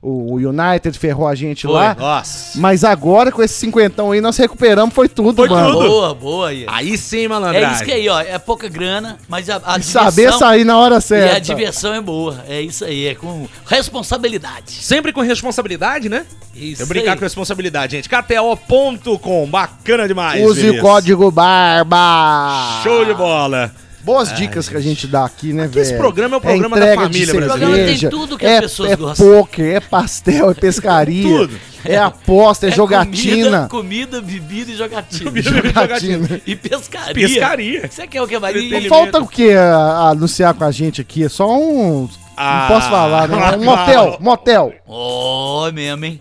[0.00, 1.72] O United ferrou a gente Foi.
[1.74, 1.96] lá.
[1.98, 2.56] Nossa.
[2.60, 5.72] Mas agora com esse cinquentão aí nós recuperamos, foi tudo, Foi mano.
[5.72, 5.88] tudo.
[5.88, 6.64] Boa, boa aí.
[6.68, 7.72] Aí sim, É malandragem.
[7.74, 8.20] isso que aí, ó.
[8.20, 10.04] É pouca grana, mas a, a E diversão...
[10.04, 11.40] saber sair na hora E a certa.
[11.40, 12.44] diversão é boa.
[12.48, 14.70] É isso aí, é com responsabilidade.
[14.72, 16.24] Sempre com responsabilidade, né?
[16.54, 17.18] Isso Eu brincar aí.
[17.18, 18.08] com responsabilidade, gente.
[18.08, 20.42] KTO.com, bacana demais.
[20.44, 20.78] Use Vinícius.
[20.78, 22.80] o código BARBA.
[22.84, 23.72] Show de bola.
[24.08, 25.82] Boas dicas que a gente dá aqui, né, velho?
[25.82, 27.98] esse programa é o programa da entrega família brasileira.
[27.98, 29.26] Tem tudo que as é, pessoas é gostam.
[29.26, 31.38] poker, é pastel, é pescaria.
[31.38, 31.60] Tudo.
[31.84, 33.68] É aposta, é, Comida, jogatina.
[33.68, 35.42] comida, bebida e jogatina.
[35.42, 36.40] Jogatina.
[36.46, 37.28] E pescaria.
[37.28, 37.90] Pescaria.
[37.90, 38.34] Você quer o que?
[38.34, 38.88] Entretenimento.
[38.88, 41.24] Falta o que anunciar com a gente aqui?
[41.24, 42.08] É só um.
[42.34, 43.36] Ah, não posso falar, né?
[43.36, 43.62] Um claro.
[43.62, 44.74] motel, motel.
[44.86, 46.20] Ó, mesmo, hein?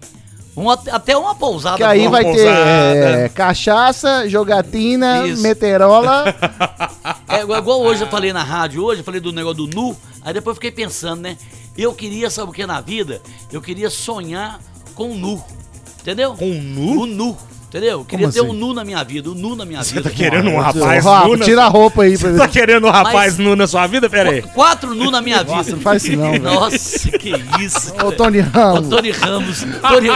[0.58, 1.78] Um até uma pousada.
[1.78, 2.56] Que aí vai ter pousada.
[2.56, 5.42] é, cachaça, jogatina, Isso.
[5.42, 6.26] meterola.
[7.30, 10.34] É igual, hoje eu falei na rádio, hoje eu falei do negócio do nu, aí
[10.34, 11.38] depois eu fiquei pensando, né?
[11.78, 13.22] Eu queria, sabe o que na vida?
[13.52, 14.60] Eu queria sonhar
[14.96, 15.44] com o nu.
[16.02, 16.34] Entendeu?
[16.34, 17.02] Com nu?
[17.02, 17.38] O nu.
[17.70, 17.92] Entendeu?
[18.00, 18.50] Eu queria ter assim?
[18.50, 20.02] um nu na minha vida, o nu na minha vida.
[20.04, 22.88] tá querendo um rapaz Rafa, nu na- tira a roupa aí pra Você tá querendo
[22.88, 24.10] um rapaz Mas- nu na sua vida?
[24.10, 24.42] Pera aí.
[24.42, 25.52] Qu- Quatro nu na minha vida.
[25.58, 26.44] Nossa, não faz isso não, velho.
[26.44, 27.94] Nossa, que isso.
[28.06, 28.88] Ô, Tony Ô, Ramos.
[28.90, 29.66] Tony Ramos.
[29.82, 30.08] Tony,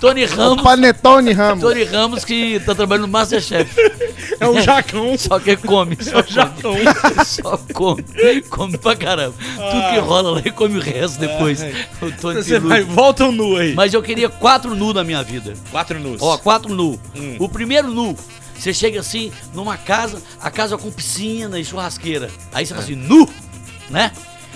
[0.00, 0.62] Tony Ô, Ramos.
[0.62, 1.62] Panetone Ramos.
[1.62, 3.70] Tony Ramos que tá trabalhando no Masterchef.
[4.38, 5.16] É um jacão.
[5.16, 6.74] Só que come, só Jacão.
[6.74, 6.84] come.
[7.24, 8.04] Só come.
[8.50, 9.32] Come pra caramba.
[9.54, 11.62] Tudo que rola lá e come o resto depois.
[12.02, 13.72] O Tony Você vai, volta um nu aí.
[13.74, 15.54] Mas eu queria quatro nu na minha vida.
[15.70, 16.20] Quatro nus.
[16.20, 16.95] Ó, quatro nu.
[17.14, 17.36] Hum.
[17.38, 18.16] O primeiro nu,
[18.58, 22.30] você chega assim numa casa, a casa com piscina e churrasqueira.
[22.52, 23.28] Aí você fala assim, nu,
[23.90, 24.12] né?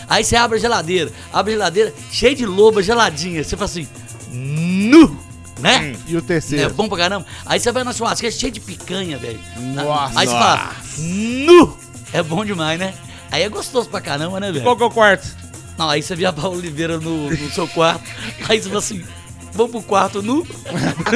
[0.09, 3.45] Aí você abre a geladeira, abre a geladeira, cheia de loba geladinha.
[3.45, 3.87] Você fala assim,
[4.31, 5.17] nu,
[5.59, 5.95] né?
[6.07, 6.75] E o É terceiro?
[6.75, 7.27] bom pra caramba.
[7.47, 9.39] Aí você vai na churrasqueira cheia de picanha, velho.
[9.57, 10.19] Nossa.
[10.19, 11.77] Aí você fala, nu!
[12.13, 12.93] É bom demais, né?
[13.31, 14.65] Aí é gostoso pra caramba, né, velho?
[14.65, 15.29] Qual que é o quarto?
[15.79, 18.03] Não, aí você vê a Paula Oliveira no, no seu quarto.
[18.49, 19.03] Aí você fala assim,
[19.55, 20.47] vamos pro quarto nu?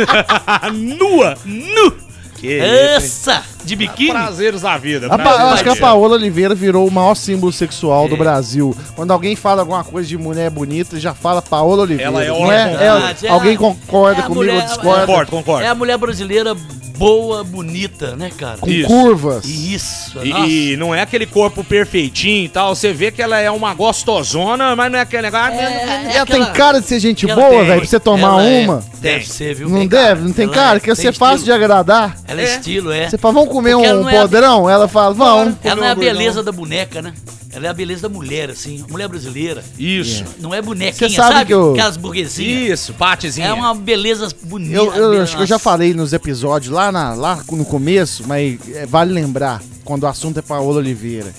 [0.98, 1.36] Nua.
[1.44, 1.93] Nu!
[2.36, 2.59] Que?
[2.61, 3.53] Essa!
[3.65, 4.11] De biquíni?
[4.11, 5.07] Prazeres da vida.
[5.07, 5.77] A prazeres eu da acho que a.
[5.77, 8.19] Paola Oliveira virou o maior símbolo sexual do É.
[8.19, 8.77] Brasil.
[8.95, 12.11] Quando alguém fala alguma coisa de mulher bonita, já fala Paola Oliveira.
[12.11, 12.55] Ela é não ótima.
[12.55, 13.24] é?
[13.24, 15.07] É- é alguém concorda é comigo mulher- ou discorda?
[15.07, 15.65] Concordo, concordo.
[15.65, 16.55] É a mulher brasileira
[16.97, 18.59] boa, bonita, né, cara?
[18.59, 18.86] Com Isso.
[18.86, 19.45] curvas.
[19.45, 22.73] Isso, E, e não é aquele corpo perfeitinho e tal.
[22.74, 25.55] Você vê que ela é uma gostosona, mas não é aquele negócio.
[25.59, 28.45] É, é Ela aquela- tem cara de ser gente boa, velho, pra você tomar Ela
[28.49, 28.85] é- uma.
[29.01, 29.69] Deve ser, viu?
[29.69, 30.20] Não Tem deve, cara.
[30.20, 32.16] não tem Ela cara, que você é fácil de agradar.
[32.28, 33.11] Ela é, estilo, é.
[33.11, 34.68] Você fala, vamos comer Porque ela um não é a- podrão?
[34.70, 35.55] Ela fala, vamos.
[35.62, 37.12] Ela não é a um beleza da boneca, né?
[37.52, 38.85] Ela é a beleza da mulher, assim.
[38.89, 39.62] A mulher brasileira.
[39.78, 40.24] Isso.
[40.40, 41.47] Não é bonequinha, Você sabe sabe?
[41.47, 42.81] que eu- Aquelas burguesinhas.
[42.81, 43.47] Isso, patezinha.
[43.47, 44.74] É uma beleza bonita.
[44.74, 48.59] Eu, eu acho que eu já falei nos episódios lá, na- lá no começo, mas
[48.74, 51.32] é, vale lembrar, quando o assunto é Paola Oliveira.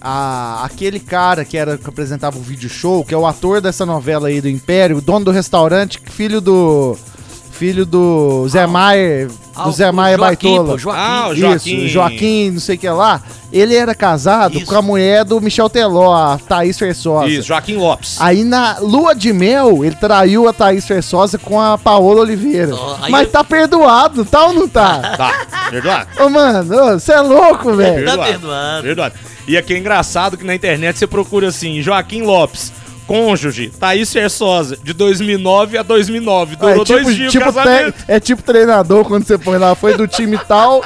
[0.00, 3.86] A- aquele cara que era que apresentava o vídeo show, que é o ator dessa
[3.86, 6.94] novela aí do Império, o dono do restaurante, filho do.
[7.54, 9.28] Filho do Zé Maier.
[9.56, 10.72] Ah, Do Zé Joaquim, Baitola.
[10.72, 11.00] pô, Joaquim.
[11.00, 11.88] Ah, o Isso, Joaquim.
[11.88, 13.22] Joaquim, não sei o que lá.
[13.52, 14.66] Ele era casado Isso.
[14.66, 17.28] com a mulher do Michel Teló, a Thaís Fersosa.
[17.28, 18.16] Isso, Joaquim Lopes.
[18.20, 22.74] Aí na lua de mel, ele traiu a Thaís Fersosa com a Paola Oliveira.
[23.00, 24.98] Aí Mas eu- tá perdoado, tá ou não tá?
[25.16, 26.08] Tá, perdoado?
[26.20, 28.04] Ô, mano, você é louco, velho.
[28.06, 28.82] Tá perdoado.
[28.82, 29.14] Perdoado.
[29.46, 32.72] E aqui é engraçado que na internet você procura assim, Joaquim Lopes,
[33.06, 36.56] Cônjuge, Thaís Fersosa, de 2009 a 2009.
[36.56, 39.96] Durou é, tipo, dois dias tipo te- é tipo treinador quando você põe lá, foi
[39.96, 40.82] do time tal,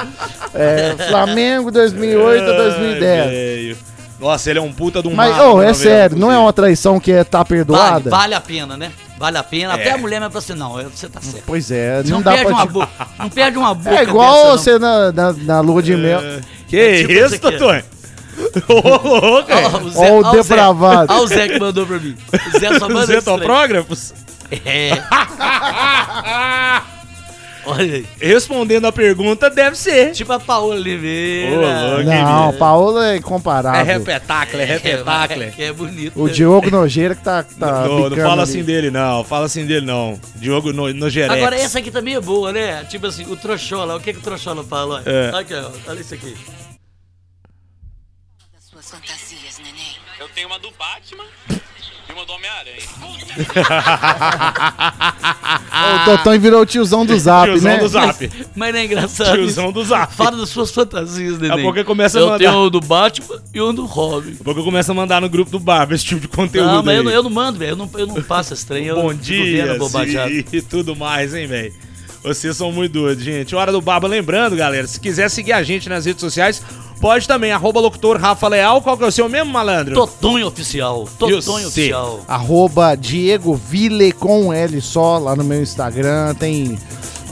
[0.54, 3.30] é, Flamengo 2008 a Ai, 2010.
[3.30, 3.76] velho.
[4.20, 6.52] Nossa, ele é um puta de um Mas, ô, na é sério, não é uma
[6.52, 8.10] traição que é tá Vale, perdoada?
[8.10, 8.90] vale a pena, né?
[9.16, 9.74] Vale a pena.
[9.74, 9.92] Até É.
[9.92, 11.44] a mulher vai falar assim, não, você tá certo.
[11.46, 12.54] Pois é, não, não, dá perde pra...
[12.54, 12.88] uma boca.
[13.16, 13.96] Não perde uma boca.
[13.96, 16.20] É igual dessa, você na, na, na lua de mel.
[16.66, 17.38] Que É tipo isso.
[17.38, 17.84] Totônio?
[18.68, 19.66] Ô, louco, é.
[19.66, 21.12] Ó, Ó o Zé- depravado.
[21.12, 22.14] Olha o Zé que mandou pra mim.
[22.54, 23.36] O Zé só manda Os esse trem.
[23.36, 24.14] etoprógrafos?
[24.64, 24.90] É.
[27.66, 28.06] Olha aí.
[28.18, 30.12] Respondendo a pergunta, deve ser.
[30.12, 31.90] Tipo a Paola Ô, Oliveira.
[31.90, 32.02] louco.
[32.04, 33.84] Não, Paola é É incomparável.
[33.84, 35.52] repetacle, é repetacle.
[35.58, 36.22] É, é bonito.
[36.22, 38.42] O Diogo Nojeira que tá, tá não, não bicando fala ali.
[38.42, 39.22] assim dele, não.
[39.22, 40.18] Fala assim dele, não.
[40.36, 40.86] Diogo no.
[40.86, 42.84] Agora essa aqui também é boa, né?
[42.84, 43.96] Tipo assim, o Trochola.
[43.96, 45.02] O que, que o Trochola fala?
[45.04, 45.28] Olha, É.
[45.28, 45.90] Olha aqui, ó.
[45.90, 46.34] Olha isso aqui.
[48.78, 49.96] Suas fantasias, neném.
[50.20, 51.24] Eu tenho uma do Batman
[52.08, 52.78] e uma do Homem-Aranha.
[55.78, 57.78] O Totão virou o tiozão do Zap, Tiozão né?
[57.78, 58.30] do Zap.
[58.54, 59.32] Mas não é engraçado.
[59.32, 59.74] Tiozão isso?
[59.74, 60.14] do Zap.
[60.14, 61.48] Fala das suas fantasias, neném.
[61.48, 62.38] Daqui a pouco começa a eu mandar.
[62.38, 64.30] tenho um do Batman e um do Robin.
[64.30, 66.66] Daqui a pouco eu começo a mandar no grupo do Barba esse tipo de conteúdo
[66.66, 67.72] Não, mas eu não, eu não mando, velho.
[67.72, 68.86] Eu não, eu não passo esse trem.
[68.86, 69.76] Eu Bom dia
[70.28, 71.72] e, e tudo mais, hein, velho?
[72.22, 73.54] Vocês são muito doidos, gente.
[73.54, 74.08] Hora do Barba.
[74.08, 76.62] Lembrando, galera, se quiser seguir a gente nas redes sociais,
[76.98, 77.52] pode também.
[77.52, 78.82] Arroba locutor Rafa Leal.
[78.82, 79.94] Qual que é o seu mesmo, malandro?
[79.94, 81.06] Totonho Oficial.
[81.06, 81.68] E Totonho?
[81.68, 82.20] Oficial.
[82.28, 86.34] Arroba Diego Ville com L só lá no meu Instagram.
[86.34, 86.78] Tem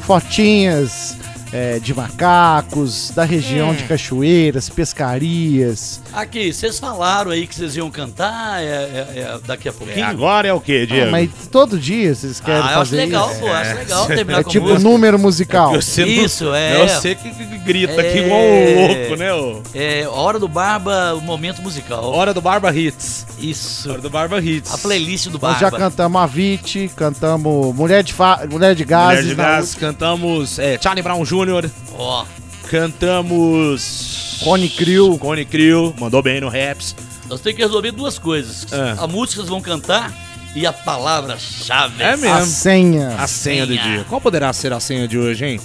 [0.02, 1.16] fotinhas
[1.56, 3.74] é, de macacos, da região Hum.
[3.74, 6.02] de cachoeiras, pescarias.
[6.12, 10.06] Aqui, vocês falaram aí que vocês iam cantar é, é- é daqui a É, pouquinho.
[10.06, 11.08] agora é o quê, Diego?
[11.08, 13.40] Ah, mas todo dia vocês querem ah, eu acho fazer legal, isso?
[13.40, 13.46] pô.
[13.48, 14.82] Acho legal terminar É com tipo música.
[14.82, 15.72] número musical.
[15.72, 16.82] Não- Isso, é.
[16.82, 18.24] É você que que grita aqui É.
[18.26, 19.32] igual um louco, né?
[19.34, 19.62] ô?
[19.74, 22.04] É, Hora do Barba, o momento musical.
[22.04, 23.26] Hora do Barba Hits.
[23.38, 23.90] Isso.
[23.90, 24.72] Hora do Barba Hits.
[24.74, 25.58] A playlist do Nós Barba.
[25.60, 28.40] já cantamos Avicii, cantamos Mulher de, fa...
[28.50, 29.26] Mulher de Mulher Gases.
[29.26, 31.45] de na Gás, cantamos é, Charlie Brown Jr.,
[31.94, 32.24] Ó,
[32.70, 34.38] cantamos...
[34.42, 35.18] Cone Crew.
[35.18, 36.94] Cone Crew, mandou bem no Raps.
[37.28, 38.66] nós temos que resolver duas coisas.
[38.72, 39.04] Ah.
[39.04, 40.12] A música vocês vão cantar
[40.54, 42.02] e a palavra-chave.
[42.02, 42.46] É A mesmo.
[42.46, 43.16] senha.
[43.18, 43.82] A senha do senha.
[43.96, 44.04] dia.
[44.08, 45.60] Qual poderá ser a senha de hoje, hein?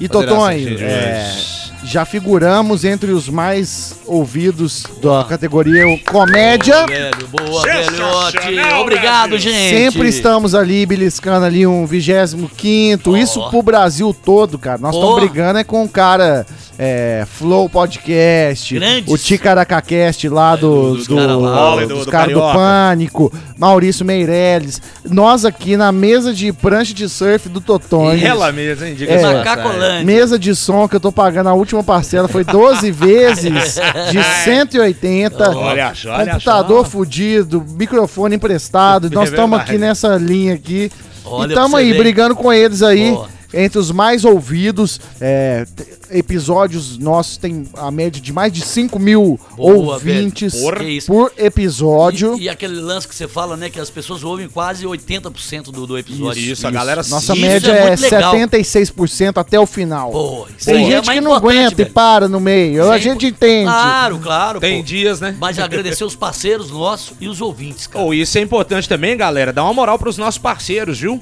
[0.00, 1.67] E a de é, hoje.
[1.84, 6.74] Já figuramos entre os mais ouvidos da categoria Comédia.
[6.74, 7.28] Boa, velho.
[7.28, 8.38] Boa, velhote.
[8.80, 9.76] Obrigado, gente.
[9.76, 14.78] Sempre estamos ali beliscando ali um 25 Isso pro Brasil todo, cara.
[14.78, 16.46] Nós estamos brigando é com o cara
[16.78, 19.12] é, Flow Podcast, Grandes.
[19.12, 21.74] o Ticaracacast lá do, dos do, cara lá.
[21.74, 22.58] Olha, do- dos do caras do Carioca.
[22.58, 24.80] Pânico, Maurício Meirelles.
[25.04, 28.24] Nós aqui na mesa de prancha de surf do Totonho.
[28.24, 28.94] Ela mesmo, hein?
[28.94, 30.04] Diga É.
[30.04, 33.74] Mesa de som que eu tô pagando a última parcela foi 12 vezes
[34.10, 35.50] de 180.
[35.56, 36.90] Olha só, olha computador só.
[36.90, 39.10] fudido, microfone emprestado.
[39.12, 39.70] Nós É estamos verdade.
[39.76, 40.90] aqui nessa linha aqui.
[41.24, 41.98] Olha e estamos aí ver.
[41.98, 43.10] brigando com eles aí.
[43.12, 43.37] Boa.
[43.52, 45.66] Entre os mais ouvidos, é,
[46.10, 51.06] episódios nossos tem a média de mais de 5 mil Boa, ouvintes isso.
[51.06, 52.36] por episódio.
[52.38, 53.70] E, e aquele lance que você fala, né?
[53.70, 56.40] Que as pessoas ouvem quase 80% do, do episódio.
[56.40, 58.34] Isso, a galera Nossa Isso média é é, muito legal.
[58.34, 60.10] 76% até o final.
[60.10, 61.90] Pô, isso Tem é gente que não aguenta e velho.
[61.92, 62.90] para no meio.
[62.90, 63.64] A Sim, gente entende.
[63.64, 64.60] Claro, claro.
[64.60, 64.86] Tem pô.
[64.86, 65.36] dias, né?
[65.38, 68.04] Mas agradecer os parceiros nossos e os ouvintes, cara.
[68.04, 69.52] Oh, isso é importante também, galera.
[69.52, 71.20] Dá uma moral pros nossos parceiros, viu?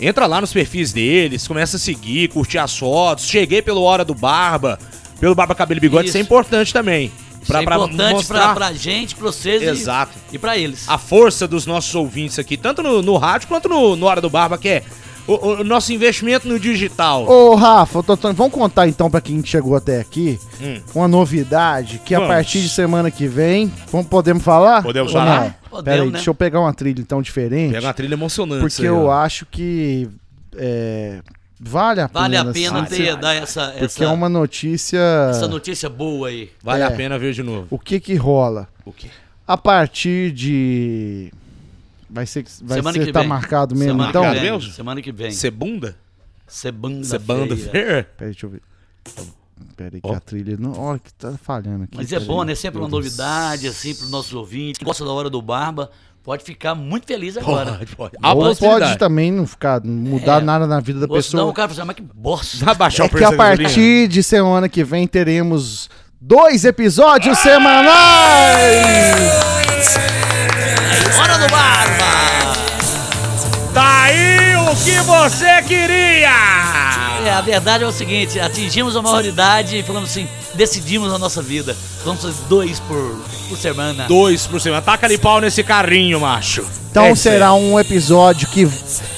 [0.00, 3.26] Entra lá nos perfis deles, começa a seguir, curtir as fotos.
[3.26, 4.78] Cheguei pelo Hora do Barba,
[5.20, 6.18] pelo Barba Cabelo e Bigode, isso, Isso.
[6.18, 7.12] é importante também.
[7.42, 10.12] Isso é importante pra, pra gente, pra vocês e- Exato.
[10.32, 10.88] e, pra eles.
[10.88, 14.30] a força dos nossos ouvintes aqui, tanto no, no rádio quanto no, no Hora do
[14.30, 14.82] Barba, que é
[15.26, 17.28] o, o nosso investimento no digital.
[17.28, 20.80] Ô, Rafa, Totônio, vamos contar então pra quem chegou até aqui Hum.
[20.94, 22.34] uma novidade que a Vamos.
[22.34, 24.82] partir de semana que vem, vamos, podemos falar?
[24.82, 25.60] Podemos falar?
[25.72, 26.12] Podemos, Pera aí, né?
[26.12, 28.60] deixa eu pegar uma trilha então diferente, Pega uma trilha emocionante.
[28.60, 29.12] porque aí, eu ó.
[29.12, 30.08] acho que
[30.56, 31.20] é,
[31.58, 32.50] vale a Vale pena.
[32.50, 35.00] a pena assim, ter, dar essa, Porque essa, é uma notícia...
[35.30, 36.50] essa notícia boa aí.
[36.62, 36.86] Vale é.
[36.86, 37.66] a pena ver de novo.
[37.70, 38.68] O que que rola?
[38.84, 39.08] O quê?
[39.46, 41.32] A partir de...
[42.10, 43.28] Vai ser, vai Semana ser que tá vem.
[43.28, 44.22] marcado mesmo, Semana então?
[44.24, 44.42] que vem.
[44.52, 44.70] mesmo?
[44.72, 45.30] Semana que vem.
[45.30, 45.96] Sebunda?
[46.46, 47.04] Sebanda.
[47.04, 48.06] Sebanda feira.
[48.18, 48.60] Peraí, deixa eu ver.
[49.76, 50.14] Peraí que Ó.
[50.14, 50.56] a trilha...
[50.58, 51.96] Não, olha que tá falhando aqui.
[51.96, 52.54] Mas é bom, né?
[52.54, 54.78] Sempre uma novidade, assim, pros nossos ouvintes.
[54.78, 55.90] Quem gosta da hora do Barba,
[56.22, 57.72] pode ficar muito feliz agora.
[57.96, 58.16] Pode, pode.
[58.22, 60.44] Ou pode também não ficar, não mudar É.
[60.44, 61.44] nada na vida da Ou pessoa.
[61.46, 62.64] o cara fala assim, mas que bosta.
[62.64, 65.88] Vai baixar É o que a partir de semana que vem teremos
[66.20, 67.96] dois episódios semanais!
[71.18, 72.12] Hora do Barba!
[73.74, 77.11] Tá aí o que você queria!
[77.24, 81.40] É, a verdade é o seguinte, atingimos a maioridade e falamos assim, decidimos a nossa
[81.40, 81.76] vida.
[82.04, 83.16] Vamos fazer dois por,
[83.48, 84.06] por semana.
[84.08, 84.82] Dois por cima.
[84.82, 86.64] Taca ali pau nesse carrinho, macho.
[86.90, 88.68] Então É será um episódio que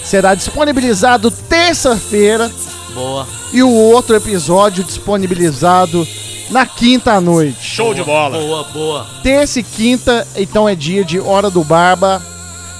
[0.04, 2.50] será disponibilizado terça-feira
[2.94, 3.26] Boa.
[3.52, 6.06] e o outro episódio disponibilizado
[6.50, 7.56] na quinta à noite.
[7.62, 8.38] Show de bola.
[8.38, 9.06] Boa, boa.
[9.22, 12.22] Terça e quinta, então é dia de Hora do Barba.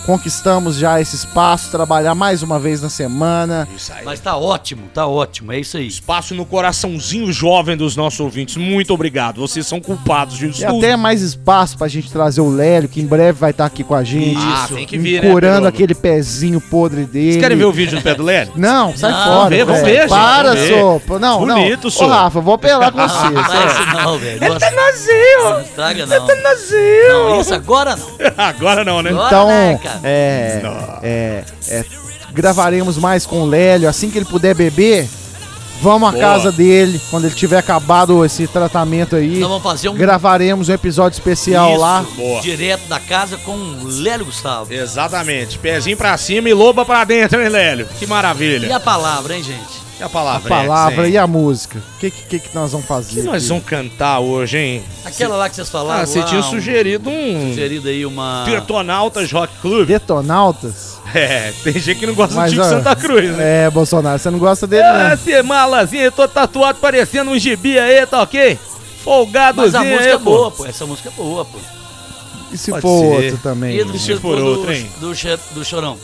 [0.07, 3.67] Conquistamos já esse espaço, trabalhar mais uma vez na semana.
[3.75, 4.05] Isso aí.
[4.05, 5.87] Mas tá ótimo, tá ótimo, é isso aí.
[5.87, 8.57] Espaço no coraçãozinho jovem dos nossos ouvintes.
[8.57, 9.41] Muito obrigado.
[9.41, 13.07] Vocês são culpados disso E até mais espaço pra gente trazer o Lélio, que em
[13.07, 14.37] breve vai estar aqui com a gente.
[14.39, 15.69] Ah, tem que vir, né, Curando Pedro?
[15.69, 17.33] aquele pezinho podre dele.
[17.33, 18.53] Vocês querem ver o vídeo do pé do Lélio?
[18.57, 19.35] Não, sai Não, fora.
[19.37, 19.95] vamos ver, vamos velho.
[19.95, 20.81] ver, gente, Para, vamos ver.
[20.81, 21.19] sopa.
[21.19, 22.07] Não, Bonito, não.
[22.07, 23.31] Ô, Rafa, eu vou apelar com você.
[23.31, 24.41] Não, isso velho.
[24.53, 25.45] Nossa, Nozinho!
[25.51, 26.27] não estraga não.
[26.27, 27.09] Nozinho!
[27.09, 28.05] Não, isso agora não.
[28.37, 29.11] Agora não, né?
[29.11, 29.94] Agora, Então, né, cara?
[30.03, 30.63] É,
[31.03, 31.85] é, é,
[32.33, 33.89] gravaremos mais com o Lélio.
[33.89, 35.09] Assim que ele puder beber,
[35.81, 36.23] vamos à Boa.
[36.23, 37.01] casa dele.
[37.11, 41.73] Quando ele tiver acabado esse tratamento aí, Nós vamos fazer um gravaremos um episódio especial
[41.73, 42.05] isso, lá.
[42.17, 42.41] Boa.
[42.41, 44.73] direto da casa com o Lélio Gustavo.
[44.73, 45.59] Exatamente.
[45.59, 47.87] Pezinho pra cima e loba pra dentro, hein, Lélio?
[47.99, 48.75] Que E maravilha.
[48.77, 49.84] a palavra, hein, gente?
[49.99, 50.49] E a A palavra?
[50.49, 51.15] palavra hein?
[51.15, 51.79] e a música.
[51.97, 53.21] O que, que, que nós vamos O fazer?
[53.21, 53.49] que nós aqui?
[53.49, 54.83] vamos cantar hoje, hein?
[55.05, 56.03] Aquela lá que vocês falaram.
[56.03, 57.49] Ah, você lá, tinha um- sugerido um...
[57.51, 58.45] Sugerido aí uma.
[58.45, 59.87] Detonautas Rock Club.
[59.87, 60.95] Detonautas?
[61.15, 63.67] É, tem gente que não gosta Mas, do Chico ó, Santa Cruz, né?
[63.67, 65.15] É, Bolsonaro, você não gosta dele, Ah, né?
[65.15, 68.59] esse malazinho, eu tô tatuado parecendo um gibi aí, tá ok?
[69.05, 70.67] Folgadozinho Mas a música aí, é boa, pô.
[70.67, 71.59] Essa música é boa, pô.
[72.51, 73.25] E se pode for ser.
[73.27, 73.79] outro também?
[73.79, 74.91] E do, se for do, outro, hein?
[74.99, 75.97] do, che- do chorão.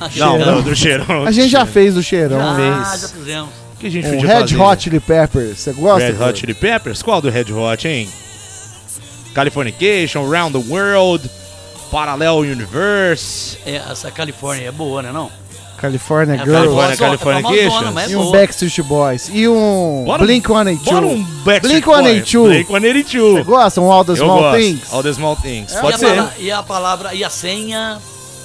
[0.16, 1.24] Não, não, do cheirão.
[1.26, 3.00] A gente já fez o cheirão, Ah, fez.
[3.02, 3.48] já fizemos.
[3.74, 4.60] O que a gente Um podia Red fazer?
[4.60, 6.06] Hot Chili Peppers, você gosta?
[6.12, 7.02] Red Hot Chili Peppers?
[7.02, 8.08] Qual do Red Hot, hein?
[9.34, 11.28] Californication, Round the World,
[11.90, 13.58] Parallel Universe.
[13.64, 15.30] É, essa Califórnia é boa, né não?
[15.78, 16.52] California É Girl.
[16.56, 17.70] California, famosona, Californication.
[17.70, 18.30] famosona, mas é E um.
[18.32, 19.30] Backstreet Boys.
[19.32, 20.84] E um Bora um- Blink-182.
[20.84, 22.32] Bora um Backstreet Blink-182.
[22.42, 22.66] Boys.
[22.66, 23.32] Blink-182.
[23.38, 23.80] Você gosta?
[23.80, 24.52] Um All the Small.
[24.52, 24.92] Things?
[24.92, 25.72] All the Small Things.
[25.72, 26.14] E a, Pode ser.
[26.16, 27.98] pala- e a palavra, e a senha,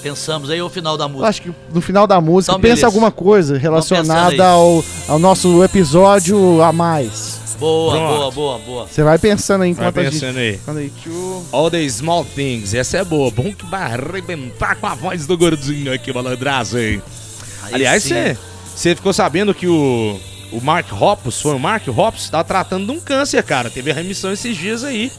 [0.10, 1.28] pensamos aí o final da música.
[1.28, 2.86] acho que no final da música, Então, pensa beleza.
[2.86, 4.40] alguma coisa pensando relacionada aí.
[4.42, 7.40] ao, ao nosso episódio a mais.
[7.60, 8.14] Boa, Pronto.
[8.18, 8.88] boa, boa, boa.
[8.88, 10.20] Você vai pensando aí Vai enquanto a gente...
[10.20, 10.60] pensando aí.
[10.64, 11.10] Quando a gente...
[11.52, 12.74] All the Small Things.
[12.76, 13.32] Essa é boa.
[13.32, 17.02] Bom que vai arrebentar com a voz do gordinho aqui, malandragem.
[17.64, 18.38] Aí Aliás, você
[18.76, 20.20] você ficou sabendo que o,
[20.52, 23.70] o Mark Hoppus, foi o Mark Hoppus, tá tratando de um câncer, cara.
[23.70, 25.12] Teve a remissão esses dias aí.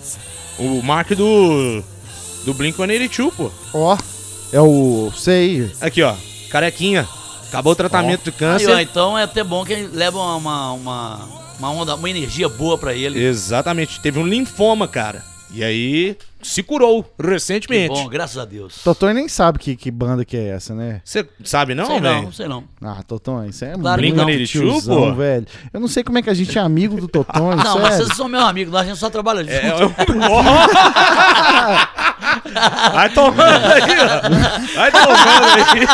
[0.58, 1.82] O Mark do.
[2.44, 3.50] Do Blink-182, pô.
[3.74, 3.96] Ó,
[4.56, 5.12] é o...
[5.14, 5.70] Sei.
[5.80, 6.14] Aqui, ó.
[6.50, 7.06] Carequinha.
[7.48, 8.70] Acabou o tratamento de Aí, câncer.
[8.70, 11.28] ó, então é até bom que ele leva uma, uma,
[11.58, 13.22] uma onda, uma energia boa pra ele.
[13.22, 14.00] Exatamente.
[14.00, 15.22] Teve um linfoma, cara.
[15.52, 17.94] E aí se curou Que recentemente.
[17.94, 18.82] bom, graças a Deus.
[18.82, 21.00] Totonho nem sabe que, que banda que é essa, né?
[21.04, 22.64] Você sabe não, sei não, sei não.
[22.82, 24.44] Ah, Totonho, isso é Claro que muito não.
[24.44, 25.14] tiozão, pô.
[25.14, 25.46] velho.
[25.72, 28.06] Eu não sei como é que a gente é amigo do Totonho, Não, mas sério.
[28.06, 29.54] vocês são meus amigos, nós a gente só trabalha junto.
[29.54, 29.94] É, eu...
[32.92, 34.76] Vai tomando aí, ó.
[34.76, 35.86] Vai tomando aí.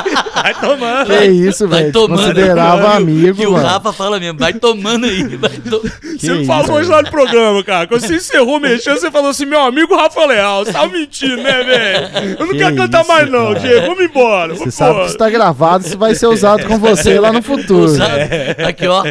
[0.43, 1.06] Vai tomando.
[1.06, 1.93] Que isso, Vai velho.
[1.93, 2.20] tomando.
[2.20, 3.66] Considerava Que amigo, o mano.
[3.66, 5.36] Rafa fala mesmo, vai tomando aí.
[5.36, 5.81] Vai to...
[6.02, 7.86] Você isso, falou hoje lá no programa, cara.
[7.86, 11.62] Quando você encerrou mexendo, você falou assim: meu amigo Rafa Leal, você tá mentindo, né,
[11.64, 12.36] velho?
[12.39, 13.60] Eu não Que quero cantar isso, mais, não, cara.
[13.60, 13.86] Diego.
[13.86, 14.55] Vamos embora.
[14.55, 17.89] Você sabe que isso tá gravado, isso vai ser usado com você lá no futuro.
[17.89, 18.62] Sabe?
[18.66, 19.02] Aqui, ó.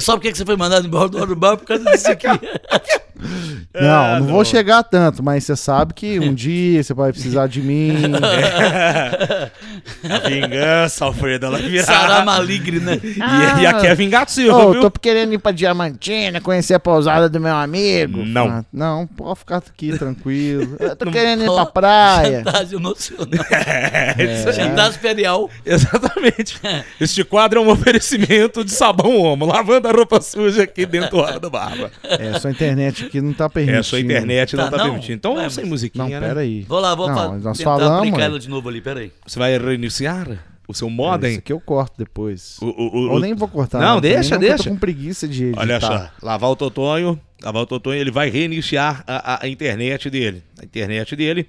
[0.00, 1.56] Sabe por que que você foi mandado embora do do bar?
[1.56, 2.26] Por causa disso aqui.
[3.74, 7.60] Não, não vou chegar tanto, mas você sabe que um dia você vai precisar de
[7.60, 8.02] mim.
[10.08, 11.84] A vingança, Alfredo, ela virá.
[11.84, 13.00] Sará maligre, né?
[13.02, 13.18] E,
[13.62, 14.80] e aqui é vingativo, Ô, viu?
[14.80, 18.24] tô querendo ir pra Diamantina, conhecer a pousada do meu amigo.
[18.24, 18.46] Não.
[18.48, 20.76] Ah, não, pode ficar aqui tranquilo.
[20.78, 22.44] Eu tô querendo ir pra praia.
[22.44, 23.46] Chantagem emocional.
[23.50, 24.52] É.
[24.52, 25.50] Chantagem imperial.
[25.66, 26.60] Exatamente.
[27.00, 31.18] Este quadro é um oferecimento de sabão homo, lavando a roupa suja aqui dentro do
[31.18, 31.90] hora da barba.
[32.04, 33.78] É, sua internet aqui não tá permitindo.
[33.80, 34.84] É, sua internet não Tá, tá não?
[34.86, 35.14] permitindo.
[35.14, 36.28] Então, Ué, sem musiquinha, Não, né?
[36.28, 36.62] pera aí.
[36.62, 39.12] Vou lá, vou Não, fa- nós tentar falamos, aplicar ela de novo ali, peraí.
[39.26, 40.28] Você vai reiniciar
[40.66, 41.36] o seu Isso modem?
[41.36, 42.56] aqui eu corto depois.
[42.60, 42.70] O, o,
[43.08, 43.78] o, Ou nem vou cortar.
[43.80, 44.64] Não, também deixa, porque Eu deixa.
[44.64, 45.60] tô com preguiça de editar.
[45.60, 50.08] Olha só, lavar o Totonho, lavar o Totonho, ele vai reiniciar a, a- a internet
[50.10, 50.42] dele.
[50.60, 51.48] A internet dele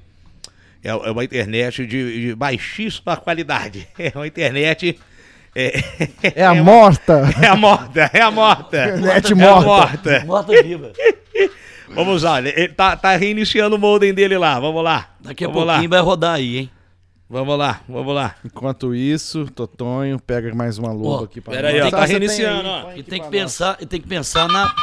[0.84, 3.88] é, é uma internet de, de baixíssima qualidade.
[3.98, 5.00] É uma internet...
[5.56, 5.82] É,
[6.36, 7.22] É a uma- morta.
[7.41, 8.86] É a morta, é a morta.
[8.88, 9.65] Internet É a morta.
[9.65, 10.26] morta.
[10.26, 10.91] Morta viva.
[11.90, 15.11] Vamos lá, ele tá, tá reiniciando o modem dele lá, vamos lá.
[15.22, 15.95] Daqui a vamos pouquinho lá.
[15.95, 16.72] vai rodar aí, hein?
[17.30, 18.36] Vamos lá, vamos lá.
[18.44, 22.68] Enquanto isso, Totonho pega mais uma luva Ó, aqui pra pera aí, ó, tá reiniciando,
[22.68, 22.91] aí, ó.
[22.98, 24.73] E tem que pensar, e tem que pensar na.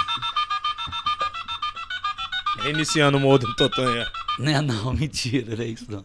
[2.63, 4.07] Reiniciando o modem do Totonho.
[4.39, 6.05] Né, não, mentira, não é isso não.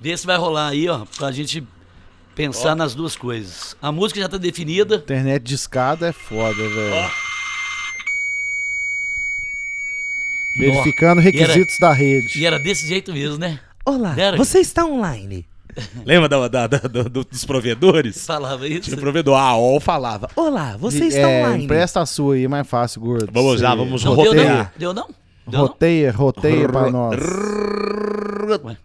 [0.00, 1.62] Vê se vai rolar aí, ó, pra gente
[2.38, 3.76] Pensar nas duas coisas.
[3.82, 4.94] A música já tá definida.
[4.94, 7.10] Internet de escada é foda, velho.
[10.56, 12.38] Verificando requisitos da rede.
[12.40, 13.58] E era desse jeito mesmo, né?
[13.84, 14.36] Olá, Era?
[14.36, 15.44] você está online.
[16.06, 18.24] Lembra da- da- da- do- do- dos provedores?
[18.24, 18.82] Falava isso.
[18.82, 20.28] Tinha provedor, a AOL falava.
[20.36, 21.64] Olá, você está é, online.
[21.64, 23.30] empresta a sua aí, é mais fácil, gordo.
[23.32, 24.32] Vamos lá, Você vamos Não, deu não?
[24.42, 24.72] rotear.
[24.76, 25.06] Deu não?
[25.46, 25.60] Deu não?
[25.66, 27.20] Roteia, roteia pra nós.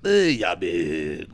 [0.06, 1.32] Ei, amigo.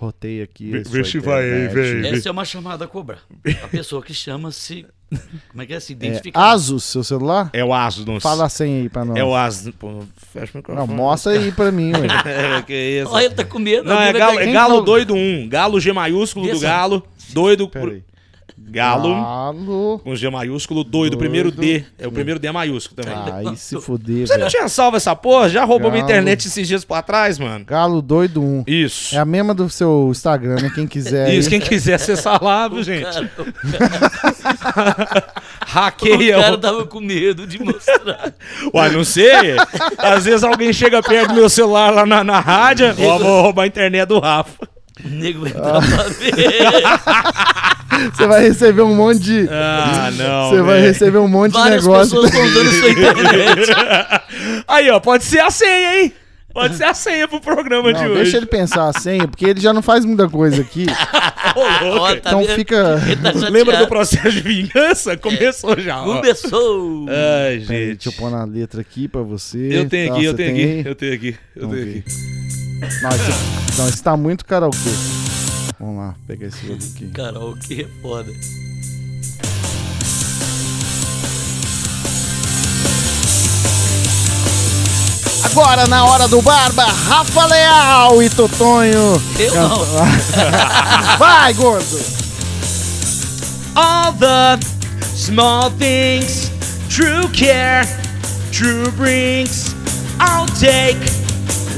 [0.00, 0.70] Roteia aqui.
[0.70, 2.06] Vê- se vai aí, velho.
[2.06, 3.18] Essa é uma chamada a cobrar.
[3.62, 4.86] A pessoa que chama se.
[5.48, 5.80] Como é que é?
[5.80, 6.38] Se É, identifica.
[6.38, 7.50] Asus, seu celular?
[7.52, 9.16] É o Asus, não Fala a senha aí pra nós.
[9.16, 9.72] É o Asus.
[9.76, 10.94] Pô, fecha o Não, microfone.
[10.94, 12.06] mostra aí pra mim, ué.
[12.58, 13.10] É, que isso.
[13.10, 13.88] Olha, ele tá com medo.
[13.88, 15.48] Não, é galo, é galo doido 1.
[15.48, 17.02] Galo G maiúsculo do galo.
[17.30, 17.68] Doido.
[17.68, 18.02] Pera aí.
[18.70, 19.14] Galo.
[19.14, 20.00] Galo.
[20.04, 21.14] Com G maiúsculo, doido.
[21.14, 21.84] O primeiro D.
[21.98, 23.48] É o primeiro D é maiúsculo também.
[23.48, 25.48] Aí se fuder, Você não tinha salvo essa porra?
[25.48, 26.12] Já roubou minha Galo.
[26.12, 27.64] internet esses dias pra trás, mano?
[27.64, 28.64] Galo doido 1.
[28.66, 29.14] Isso.
[29.14, 30.70] É a mesma do seu Instagram, né?
[30.74, 31.32] Quem quiser.
[31.34, 31.58] Isso, aí.
[31.58, 33.04] quem quiser acessar lá, viu, gente?
[33.04, 33.30] Cara,
[35.66, 36.40] o Hackeia.
[36.40, 38.32] cara o- tava com medo de mostrar.
[38.74, 39.56] Uai, não sei.
[39.98, 42.86] Às vezes alguém chega perto do meu celular lá na, na rádio.
[42.98, 44.68] Ó, vou roubar a internet do Rafa.
[45.04, 45.78] O nego vai Ah.
[45.78, 47.77] entrar pra ver.
[48.14, 49.48] Você vai receber um monte de.
[49.50, 50.50] Ah, não.
[50.50, 50.86] Você vai velho.
[50.92, 52.20] receber um monte de Várias negócio.
[52.22, 53.70] pessoas usando sua internet.
[54.68, 56.12] Aí, ó, pode ser a senha, hein?
[56.52, 58.22] Pode ser a senha pro programa de Não, hoje.
[58.22, 60.86] deixa ele pensar a senha, porque ele já não faz muita coisa aqui.
[61.54, 62.54] Ó, tá Então vendo?
[62.56, 63.00] fica.
[63.06, 63.52] Ele tá chateado.
[63.52, 65.16] Lembra do processo de vingança?
[65.16, 66.00] Começou já.
[66.02, 66.04] ó.
[66.16, 67.06] Começou.
[67.08, 67.94] Ai, Peraí, gente.
[67.96, 69.58] deixa eu pôr na letra aqui pra você.
[69.70, 70.14] Eu tenho tá?
[70.16, 70.86] aqui, eu Você tenho tem aqui, aí?
[70.86, 71.98] eu tenho aqui, eu Vamos tenho ver.
[72.00, 73.02] aqui.
[73.02, 74.78] Não, esse, não, esse tá muito karaokê.
[75.78, 77.08] Vamos lá, pegar esse outro aqui.
[77.14, 78.32] Karaokê é foda.
[85.44, 89.22] Agora, na hora do Barba, Rafa Leal e Totonho.
[89.38, 89.84] Eu não.
[91.18, 91.98] Vai, gordo!
[93.74, 94.58] All the
[95.14, 96.50] small things,
[96.88, 97.84] true care,
[98.52, 99.74] true brings.
[100.20, 100.98] I'll take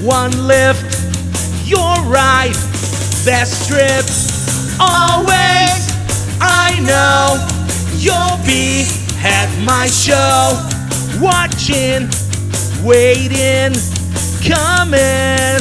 [0.02, 0.98] one lift.
[1.66, 2.56] You're right,
[3.24, 4.04] best trip.
[4.80, 5.88] Always,
[6.40, 7.36] I know
[7.96, 8.86] you'll be
[9.22, 10.56] at my show,
[11.20, 12.08] watching,
[12.82, 13.74] waiting,
[14.40, 15.60] commiserating,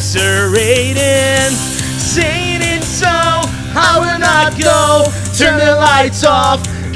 [2.00, 3.08] saying it so.
[3.76, 5.06] I will not go.
[5.38, 6.79] Turn the lights off.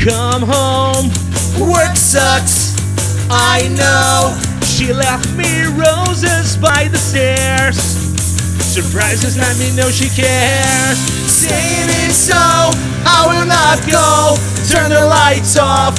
[0.00, 1.10] come home,
[1.60, 2.72] work sucks.
[3.28, 4.32] I know
[4.64, 7.76] she left me roses by the stairs.
[8.64, 10.98] Surprises let me know she cares.
[11.28, 14.36] Saying it so, I will not go.
[14.72, 15.98] Turn the lights off.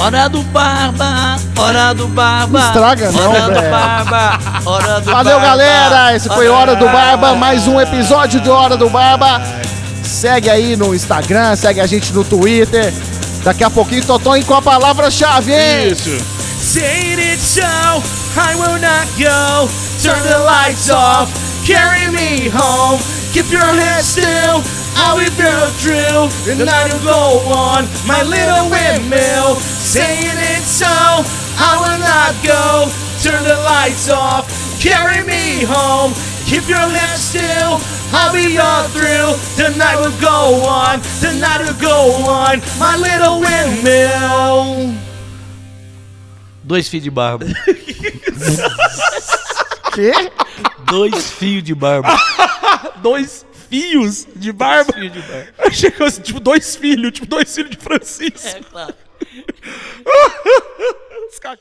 [0.00, 2.58] Hora do barba, hora do barba.
[2.58, 3.70] Não estraga não, hora do velho.
[3.70, 5.46] barba, hora do Valeu, barba.
[5.46, 6.16] galera!
[6.16, 9.42] Esse foi Hora do Barba, mais um episódio de Hora do Barba.
[10.02, 12.92] Segue aí no Instagram, segue a gente no Twitter.
[13.44, 15.92] Daqui a pouquinho, Totonho com a palavra-chave, hein?
[15.92, 16.18] Isso.
[16.58, 19.68] Saying it so, I will not go.
[20.02, 21.30] Turn the lights off,
[21.66, 22.98] carry me home.
[23.32, 24.62] Keep your head still,
[25.00, 26.28] I will go through.
[26.44, 29.56] The night will go on, my little windmill.
[29.80, 30.86] Saying it so,
[31.56, 32.92] I will not go.
[33.24, 34.44] Turn the lights off,
[34.80, 36.12] carry me home.
[36.44, 37.80] Keep your head still.
[38.12, 39.38] I'll be all through.
[39.56, 41.00] The night will go on.
[41.20, 42.60] The night will go on.
[42.78, 44.94] My little windmill.
[46.64, 47.46] Dois fios de barba.
[49.94, 50.12] Quê?
[50.86, 52.16] Dois fios de barba.
[53.02, 54.92] dois fios de barba.
[54.92, 55.48] Fios de barba.
[55.58, 58.46] Achei que fosse tipo dois filhos, tipo dois filhos de Francisco.
[58.48, 58.94] É claro.
[61.30, 61.60] Os caras-